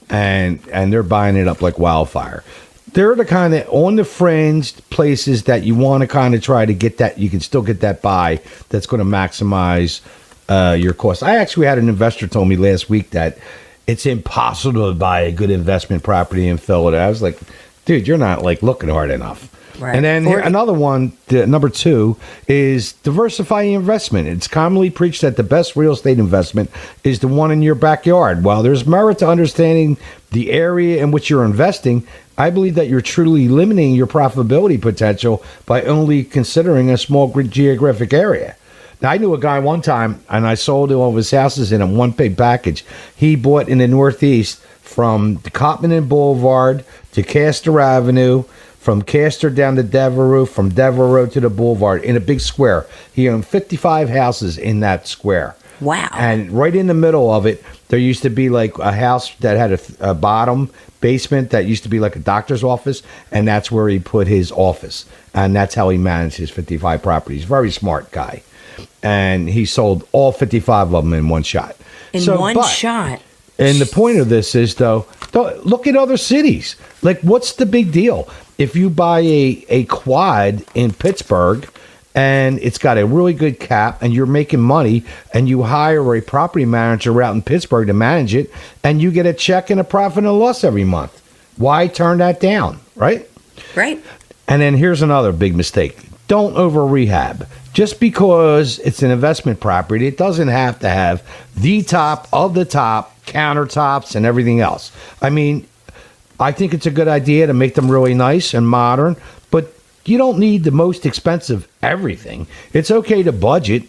and 0.08 0.60
and 0.72 0.92
they're 0.92 1.02
buying 1.02 1.36
it 1.36 1.48
up 1.48 1.60
like 1.60 1.78
wildfire. 1.78 2.44
They're 2.92 3.16
the 3.16 3.24
kind 3.24 3.52
of 3.54 3.68
on 3.70 3.96
the 3.96 4.04
fringe 4.04 4.74
places 4.90 5.44
that 5.44 5.64
you 5.64 5.74
want 5.74 6.02
to 6.02 6.06
kind 6.06 6.34
of 6.34 6.42
try 6.42 6.64
to 6.64 6.72
get 6.72 6.98
that 6.98 7.18
you 7.18 7.28
can 7.28 7.40
still 7.40 7.62
get 7.62 7.80
that 7.80 8.02
buy 8.02 8.40
that's 8.68 8.86
going 8.86 9.00
to 9.00 9.04
maximize 9.04 10.00
uh, 10.48 10.76
your 10.78 10.94
cost. 10.94 11.22
I 11.22 11.36
actually 11.36 11.66
had 11.66 11.78
an 11.78 11.88
investor 11.88 12.28
told 12.28 12.48
me 12.48 12.56
last 12.56 12.88
week 12.88 13.10
that 13.10 13.38
it's 13.86 14.06
impossible 14.06 14.92
to 14.92 14.98
buy 14.98 15.22
a 15.22 15.32
good 15.32 15.50
investment 15.50 16.02
property 16.02 16.46
in 16.46 16.56
Philadelphia. 16.56 17.04
I 17.04 17.08
was 17.08 17.20
like, 17.20 17.38
dude, 17.84 18.06
you're 18.06 18.16
not 18.18 18.42
like 18.42 18.62
looking 18.62 18.88
hard 18.88 19.10
enough. 19.10 19.50
Right. 19.78 19.96
And 19.96 20.04
then 20.04 20.26
Or- 20.26 20.38
another 20.38 20.72
one, 20.72 21.12
the, 21.28 21.46
number 21.46 21.68
two, 21.68 22.16
is 22.46 22.92
diversify 23.02 23.62
your 23.62 23.80
investment. 23.80 24.28
It's 24.28 24.46
commonly 24.48 24.90
preached 24.90 25.22
that 25.22 25.36
the 25.36 25.42
best 25.42 25.74
real 25.76 25.92
estate 25.92 26.18
investment 26.18 26.70
is 27.02 27.18
the 27.18 27.28
one 27.28 27.50
in 27.50 27.62
your 27.62 27.74
backyard. 27.74 28.44
While 28.44 28.62
there's 28.62 28.86
merit 28.86 29.18
to 29.18 29.28
understanding 29.28 29.96
the 30.30 30.52
area 30.52 31.02
in 31.02 31.10
which 31.10 31.28
you're 31.30 31.44
investing, 31.44 32.06
I 32.36 32.50
believe 32.50 32.74
that 32.76 32.88
you're 32.88 33.00
truly 33.00 33.48
limiting 33.48 33.94
your 33.94 34.06
profitability 34.06 34.80
potential 34.80 35.42
by 35.66 35.82
only 35.82 36.24
considering 36.24 36.90
a 36.90 36.98
small 36.98 37.28
geographic 37.32 38.12
area. 38.12 38.56
Now, 39.00 39.10
I 39.10 39.18
knew 39.18 39.34
a 39.34 39.38
guy 39.38 39.58
one 39.58 39.82
time, 39.82 40.20
and 40.30 40.46
I 40.46 40.54
sold 40.54 40.90
one 40.90 41.08
of 41.10 41.16
his 41.16 41.30
houses 41.30 41.72
in 41.72 41.82
a 41.82 41.86
one 41.86 42.12
big 42.12 42.36
package. 42.36 42.84
He 43.14 43.36
bought 43.36 43.68
in 43.68 43.78
the 43.78 43.88
Northeast 43.88 44.60
from 44.82 45.40
the 45.42 45.50
Cottman 45.50 45.96
and 45.96 46.08
Boulevard 46.08 46.84
to 47.12 47.22
Castor 47.22 47.80
Avenue, 47.80 48.44
from 48.84 49.00
Castor 49.00 49.48
down 49.48 49.76
to 49.76 49.82
Devereux, 49.82 50.44
from 50.44 50.68
Devereux 50.68 51.28
to 51.28 51.40
the 51.40 51.48
Boulevard 51.48 52.04
in 52.04 52.16
a 52.16 52.20
big 52.20 52.38
square. 52.40 52.84
He 53.14 53.30
owned 53.30 53.46
55 53.46 54.10
houses 54.10 54.58
in 54.58 54.80
that 54.80 55.06
square. 55.08 55.56
Wow. 55.80 56.10
And 56.12 56.50
right 56.52 56.74
in 56.76 56.86
the 56.86 56.92
middle 56.94 57.30
of 57.32 57.46
it, 57.46 57.64
there 57.88 57.98
used 57.98 58.20
to 58.24 58.28
be 58.30 58.50
like 58.50 58.76
a 58.78 58.92
house 58.92 59.34
that 59.36 59.56
had 59.56 59.72
a, 59.72 60.10
a 60.10 60.14
bottom 60.14 60.68
basement 61.00 61.48
that 61.50 61.64
used 61.64 61.82
to 61.84 61.88
be 61.88 61.98
like 61.98 62.14
a 62.14 62.18
doctor's 62.18 62.62
office, 62.62 63.02
and 63.32 63.48
that's 63.48 63.72
where 63.72 63.88
he 63.88 63.98
put 63.98 64.26
his 64.26 64.52
office. 64.52 65.06
And 65.32 65.56
that's 65.56 65.74
how 65.74 65.88
he 65.88 65.96
managed 65.96 66.36
his 66.36 66.50
55 66.50 67.02
properties. 67.02 67.44
Very 67.44 67.70
smart 67.70 68.10
guy. 68.12 68.42
And 69.02 69.48
he 69.48 69.64
sold 69.64 70.06
all 70.12 70.30
55 70.30 70.92
of 70.94 71.04
them 71.04 71.14
in 71.14 71.30
one 71.30 71.42
shot. 71.42 71.74
In 72.12 72.20
So, 72.20 72.38
one 72.38 72.54
but- 72.54 72.68
shot. 72.68 73.22
and 73.58 73.80
the 73.80 73.86
point 73.86 74.18
of 74.18 74.28
this 74.28 74.54
is, 74.54 74.74
though, 74.74 75.06
th- 75.32 75.64
look 75.64 75.86
at 75.86 75.96
other 75.96 76.18
cities. 76.18 76.76
Like, 77.00 77.20
what's 77.22 77.54
the 77.54 77.64
big 77.66 77.90
deal? 77.90 78.28
If 78.58 78.76
you 78.76 78.90
buy 78.90 79.20
a, 79.20 79.64
a 79.68 79.84
quad 79.84 80.64
in 80.74 80.92
Pittsburgh 80.92 81.68
and 82.14 82.58
it's 82.60 82.78
got 82.78 82.98
a 82.98 83.06
really 83.06 83.32
good 83.32 83.58
cap 83.58 84.00
and 84.00 84.14
you're 84.14 84.26
making 84.26 84.60
money 84.60 85.04
and 85.32 85.48
you 85.48 85.62
hire 85.64 86.14
a 86.14 86.22
property 86.22 86.64
manager 86.64 87.20
out 87.22 87.34
in 87.34 87.42
Pittsburgh 87.42 87.88
to 87.88 87.92
manage 87.92 88.34
it 88.34 88.52
and 88.84 89.02
you 89.02 89.10
get 89.10 89.26
a 89.26 89.32
check 89.32 89.70
and 89.70 89.80
a 89.80 89.84
profit 89.84 90.18
and 90.18 90.26
a 90.28 90.32
loss 90.32 90.62
every 90.62 90.84
month, 90.84 91.20
why 91.56 91.88
turn 91.88 92.18
that 92.18 92.40
down, 92.40 92.78
right? 92.94 93.28
Right? 93.74 94.02
And 94.46 94.62
then 94.62 94.74
here's 94.74 95.02
another 95.02 95.32
big 95.32 95.56
mistake. 95.56 95.98
Don't 96.28 96.56
over 96.56 96.86
rehab. 96.86 97.48
Just 97.72 97.98
because 97.98 98.78
it's 98.80 99.02
an 99.02 99.10
investment 99.10 99.58
property, 99.58 100.06
it 100.06 100.16
doesn't 100.16 100.48
have 100.48 100.78
to 100.78 100.88
have 100.88 101.26
the 101.56 101.82
top 101.82 102.28
of 102.32 102.54
the 102.54 102.64
top 102.64 103.20
countertops 103.24 104.14
and 104.14 104.24
everything 104.24 104.60
else. 104.60 104.92
I 105.20 105.30
mean, 105.30 105.66
I 106.38 106.52
think 106.52 106.74
it's 106.74 106.86
a 106.86 106.90
good 106.90 107.08
idea 107.08 107.46
to 107.46 107.54
make 107.54 107.74
them 107.74 107.90
really 107.90 108.14
nice 108.14 108.54
and 108.54 108.68
modern, 108.68 109.16
but 109.50 109.72
you 110.04 110.18
don't 110.18 110.38
need 110.38 110.64
the 110.64 110.70
most 110.70 111.06
expensive 111.06 111.68
everything. 111.82 112.46
It's 112.72 112.90
okay 112.90 113.22
to 113.22 113.32
budget. 113.32 113.84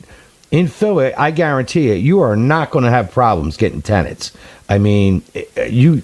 In 0.51 0.67
Philly, 0.67 1.13
I 1.15 1.31
guarantee 1.31 1.87
you, 1.87 1.93
you 1.95 2.19
are 2.21 2.35
not 2.35 2.69
going 2.71 2.85
to 2.85 2.91
have 2.91 3.11
problems 3.11 3.57
getting 3.57 3.81
tenants. 3.81 4.31
I 4.69 4.77
mean, 4.77 5.23
eh, 5.33 5.65
you 5.65 6.03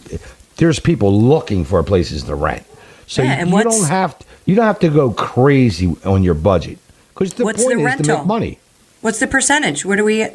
there's 0.57 0.79
people 0.79 1.19
looking 1.21 1.63
for 1.63 1.81
places 1.83 2.23
to 2.23 2.35
rent. 2.35 2.65
So 3.07 3.21
Yeah, 3.23 3.33
and 3.33 3.49
you 3.49 3.63
don't 3.63 3.87
have 3.87 4.17
to, 4.17 4.25
you 4.45 4.55
don't 4.55 4.65
have 4.65 4.79
to 4.79 4.89
go 4.89 5.11
crazy 5.11 5.95
on 6.03 6.23
your 6.23 6.33
budget 6.33 6.79
because 7.13 7.33
the 7.35 7.43
What's 7.43 7.63
point 7.63 7.79
the 7.79 7.85
is 7.85 8.01
to 8.01 8.17
make 8.17 8.25
money. 8.25 8.59
What's 9.01 9.19
the 9.19 9.27
percentage? 9.27 9.85
What 9.85 9.99
are 9.99 10.03
we 10.03 10.27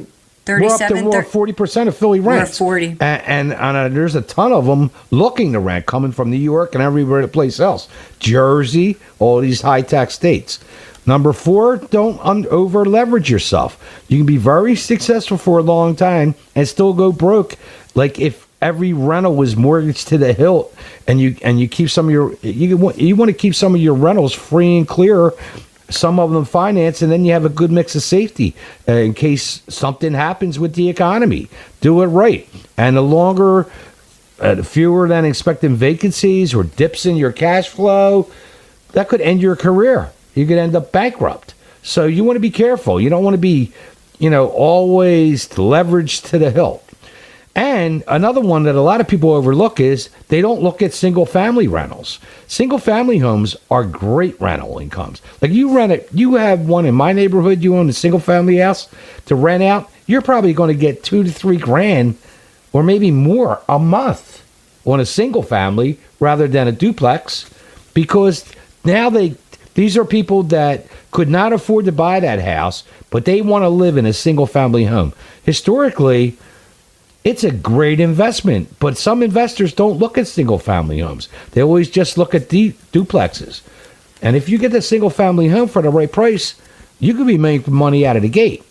at? 0.48 0.60
We're 0.60 0.66
up 0.66 0.78
to 0.78 0.88
37? 0.88 1.04
we're 1.10 1.22
forty 1.22 1.52
percent 1.52 1.88
of 1.88 1.96
Philly 1.96 2.20
rents. 2.20 2.58
40. 2.58 2.96
and, 3.00 3.02
and, 3.02 3.52
and 3.52 3.76
uh, 3.76 3.88
there's 3.88 4.14
a 4.14 4.22
ton 4.22 4.52
of 4.52 4.66
them 4.66 4.90
looking 5.10 5.52
to 5.52 5.60
rent, 5.60 5.86
coming 5.86 6.12
from 6.12 6.30
New 6.30 6.36
York 6.36 6.74
and 6.74 6.82
every 6.82 7.28
place 7.28 7.60
else, 7.60 7.88
Jersey, 8.18 8.96
all 9.18 9.40
these 9.40 9.60
high 9.60 9.82
tax 9.82 10.14
states. 10.14 10.60
Number 11.06 11.32
four, 11.32 11.76
don't 11.76 12.18
un- 12.20 12.46
over 12.50 12.84
leverage 12.84 13.30
yourself. 13.30 14.02
You 14.08 14.18
can 14.18 14.26
be 14.26 14.38
very 14.38 14.74
successful 14.74 15.38
for 15.38 15.58
a 15.58 15.62
long 15.62 15.94
time 15.94 16.34
and 16.56 16.66
still 16.66 16.92
go 16.92 17.12
broke. 17.12 17.54
Like 17.94 18.18
if 18.18 18.46
every 18.60 18.92
rental 18.92 19.36
was 19.36 19.56
mortgaged 19.56 20.08
to 20.08 20.18
the 20.18 20.32
hilt, 20.32 20.74
and 21.06 21.20
you 21.20 21.36
and 21.42 21.60
you 21.60 21.68
keep 21.68 21.90
some 21.90 22.06
of 22.06 22.12
your 22.12 22.34
you 22.42 22.76
want 22.76 22.98
you 22.98 23.14
want 23.14 23.30
to 23.30 23.36
keep 23.36 23.54
some 23.54 23.74
of 23.74 23.80
your 23.80 23.94
rentals 23.94 24.32
free 24.32 24.76
and 24.78 24.88
clear. 24.88 25.32
Some 25.88 26.18
of 26.18 26.32
them 26.32 26.44
finance, 26.44 27.00
and 27.00 27.12
then 27.12 27.24
you 27.24 27.32
have 27.32 27.44
a 27.44 27.48
good 27.48 27.70
mix 27.70 27.94
of 27.94 28.02
safety 28.02 28.56
uh, 28.88 28.92
in 28.92 29.14
case 29.14 29.62
something 29.68 30.14
happens 30.14 30.58
with 30.58 30.74
the 30.74 30.88
economy. 30.88 31.48
Do 31.80 32.02
it 32.02 32.06
right, 32.06 32.48
and 32.76 32.96
the 32.96 33.02
longer, 33.02 33.70
uh, 34.40 34.62
fewer 34.62 35.08
than 35.08 35.24
expected 35.24 35.72
vacancies 35.72 36.54
or 36.54 36.64
dips 36.64 37.06
in 37.06 37.16
your 37.16 37.32
cash 37.32 37.68
flow, 37.68 38.30
that 38.92 39.08
could 39.08 39.20
end 39.20 39.40
your 39.40 39.56
career. 39.56 40.10
You 40.34 40.46
could 40.46 40.58
end 40.58 40.74
up 40.74 40.92
bankrupt. 40.92 41.54
So 41.82 42.06
you 42.06 42.24
want 42.24 42.36
to 42.36 42.40
be 42.40 42.50
careful. 42.50 43.00
You 43.00 43.08
don't 43.08 43.22
want 43.24 43.34
to 43.34 43.38
be, 43.38 43.72
you 44.18 44.28
know, 44.28 44.48
always 44.48 45.48
leveraged 45.50 46.28
to 46.30 46.38
the 46.38 46.50
hilt. 46.50 46.85
And 47.56 48.04
another 48.06 48.42
one 48.42 48.64
that 48.64 48.74
a 48.74 48.82
lot 48.82 49.00
of 49.00 49.08
people 49.08 49.32
overlook 49.32 49.80
is 49.80 50.10
they 50.28 50.42
don't 50.42 50.62
look 50.62 50.82
at 50.82 50.92
single 50.92 51.24
family 51.24 51.66
rentals. 51.66 52.18
Single 52.46 52.78
family 52.78 53.16
homes 53.16 53.56
are 53.70 53.82
great 53.82 54.38
rental 54.38 54.78
incomes. 54.78 55.22
Like 55.40 55.52
you 55.52 55.74
rent 55.74 55.90
it, 55.90 56.06
you 56.12 56.34
have 56.34 56.68
one 56.68 56.84
in 56.84 56.94
my 56.94 57.14
neighborhood, 57.14 57.62
you 57.62 57.74
own 57.74 57.88
a 57.88 57.94
single 57.94 58.20
family 58.20 58.58
house 58.58 58.90
to 59.24 59.34
rent 59.34 59.62
out, 59.62 59.90
you're 60.04 60.20
probably 60.20 60.52
going 60.52 60.68
to 60.68 60.78
get 60.78 61.02
two 61.02 61.24
to 61.24 61.30
three 61.30 61.56
grand 61.56 62.18
or 62.74 62.82
maybe 62.82 63.10
more 63.10 63.62
a 63.70 63.78
month 63.78 64.44
on 64.84 65.00
a 65.00 65.06
single 65.06 65.42
family 65.42 65.98
rather 66.20 66.46
than 66.46 66.68
a 66.68 66.72
duplex 66.72 67.48
because 67.94 68.44
now 68.84 69.08
they 69.08 69.34
these 69.72 69.96
are 69.96 70.04
people 70.04 70.42
that 70.44 70.86
could 71.10 71.28
not 71.28 71.52
afford 71.52 71.86
to 71.86 71.92
buy 71.92 72.20
that 72.20 72.40
house, 72.40 72.84
but 73.10 73.24
they 73.26 73.42
want 73.42 73.62
to 73.62 73.68
live 73.68 73.96
in 73.96 74.06
a 74.06 74.12
single 74.12 74.46
family 74.46 74.84
home. 74.84 75.12
Historically, 75.42 76.36
it's 77.26 77.42
a 77.42 77.50
great 77.50 77.98
investment, 77.98 78.78
but 78.78 78.96
some 78.96 79.20
investors 79.20 79.74
don't 79.74 79.98
look 79.98 80.16
at 80.16 80.28
single 80.28 80.60
family 80.60 81.00
homes. 81.00 81.28
They 81.50 81.60
always 81.60 81.90
just 81.90 82.16
look 82.16 82.36
at 82.36 82.48
du- 82.48 82.72
duplexes. 82.92 83.62
And 84.22 84.36
if 84.36 84.48
you 84.48 84.58
get 84.58 84.72
a 84.74 84.80
single 84.80 85.10
family 85.10 85.48
home 85.48 85.66
for 85.66 85.82
the 85.82 85.90
right 85.90 86.10
price, 86.10 86.54
you 87.00 87.14
could 87.14 87.26
be 87.26 87.36
making 87.36 87.74
money 87.74 88.06
out 88.06 88.14
of 88.14 88.22
the 88.22 88.28
gate. 88.28 88.62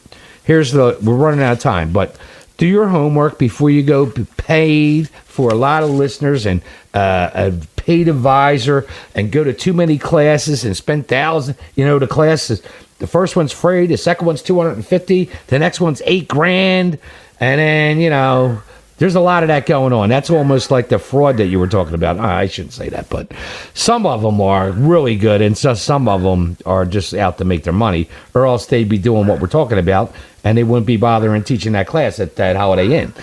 Here's 0.46 0.72
the 0.72 0.98
we're 1.04 1.16
running 1.16 1.44
out 1.44 1.52
of 1.52 1.60
time, 1.60 1.92
but 1.92 2.18
do 2.56 2.66
your 2.66 2.88
homework 2.88 3.38
before 3.38 3.70
you 3.70 3.84
go 3.84 4.10
paid 4.38 5.10
for 5.26 5.52
a 5.52 5.56
lot 5.56 5.84
of 5.84 5.90
listeners 5.90 6.46
and 6.46 6.62
uh, 6.94 7.30
a 7.34 7.52
paid 7.76 8.08
advisor 8.08 8.88
and 9.16 9.34
go 9.34 9.44
to 9.44 9.52
too 9.52 9.74
many 9.74 9.98
classes 9.98 10.64
and 10.64 10.78
spend 10.78 11.10
thousands. 11.10 11.58
You 11.76 11.84
know, 11.84 12.00
the 12.00 12.08
classes. 12.08 12.62
The 13.00 13.08
first 13.08 13.36
one's 13.36 13.52
free. 13.52 13.88
The 13.88 13.98
second 13.98 14.26
one's 14.26 14.42
two 14.42 14.58
hundred 14.58 14.78
and 14.78 14.88
fifty. 14.88 15.30
The 15.48 15.60
next 15.60 15.82
one's 15.82 16.02
eight 16.06 16.30
grand. 16.30 16.98
And 17.40 17.60
then, 17.60 18.00
you 18.00 18.10
know, 18.10 18.62
there's 18.98 19.16
a 19.16 19.20
lot 19.20 19.44
of 19.44 19.48
that 19.48 19.66
going 19.66 19.92
on. 19.92 20.10
That's 20.10 20.30
almost 20.30 20.72
like 20.72 20.88
the 20.88 21.00
fraud 21.00 21.38
that 21.38 21.48
you 21.48 21.60
were 21.60 21.68
talking 21.68 21.94
about. 21.94 22.18
I 22.18 22.48
shouldn't 22.48 22.74
say 22.74 22.90
that, 22.90 23.10
but 23.10 23.32
some 23.74 24.06
of 24.06 24.22
them 24.22 24.40
are 24.40 24.72
really 24.72 25.18
good, 25.18 25.42
and 25.42 25.58
so 25.58 25.74
some 25.74 26.08
of 26.08 26.22
them 26.22 26.58
are 26.66 26.86
just 26.86 27.14
out 27.14 27.38
to 27.40 27.46
make 27.46 27.64
their 27.64 27.74
money, 27.74 28.10
or 28.34 28.46
else 28.46 28.68
they'd 28.68 28.88
be 28.88 28.98
doing 28.98 29.28
what 29.28 29.42
we're 29.42 29.48
talking 29.48 29.80
about, 29.80 30.14
and 30.44 30.58
they 30.58 30.64
wouldn't 30.64 30.88
be 30.88 30.98
bothering 30.98 31.44
teaching 31.44 31.74
that 31.74 31.88
class 31.88 32.20
at 32.20 32.38
that 32.38 32.56
Holiday 32.56 33.02
Inn. 33.02 33.14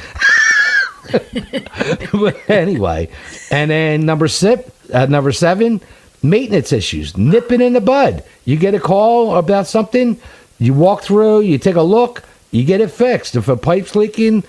but 2.12 2.50
anyway, 2.50 3.08
and 3.50 3.70
then 3.70 4.04
number 4.04 4.28
six, 4.28 4.70
uh, 4.92 5.06
number 5.06 5.32
seven, 5.32 5.80
maintenance 6.22 6.72
issues, 6.72 7.16
nipping 7.16 7.62
in 7.62 7.72
the 7.72 7.80
bud. 7.80 8.22
You 8.44 8.58
get 8.58 8.74
a 8.74 8.80
call 8.80 9.36
about 9.36 9.66
something, 9.66 10.20
you 10.58 10.74
walk 10.74 11.02
through, 11.02 11.40
you 11.40 11.56
take 11.56 11.76
a 11.76 11.82
look 11.82 12.22
you 12.52 12.64
get 12.64 12.80
it 12.80 12.92
fixed. 12.92 13.34
If 13.34 13.48
a 13.48 13.56
pipe's 13.56 13.96
leaking, 13.96 14.44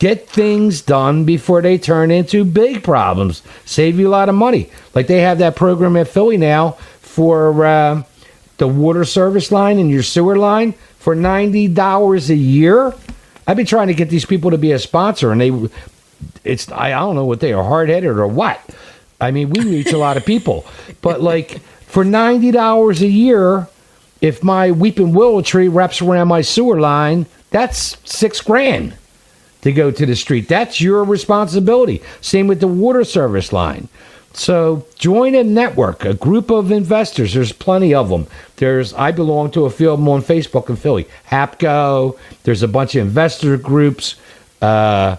get 0.00 0.28
things 0.28 0.82
done 0.82 1.24
before 1.24 1.62
they 1.62 1.78
turn 1.78 2.10
into 2.10 2.44
big 2.44 2.82
problems. 2.82 3.42
Save 3.64 4.00
you 4.00 4.08
a 4.08 4.10
lot 4.10 4.28
of 4.28 4.34
money. 4.34 4.70
Like 4.94 5.06
they 5.06 5.20
have 5.20 5.38
that 5.38 5.54
program 5.54 5.96
at 5.96 6.08
Philly 6.08 6.36
now 6.36 6.72
for 7.00 7.64
uh, 7.64 8.02
the 8.56 8.66
water 8.66 9.04
service 9.04 9.52
line 9.52 9.78
and 9.78 9.90
your 9.90 10.02
sewer 10.02 10.36
line 10.36 10.72
for 10.98 11.14
ninety 11.14 11.68
dollars 11.68 12.30
a 12.30 12.34
year. 12.34 12.94
I've 13.46 13.56
been 13.56 13.66
trying 13.66 13.88
to 13.88 13.94
get 13.94 14.08
these 14.08 14.24
people 14.24 14.50
to 14.52 14.58
be 14.58 14.72
a 14.72 14.78
sponsor, 14.78 15.30
and 15.30 15.40
they, 15.40 15.68
it's 16.44 16.72
I 16.72 16.90
don't 16.90 17.14
know 17.14 17.26
what 17.26 17.40
they 17.40 17.52
are 17.52 17.62
hard 17.62 17.90
headed 17.90 18.10
or 18.10 18.26
what. 18.26 18.58
I 19.20 19.30
mean, 19.30 19.50
we 19.50 19.60
reach 19.60 19.92
a 19.92 19.98
lot 19.98 20.16
of 20.16 20.24
people, 20.24 20.66
but 21.02 21.20
like 21.20 21.60
for 21.86 22.04
ninety 22.04 22.50
dollars 22.50 23.02
a 23.02 23.06
year, 23.06 23.68
if 24.24 24.42
my 24.42 24.70
weeping 24.70 25.12
willow 25.12 25.42
tree 25.42 25.68
wraps 25.68 26.00
around 26.00 26.28
my 26.28 26.40
sewer 26.40 26.80
line, 26.80 27.26
that's 27.50 27.98
six 28.10 28.40
grand 28.40 28.94
to 29.60 29.70
go 29.70 29.90
to 29.90 30.06
the 30.06 30.16
street. 30.16 30.48
That's 30.48 30.80
your 30.80 31.04
responsibility. 31.04 32.00
Same 32.22 32.46
with 32.46 32.60
the 32.60 32.66
water 32.66 33.04
service 33.04 33.52
line. 33.52 33.88
So 34.32 34.86
join 34.98 35.34
a 35.34 35.44
network, 35.44 36.06
a 36.06 36.14
group 36.14 36.50
of 36.50 36.72
investors. 36.72 37.34
There's 37.34 37.52
plenty 37.52 37.92
of 37.92 38.08
them. 38.08 38.26
There's 38.56 38.94
I 38.94 39.12
belong 39.12 39.50
to 39.50 39.66
a 39.66 39.70
few 39.70 39.90
of 39.90 39.98
them 39.98 40.08
on 40.08 40.22
Facebook 40.22 40.70
in 40.70 40.76
Philly. 40.76 41.06
Hapco. 41.28 42.18
There's 42.44 42.62
a 42.62 42.68
bunch 42.68 42.94
of 42.94 43.06
investor 43.06 43.58
groups. 43.58 44.16
Uh, 44.62 45.18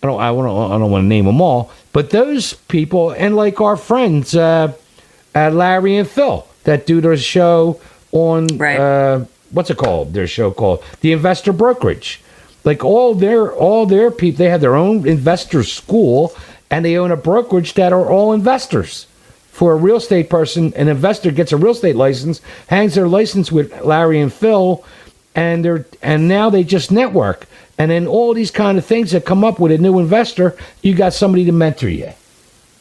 I 0.00 0.06
don't 0.06 0.20
I 0.20 0.30
want 0.30 0.72
I 0.72 0.78
don't 0.78 0.92
want 0.92 1.02
to 1.02 1.08
name 1.08 1.24
them 1.24 1.40
all, 1.40 1.72
but 1.92 2.10
those 2.10 2.52
people 2.54 3.10
and 3.10 3.34
like 3.34 3.60
our 3.60 3.76
friends 3.76 4.36
uh, 4.36 4.72
at 5.34 5.54
Larry 5.54 5.96
and 5.96 6.08
Phil 6.08 6.46
that 6.62 6.86
do 6.86 7.00
their 7.00 7.16
show 7.16 7.80
on 8.14 8.46
Right. 8.56 8.78
uh, 8.78 9.20
what's 9.50 9.68
it 9.70 9.76
called? 9.76 10.14
Their 10.14 10.26
show 10.26 10.50
called 10.50 10.82
the 11.02 11.12
Investor 11.12 11.52
Brokerage. 11.52 12.20
Like 12.64 12.82
all 12.82 13.14
their 13.14 13.52
all 13.52 13.84
their 13.84 14.10
people, 14.10 14.38
they 14.38 14.48
have 14.48 14.62
their 14.62 14.74
own 14.76 15.06
investor 15.06 15.62
school, 15.62 16.34
and 16.70 16.82
they 16.84 16.96
own 16.96 17.10
a 17.10 17.16
brokerage 17.16 17.74
that 17.74 17.92
are 17.92 18.10
all 18.10 18.32
investors. 18.32 19.06
For 19.52 19.72
a 19.72 19.76
real 19.76 19.96
estate 19.96 20.30
person, 20.30 20.72
an 20.74 20.88
investor 20.88 21.30
gets 21.30 21.52
a 21.52 21.56
real 21.56 21.72
estate 21.72 21.94
license, 21.94 22.40
hangs 22.68 22.94
their 22.94 23.06
license 23.06 23.52
with 23.52 23.78
Larry 23.84 24.18
and 24.20 24.32
Phil, 24.32 24.82
and 25.34 25.64
they're 25.64 25.84
and 26.02 26.26
now 26.26 26.48
they 26.48 26.64
just 26.64 26.90
network. 26.90 27.46
And 27.76 27.90
then 27.90 28.06
all 28.06 28.32
these 28.34 28.50
kind 28.52 28.78
of 28.78 28.84
things 28.86 29.10
that 29.10 29.24
come 29.26 29.44
up 29.44 29.58
with 29.58 29.72
a 29.72 29.78
new 29.78 29.98
investor, 29.98 30.56
you 30.80 30.94
got 30.94 31.12
somebody 31.12 31.44
to 31.44 31.52
mentor 31.52 31.88
you. 31.88 32.12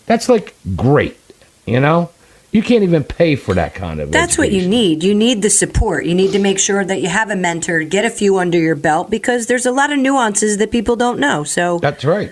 That's 0.06 0.30
like 0.30 0.56
great, 0.76 1.18
you 1.66 1.80
know. 1.80 2.10
You 2.54 2.62
can't 2.62 2.84
even 2.84 3.04
pay 3.04 3.36
for 3.36 3.56
that 3.56 3.74
kind 3.74 4.00
of. 4.00 4.12
That's 4.12 4.38
what 4.38 4.52
you 4.52 4.68
need. 4.68 5.04
You 5.04 5.16
need 5.16 5.42
the 5.42 5.50
support. 5.50 6.06
You 6.06 6.14
need 6.14 6.34
to 6.34 6.40
make 6.40 6.60
sure 6.60 6.86
that 6.86 7.02
you 7.02 7.10
have 7.10 7.32
a 7.32 7.36
mentor, 7.36 7.82
get 7.84 8.06
a 8.06 8.12
few 8.12 8.38
under 8.38 8.60
your 8.60 8.76
belt 8.76 9.10
because 9.10 9.48
there's 9.48 9.66
a 9.66 9.72
lot 9.72 9.92
of 9.92 9.98
nuances 9.98 10.60
that 10.60 10.70
people 10.70 10.96
don't 10.96 11.20
know. 11.20 11.44
So 11.44 11.80
That's 11.80 12.06
right. 12.06 12.32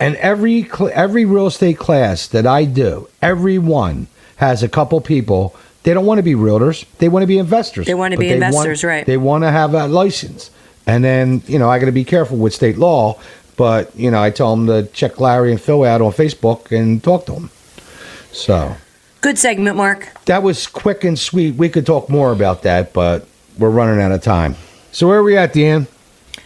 And 0.00 0.16
every 0.16 0.62
cl- 0.62 0.90
every 0.94 1.26
real 1.26 1.46
estate 1.46 1.76
class 1.76 2.26
that 2.28 2.46
I 2.46 2.64
do, 2.64 3.10
every 3.20 3.58
one 3.58 4.06
has 4.36 4.62
a 4.62 4.68
couple 4.68 4.98
people. 5.02 5.54
They 5.82 5.92
don't 5.92 6.06
want 6.06 6.16
to 6.16 6.22
be 6.22 6.32
realtors. 6.32 6.86
They 6.96 7.10
want 7.10 7.22
to 7.22 7.26
be 7.26 7.36
investors. 7.36 7.86
They 7.86 7.92
want 7.92 8.12
to 8.12 8.18
be 8.18 8.28
want- 8.28 8.36
investors, 8.36 8.82
right. 8.82 9.04
They 9.04 9.18
want 9.18 9.44
to 9.44 9.50
have 9.50 9.74
a 9.74 9.86
license. 9.88 10.50
And 10.86 11.04
then 11.04 11.42
you 11.46 11.58
know 11.58 11.68
I 11.68 11.78
got 11.78 11.86
to 11.86 11.92
be 11.92 12.04
careful 12.04 12.38
with 12.38 12.54
state 12.54 12.78
law. 12.78 13.20
But 13.58 13.94
you 13.94 14.10
know 14.10 14.22
I 14.22 14.30
tell 14.30 14.56
them 14.56 14.66
to 14.68 14.90
check 14.90 15.20
Larry 15.20 15.50
and 15.52 15.60
Phil 15.60 15.84
out 15.84 16.00
on 16.00 16.12
Facebook 16.12 16.72
and 16.72 17.04
talk 17.04 17.26
to 17.26 17.32
them. 17.32 17.50
So 18.32 18.74
good 19.20 19.38
segment, 19.38 19.76
Mark. 19.76 20.08
that 20.26 20.42
was 20.42 20.66
quick 20.66 21.04
and 21.04 21.18
sweet. 21.18 21.54
We 21.56 21.68
could 21.68 21.86
talk 21.86 22.08
more 22.08 22.32
about 22.32 22.62
that, 22.62 22.92
but 22.92 23.26
we're 23.58 23.70
running 23.70 24.00
out 24.00 24.12
of 24.12 24.22
time. 24.22 24.56
So 24.92 25.08
where 25.08 25.18
are 25.18 25.22
we 25.22 25.36
at, 25.36 25.52
Dan? 25.52 25.86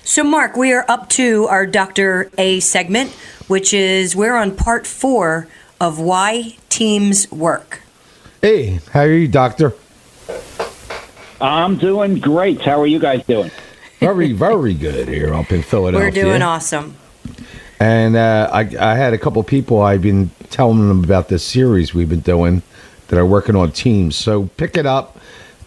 So, 0.02 0.22
Mark, 0.22 0.56
we 0.56 0.72
are 0.72 0.84
up 0.88 1.08
to 1.10 1.46
our 1.46 1.66
Dr. 1.66 2.30
A 2.36 2.60
segment, 2.60 3.10
which 3.48 3.72
is 3.72 4.14
we're 4.14 4.36
on 4.36 4.54
part 4.54 4.86
four 4.86 5.48
of 5.80 5.98
why 5.98 6.56
teams 6.68 7.30
work. 7.32 7.80
Hey, 8.42 8.80
how 8.92 9.00
are 9.00 9.12
you, 9.12 9.28
Doctor? 9.28 9.72
I'm 11.40 11.76
doing 11.78 12.20
great. 12.20 12.60
How 12.60 12.80
are 12.80 12.86
you 12.86 12.98
guys 12.98 13.24
doing? 13.24 13.50
Very, 14.00 14.32
very 14.32 14.74
good 14.74 15.08
here 15.08 15.32
up 15.32 15.50
in 15.52 15.62
Philadelphia. 15.62 16.06
We're 16.08 16.28
doing 16.28 16.42
awesome. 16.42 16.96
And 17.80 18.16
uh, 18.16 18.50
I, 18.52 18.60
I 18.78 18.94
had 18.94 19.14
a 19.14 19.18
couple 19.18 19.42
people 19.42 19.80
I've 19.80 20.02
been 20.02 20.30
telling 20.54 20.86
them 20.86 21.02
about 21.02 21.28
this 21.28 21.44
series 21.44 21.92
we've 21.92 22.08
been 22.08 22.20
doing 22.20 22.62
that 23.08 23.18
are 23.18 23.26
working 23.26 23.56
on 23.56 23.72
teams. 23.72 24.14
So 24.14 24.46
pick 24.56 24.76
it 24.76 24.86
up 24.86 25.18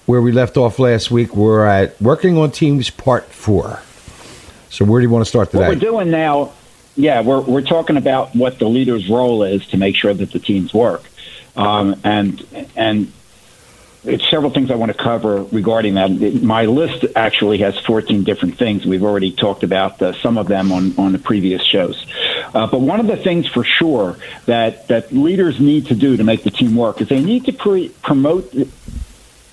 where 0.05 0.21
we 0.21 0.31
left 0.31 0.55
off 0.55 0.79
last 0.79 1.11
week. 1.11 1.35
We're 1.35 1.65
at 1.65 2.01
working 2.01 2.38
on 2.38 2.51
teams 2.51 2.89
part 2.89 3.25
four. 3.25 3.81
So 4.69 4.85
where 4.85 5.01
do 5.01 5.05
you 5.05 5.09
want 5.09 5.25
to 5.25 5.29
start 5.29 5.51
today? 5.51 5.67
What 5.67 5.75
we're 5.75 5.75
doing 5.75 6.09
now, 6.09 6.53
yeah, 6.95 7.21
we're 7.21 7.41
we're 7.41 7.61
talking 7.61 7.97
about 7.97 8.33
what 8.33 8.59
the 8.59 8.67
leader's 8.67 9.09
role 9.09 9.43
is 9.43 9.67
to 9.67 9.77
make 9.77 9.97
sure 9.97 10.13
that 10.13 10.31
the 10.31 10.39
teams 10.39 10.73
work, 10.73 11.03
um, 11.57 11.99
and 12.05 12.45
and 12.75 13.11
it's 14.05 14.29
several 14.29 14.51
things 14.51 14.71
I 14.71 14.75
want 14.75 14.95
to 14.95 14.97
cover 14.97 15.43
regarding 15.43 15.95
that. 15.95 16.09
My 16.41 16.65
list 16.65 17.05
actually 17.15 17.57
has 17.59 17.77
14 17.79 18.23
different 18.23 18.57
things. 18.57 18.85
We've 18.85 19.03
already 19.03 19.31
talked 19.33 19.63
about 19.63 20.01
uh, 20.01 20.13
some 20.13 20.38
of 20.38 20.47
them 20.47 20.71
on 20.71 20.97
on 20.97 21.11
the 21.11 21.19
previous 21.19 21.61
shows, 21.63 22.05
uh, 22.54 22.68
but 22.68 22.82
one 22.82 23.00
of 23.00 23.08
the 23.08 23.18
things 23.18 23.48
for 23.48 23.64
sure 23.64 24.18
that 24.45 24.88
that 24.88 25.12
leaders 25.12 25.60
need 25.60 25.88
to 25.88 25.95
do 25.95 26.18
to 26.18 26.24
make 26.24 26.43
the 26.43 26.52
team 26.52 26.76
work 26.76 27.02
is 27.02 27.08
they 27.08 27.24
need 27.24 27.45
to 27.45 27.54
pre- 27.54 27.89
promote 28.02 28.54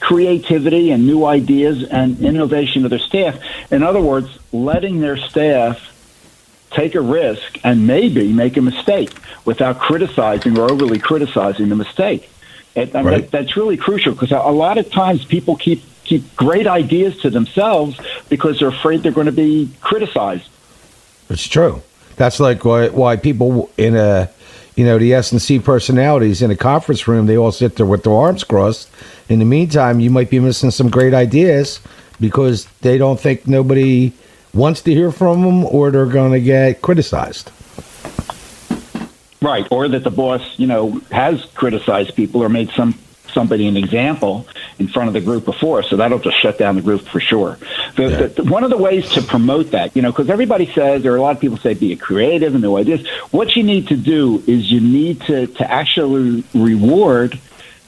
creativity 0.00 0.90
and 0.90 1.06
new 1.06 1.24
ideas 1.24 1.82
and 1.84 2.20
innovation 2.20 2.84
of 2.84 2.90
their 2.90 2.98
staff. 2.98 3.38
In 3.72 3.82
other 3.82 4.00
words, 4.00 4.28
letting 4.52 5.00
their 5.00 5.16
staff 5.16 5.90
take 6.70 6.94
a 6.96 7.00
risk, 7.00 7.58
and 7.62 7.86
maybe 7.86 8.32
make 8.32 8.56
a 8.56 8.60
mistake 8.60 9.10
without 9.44 9.78
criticizing 9.78 10.58
or 10.58 10.70
overly 10.70 10.98
criticizing 10.98 11.68
the 11.68 11.76
mistake. 11.76 12.28
And, 12.74 12.92
and 12.94 13.06
Right. 13.06 13.20
that, 13.22 13.30
that's 13.30 13.56
really 13.56 13.76
crucial 13.76 14.12
because 14.12 14.32
a, 14.32 14.38
a 14.38 14.50
lot 14.50 14.76
of 14.78 14.90
times 14.90 15.24
people 15.24 15.56
keep 15.56 15.82
keep 16.02 16.34
great 16.36 16.66
ideas 16.66 17.16
to 17.22 17.30
themselves 17.30 17.98
because 18.28 18.58
they're 18.58 18.68
afraid 18.68 19.02
they're 19.02 19.12
going 19.12 19.26
to 19.26 19.32
be 19.32 19.70
criticized. 19.80 20.48
It's 21.30 21.46
true. 21.46 21.82
That's 22.16 22.40
like 22.40 22.64
why, 22.64 22.88
why 22.88 23.16
people 23.16 23.70
in 23.76 23.96
a, 23.96 24.30
you 24.76 24.84
know, 24.84 24.98
the 24.98 25.14
S 25.14 25.32
and 25.32 25.40
C 25.40 25.58
personalities 25.58 26.42
in 26.42 26.50
a 26.50 26.56
conference 26.56 27.06
room, 27.06 27.26
they 27.26 27.36
all 27.36 27.52
sit 27.52 27.76
there 27.76 27.86
with 27.86 28.04
their 28.04 28.14
arms 28.14 28.44
crossed. 28.44 28.88
In 29.28 29.38
the 29.38 29.44
meantime, 29.44 30.00
you 30.00 30.10
might 30.10 30.30
be 30.30 30.40
missing 30.40 30.70
some 30.70 30.90
great 30.90 31.14
ideas 31.14 31.80
because 32.20 32.66
they 32.80 32.98
don't 32.98 33.18
think 33.18 33.46
nobody 33.46 34.12
wants 34.52 34.82
to 34.82 34.92
hear 34.92 35.10
from 35.10 35.42
them 35.42 35.64
or 35.64 35.90
they're 35.90 36.06
going 36.06 36.32
to 36.32 36.40
get 36.40 36.82
criticized. 36.82 37.50
Right, 39.40 39.66
or 39.70 39.88
that 39.88 40.04
the 40.04 40.10
boss, 40.10 40.58
you 40.58 40.66
know, 40.66 41.00
has 41.10 41.44
criticized 41.54 42.14
people 42.14 42.42
or 42.42 42.48
made 42.48 42.70
some 42.70 42.98
somebody 43.34 43.66
an 43.66 43.76
example 43.76 44.46
in 44.78 44.88
front 44.88 45.08
of 45.08 45.14
the 45.14 45.20
group 45.20 45.44
before, 45.44 45.82
so 45.82 45.96
that'll 45.96 46.18
just 46.20 46.40
shut 46.40 46.56
down 46.56 46.76
the 46.76 46.82
group 46.82 47.02
for 47.08 47.20
sure. 47.20 47.58
The, 47.96 48.02
Yeah. 48.10 48.26
the, 48.28 48.44
one 48.44 48.64
of 48.64 48.70
the 48.70 48.76
ways 48.78 49.06
to 49.10 49.22
promote 49.22 49.72
that, 49.72 49.94
you 49.94 50.02
know, 50.02 50.10
because 50.12 50.30
everybody 50.30 50.66
says, 50.72 51.04
or 51.04 51.16
a 51.16 51.20
lot 51.20 51.34
of 51.36 51.40
people 51.40 51.58
say, 51.58 51.74
be 51.74 51.94
creative 51.96 52.54
and 52.54 52.62
new 52.62 52.76
ideas. 52.76 53.06
What 53.32 53.54
you 53.56 53.62
need 53.64 53.88
to 53.88 53.96
do 53.96 54.42
is 54.46 54.70
you 54.70 54.80
need 54.80 55.20
to 55.22 55.46
to 55.48 55.70
actually 55.70 56.44
reward 56.54 57.38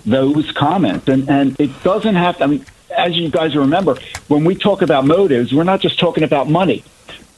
those 0.05 0.51
comments, 0.53 1.09
and 1.09 1.29
and 1.31 1.59
it 1.59 1.71
doesn't 1.83 2.15
have. 2.15 2.37
To, 2.39 2.45
I 2.45 2.47
mean, 2.49 2.65
as 2.97 3.17
you 3.17 3.29
guys 3.29 3.57
remember, 3.57 3.97
when 4.29 4.45
we 4.45 4.55
talk 4.55 4.83
about 4.83 5.05
motives, 5.07 5.53
we're 5.53 5.65
not 5.65 5.81
just 5.81 5.99
talking 5.99 6.25
about 6.25 6.49
money, 6.49 6.85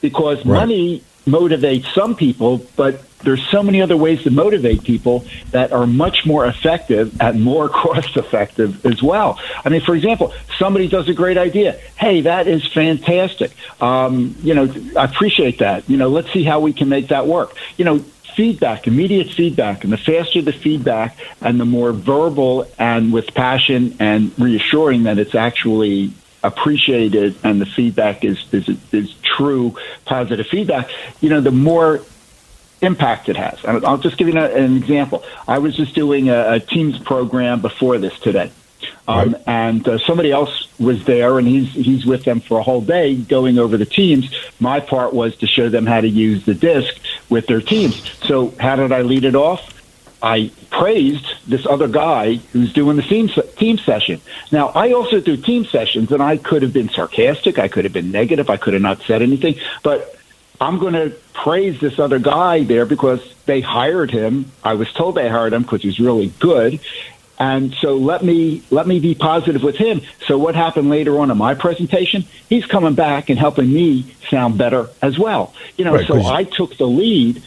because 0.00 0.38
Right. 0.44 0.60
money 0.66 1.02
motivates 1.26 1.86
some 1.94 2.14
people, 2.14 2.66
but 2.76 3.02
there's 3.22 3.46
so 3.48 3.62
many 3.62 3.82
other 3.82 3.96
ways 3.96 4.22
to 4.22 4.30
motivate 4.30 4.84
people 4.84 5.24
that 5.50 5.72
are 5.72 5.86
much 5.86 6.24
more 6.24 6.46
effective 6.46 7.20
and 7.20 7.42
more 7.42 7.68
cost 7.84 8.16
effective 8.16 8.84
as 8.86 9.02
well. 9.02 9.40
I 9.64 9.68
mean, 9.68 9.80
for 9.80 9.94
example, 9.94 10.32
somebody 10.58 10.88
does 10.88 11.08
a 11.08 11.14
great 11.14 11.38
idea. 11.38 11.72
Hey, 11.96 12.22
that 12.22 12.46
is 12.46 12.66
fantastic. 12.72 13.52
Um, 13.80 14.36
you 14.42 14.54
know, 14.54 14.72
I 14.96 15.04
appreciate 15.04 15.58
that. 15.58 15.88
You 15.88 15.96
know, 15.96 16.08
let's 16.08 16.32
see 16.32 16.44
how 16.44 16.60
we 16.60 16.72
can 16.72 16.88
make 16.88 17.08
that 17.08 17.26
work. 17.26 17.56
You 17.76 17.84
know, 17.84 17.98
feedback, 18.36 18.86
immediate 18.86 19.30
feedback, 19.30 19.82
and 19.82 19.92
the 19.92 19.96
faster 19.96 20.40
the 20.40 20.52
feedback 20.52 21.16
and 21.40 21.58
the 21.58 21.64
more 21.64 21.92
verbal 21.92 22.70
and 22.78 23.12
with 23.12 23.34
passion 23.34 23.96
and 23.98 24.32
reassuring 24.38 25.02
that 25.02 25.18
it's 25.18 25.34
actually 25.34 26.12
appreciated 26.44 27.34
and 27.42 27.60
the 27.60 27.66
feedback 27.66 28.24
is, 28.24 28.38
is, 28.52 28.68
is 28.92 29.12
true 29.22 29.74
positive 30.04 30.46
feedback, 30.46 30.88
you 31.20 31.28
know, 31.28 31.40
the 31.40 31.50
more 31.50 32.00
impact 32.80 33.28
it 33.28 33.36
has. 33.36 33.64
And 33.64 33.84
I'll 33.84 33.98
just 33.98 34.16
give 34.16 34.28
you 34.28 34.36
an, 34.36 34.44
an 34.44 34.76
example. 34.76 35.24
I 35.46 35.58
was 35.58 35.76
just 35.76 35.94
doing 35.94 36.28
a, 36.28 36.54
a 36.54 36.60
Teams 36.60 36.98
program 36.98 37.60
before 37.60 37.98
this 37.98 38.18
today. 38.20 38.50
Um, 39.08 39.32
Right. 39.32 39.42
And 39.46 39.88
uh, 39.88 39.98
somebody 39.98 40.30
else 40.30 40.68
was 40.78 41.04
there, 41.04 41.38
and 41.38 41.48
he's 41.48 41.72
he's 41.72 42.06
with 42.06 42.24
them 42.24 42.40
for 42.40 42.58
a 42.58 42.62
whole 42.62 42.82
day, 42.82 43.16
going 43.16 43.58
over 43.58 43.76
the 43.76 43.86
teams. 43.86 44.32
My 44.60 44.80
part 44.80 45.12
was 45.12 45.34
to 45.36 45.46
show 45.46 45.68
them 45.68 45.86
how 45.86 46.00
to 46.00 46.08
use 46.08 46.44
the 46.44 46.54
disc 46.54 46.94
with 47.28 47.46
their 47.46 47.60
teams. 47.60 48.02
So 48.26 48.54
how 48.60 48.76
did 48.76 48.92
I 48.92 49.02
lead 49.02 49.24
it 49.24 49.34
off? 49.34 49.74
I 50.22 50.50
praised 50.70 51.26
this 51.46 51.64
other 51.64 51.88
guy 51.88 52.36
who's 52.52 52.72
doing 52.72 52.96
the 52.96 53.02
team 53.02 53.28
team 53.56 53.78
session. 53.78 54.20
Now 54.52 54.68
I 54.68 54.92
also 54.92 55.20
do 55.20 55.36
team 55.36 55.64
sessions, 55.64 56.12
and 56.12 56.22
I 56.22 56.36
could 56.36 56.62
have 56.62 56.72
been 56.72 56.88
sarcastic, 56.88 57.58
I 57.58 57.68
could 57.68 57.84
have 57.84 57.92
been 57.92 58.10
negative, 58.10 58.50
I 58.50 58.56
could 58.56 58.74
have 58.74 58.82
not 58.82 59.00
said 59.02 59.22
anything, 59.22 59.56
but 59.82 60.17
I'm 60.60 60.78
going 60.78 60.94
to 60.94 61.10
praise 61.34 61.80
this 61.80 61.98
other 61.98 62.18
guy 62.18 62.64
there 62.64 62.84
because 62.84 63.20
they 63.46 63.60
hired 63.60 64.10
him. 64.10 64.50
I 64.64 64.74
was 64.74 64.92
told 64.92 65.14
they 65.14 65.28
hired 65.28 65.52
him 65.52 65.62
because 65.62 65.82
he's 65.82 66.00
really 66.00 66.32
good. 66.40 66.80
And 67.38 67.72
so 67.74 67.96
let 67.96 68.24
me 68.24 68.62
let 68.70 68.88
me 68.88 68.98
be 68.98 69.14
positive 69.14 69.62
with 69.62 69.76
him. 69.76 70.00
So 70.26 70.36
what 70.36 70.56
happened 70.56 70.90
later 70.90 71.20
on 71.20 71.30
in 71.30 71.38
my 71.38 71.54
presentation? 71.54 72.24
He's 72.48 72.66
coming 72.66 72.94
back 72.94 73.30
and 73.30 73.38
helping 73.38 73.72
me 73.72 74.12
sound 74.28 74.58
better 74.58 74.90
as 75.00 75.20
well. 75.20 75.54
You 75.76 75.84
know, 75.84 75.94
Right, 75.94 76.06
so 76.06 76.20
I 76.26 76.42
took 76.42 76.76
the 76.76 76.88
lead 76.88 77.40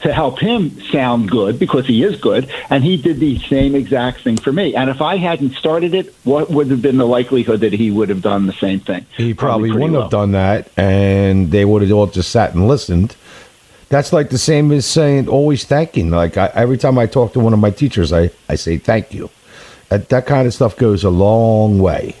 to 0.00 0.12
help 0.12 0.38
him 0.38 0.80
sound 0.90 1.30
good 1.30 1.58
because 1.58 1.86
he 1.86 2.02
is 2.04 2.20
good, 2.20 2.50
and 2.70 2.84
he 2.84 2.96
did 2.96 3.18
the 3.18 3.38
same 3.40 3.74
exact 3.74 4.20
thing 4.20 4.36
for 4.36 4.52
me. 4.52 4.74
And 4.74 4.90
if 4.90 5.02
I 5.02 5.16
hadn't 5.16 5.54
started 5.54 5.94
it, 5.94 6.14
what 6.24 6.50
would 6.50 6.70
have 6.70 6.80
been 6.80 6.98
the 6.98 7.06
likelihood 7.06 7.60
that 7.60 7.72
he 7.72 7.90
would 7.90 8.08
have 8.08 8.22
done 8.22 8.46
the 8.46 8.52
same 8.52 8.80
thing? 8.80 9.06
He 9.16 9.34
probably, 9.34 9.70
pretty 9.70 9.82
wouldn't 9.82 9.94
low. 9.94 10.02
have 10.02 10.10
done 10.10 10.32
that, 10.32 10.70
and 10.76 11.50
they 11.50 11.64
would 11.64 11.82
have 11.82 11.90
all 11.92 12.06
just 12.06 12.30
sat 12.30 12.54
and 12.54 12.68
listened. 12.68 13.16
That's 13.88 14.12
like 14.12 14.30
the 14.30 14.38
same 14.38 14.70
as 14.72 14.86
saying 14.86 15.28
always 15.28 15.64
thanking. 15.64 16.10
Like 16.10 16.36
I, 16.36 16.50
every 16.54 16.76
time 16.76 16.98
I 16.98 17.06
talk 17.06 17.32
to 17.32 17.40
one 17.40 17.52
of 17.52 17.58
my 17.58 17.70
teachers, 17.70 18.12
I, 18.12 18.30
I 18.48 18.54
say 18.54 18.76
thank 18.78 19.14
you. 19.14 19.30
That, 19.88 20.10
that 20.10 20.26
kind 20.26 20.46
of 20.46 20.52
stuff 20.52 20.76
goes 20.76 21.04
a 21.04 21.10
long 21.10 21.78
way. 21.78 22.14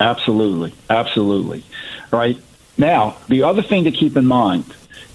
Absolutely. 0.00 0.74
Absolutely. 0.90 1.62
Right. 2.10 2.36
Now, 2.76 3.16
the 3.28 3.44
other 3.44 3.62
thing 3.62 3.84
to 3.84 3.92
keep 3.92 4.16
in 4.16 4.26
mind 4.26 4.64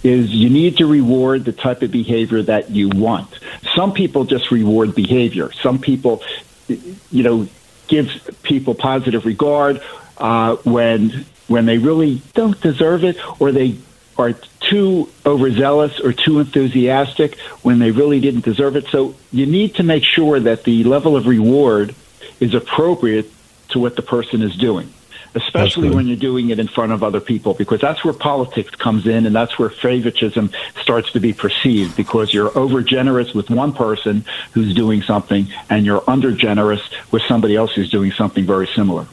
is 0.03 0.31
you 0.31 0.49
need 0.49 0.77
to 0.77 0.85
reward 0.85 1.45
the 1.45 1.53
type 1.53 1.81
of 1.81 1.91
behavior 1.91 2.41
that 2.43 2.69
you 2.69 2.89
want. 2.89 3.29
Some 3.75 3.93
people 3.93 4.25
just 4.25 4.51
reward 4.51 4.93
behavior. 4.95 5.51
Some 5.53 5.79
people, 5.79 6.21
you 6.67 7.23
know, 7.23 7.47
give 7.87 8.39
people 8.43 8.75
positive 8.75 9.25
regard 9.25 9.81
uh, 10.17 10.55
when 10.57 11.25
when 11.47 11.65
they 11.65 11.77
really 11.77 12.21
don't 12.33 12.59
deserve 12.61 13.03
it, 13.03 13.17
or 13.41 13.51
they 13.51 13.77
are 14.17 14.33
too 14.59 15.09
overzealous 15.25 15.99
or 15.99 16.13
too 16.13 16.39
enthusiastic 16.39 17.37
when 17.63 17.79
they 17.79 17.91
really 17.91 18.19
didn't 18.19 18.45
deserve 18.45 18.75
it. 18.75 18.87
So 18.87 19.15
you 19.31 19.45
need 19.45 19.75
to 19.75 19.83
make 19.83 20.03
sure 20.03 20.39
that 20.39 20.63
the 20.63 20.83
level 20.83 21.17
of 21.17 21.27
reward 21.27 21.95
is 22.39 22.53
appropriate 22.53 23.31
to 23.69 23.79
what 23.79 23.95
the 23.95 24.01
person 24.01 24.41
is 24.41 24.55
doing, 24.55 24.93
especially 25.35 25.89
when 25.89 26.07
you're 26.07 26.17
doing 26.17 26.49
it 26.49 26.59
in 26.59 26.67
front 26.67 26.91
of 26.91 27.03
other 27.03 27.19
people, 27.19 27.53
because 27.53 27.81
that's 27.81 28.03
where 28.03 28.13
politics 28.13 28.71
comes 28.71 29.07
in 29.07 29.25
and 29.25 29.35
that's 29.35 29.57
where 29.57 29.69
favoritism 29.69 30.51
starts 30.81 31.11
to 31.11 31.19
be 31.19 31.33
perceived 31.33 31.95
because 31.95 32.33
you're 32.33 32.55
over 32.57 32.81
generous 32.81 33.33
with 33.33 33.49
one 33.49 33.73
person 33.73 34.25
who's 34.51 34.73
doing 34.73 35.01
something 35.01 35.47
and 35.69 35.85
you're 35.85 36.03
under 36.07 36.31
generous 36.31 36.81
with 37.11 37.21
somebody 37.23 37.55
else 37.55 37.73
who's 37.73 37.89
doing 37.89 38.11
something 38.11 38.45
very 38.45 38.67
similar. 38.67 39.07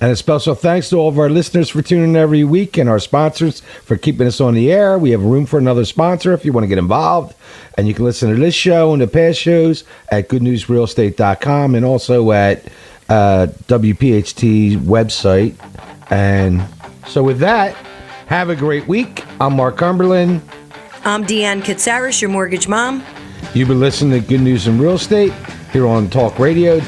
And 0.00 0.12
a 0.12 0.16
special 0.16 0.54
thanks 0.54 0.88
to 0.88 0.96
all 0.96 1.08
of 1.08 1.18
our 1.18 1.28
listeners 1.28 1.68
for 1.68 1.82
tuning 1.82 2.10
in 2.10 2.16
every 2.16 2.44
week 2.44 2.78
and 2.78 2.88
our 2.88 2.98
sponsors 2.98 3.60
for 3.84 3.98
keeping 3.98 4.26
us 4.26 4.40
on 4.40 4.54
the 4.54 4.72
air. 4.72 4.98
We 4.98 5.10
have 5.10 5.22
room 5.22 5.44
for 5.44 5.58
another 5.58 5.84
sponsor 5.84 6.32
if 6.32 6.46
you 6.46 6.52
want 6.52 6.64
to 6.64 6.68
get 6.68 6.78
involved. 6.78 7.34
And 7.76 7.86
you 7.86 7.92
can 7.92 8.06
listen 8.06 8.30
to 8.30 8.36
this 8.36 8.54
show 8.54 8.94
and 8.94 9.02
the 9.02 9.06
past 9.06 9.38
shows 9.38 9.84
at 10.10 10.28
goodnewsrealestate.com 10.30 11.74
and 11.74 11.84
also 11.84 12.32
at 12.32 12.64
uh, 13.10 13.48
WPHT 13.66 14.78
website. 14.78 15.56
And 16.10 16.64
so 17.06 17.22
with 17.22 17.40
that, 17.40 17.76
have 18.28 18.50
a 18.50 18.56
great 18.56 18.86
week. 18.86 19.24
I'm 19.40 19.54
Mark 19.54 19.78
Cumberland. 19.78 20.42
I'm 21.04 21.24
Deanne 21.24 21.62
Katsaris, 21.62 22.20
your 22.20 22.30
mortgage 22.30 22.68
mom. 22.68 23.02
You've 23.54 23.68
been 23.68 23.80
listening 23.80 24.20
to 24.20 24.26
Good 24.26 24.42
News 24.42 24.66
in 24.68 24.78
Real 24.78 24.94
Estate 24.94 25.32
here 25.72 25.86
on 25.86 26.10
Talk 26.10 26.38
Radio 26.38 26.80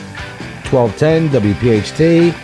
1210 0.71 1.31
WPHT. 1.31 2.35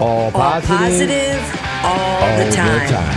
All 0.00 0.24
All 0.24 0.30
positive, 0.32 0.76
positive, 0.76 1.40
all, 1.82 2.22
all 2.22 2.36
the 2.44 2.50
time. 2.52 3.14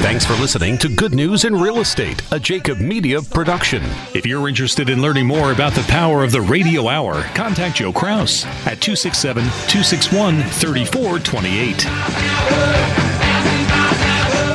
Thanks 0.00 0.24
for 0.24 0.32
listening 0.34 0.78
to 0.78 0.88
Good 0.88 1.14
News 1.14 1.44
in 1.44 1.54
Real 1.54 1.80
Estate, 1.80 2.22
a 2.30 2.38
Jacob 2.38 2.78
Media 2.78 3.20
production. 3.20 3.82
If 4.14 4.24
you're 4.26 4.48
interested 4.48 4.88
in 4.88 5.02
learning 5.02 5.26
more 5.26 5.50
about 5.52 5.72
the 5.72 5.82
power 5.82 6.22
of 6.22 6.30
the 6.32 6.40
radio 6.40 6.88
hour, 6.88 7.22
contact 7.34 7.76
Joe 7.76 7.92
Kraus 7.92 8.44
at 8.66 8.80
267 8.80 9.42
261 9.44 10.42
3428. 10.42 13.13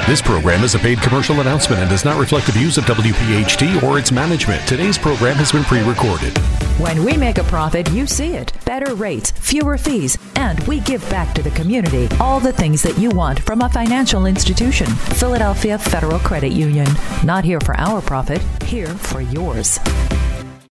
This 0.10 0.24
program 0.24 0.64
is 0.64 0.74
a 0.74 0.80
paid 0.80 1.00
commercial 1.02 1.40
announcement 1.40 1.82
and 1.84 1.90
does 1.92 2.04
not 2.04 2.20
reflect 2.20 2.48
the 2.48 2.52
views 2.52 2.80
of 2.80 2.86
WPHT 2.86 3.84
or 3.84 4.00
its 4.00 4.12
management. 4.12 4.68
Today's 4.68 4.98
program 4.98 5.36
has 5.36 5.52
been 5.52 5.64
pre 5.64 5.84
recorded. 5.84 6.36
When 6.80 7.06
we 7.06 7.16
make 7.16 7.38
a 7.38 7.44
profit, 7.44 7.92
you 7.92 8.08
see 8.08 8.34
it. 8.34 8.52
Better 8.66 8.96
rates, 8.96 9.30
fewer 9.30 9.78
fees, 9.78 10.18
and 10.36 10.60
we 10.68 10.80
give 10.80 11.08
back 11.12 11.36
to 11.36 11.44
the 11.44 11.52
community 11.52 12.08
all 12.20 12.40
the 12.40 12.52
things 12.52 12.82
that 12.82 12.98
you 12.98 13.12
want 13.12 13.42
from 13.42 13.62
a 13.62 13.70
financial 13.70 14.26
institution. 14.26 14.88
Philadelphia 14.88 15.78
Federal 15.78 16.18
Credit 16.18 16.54
Union. 16.54 16.88
Not 17.24 17.46
here 17.46 17.60
for 17.60 17.78
our 17.78 18.02
profit, 18.02 18.42
here 18.64 18.88
for 18.88 19.22
yours. 19.22 19.80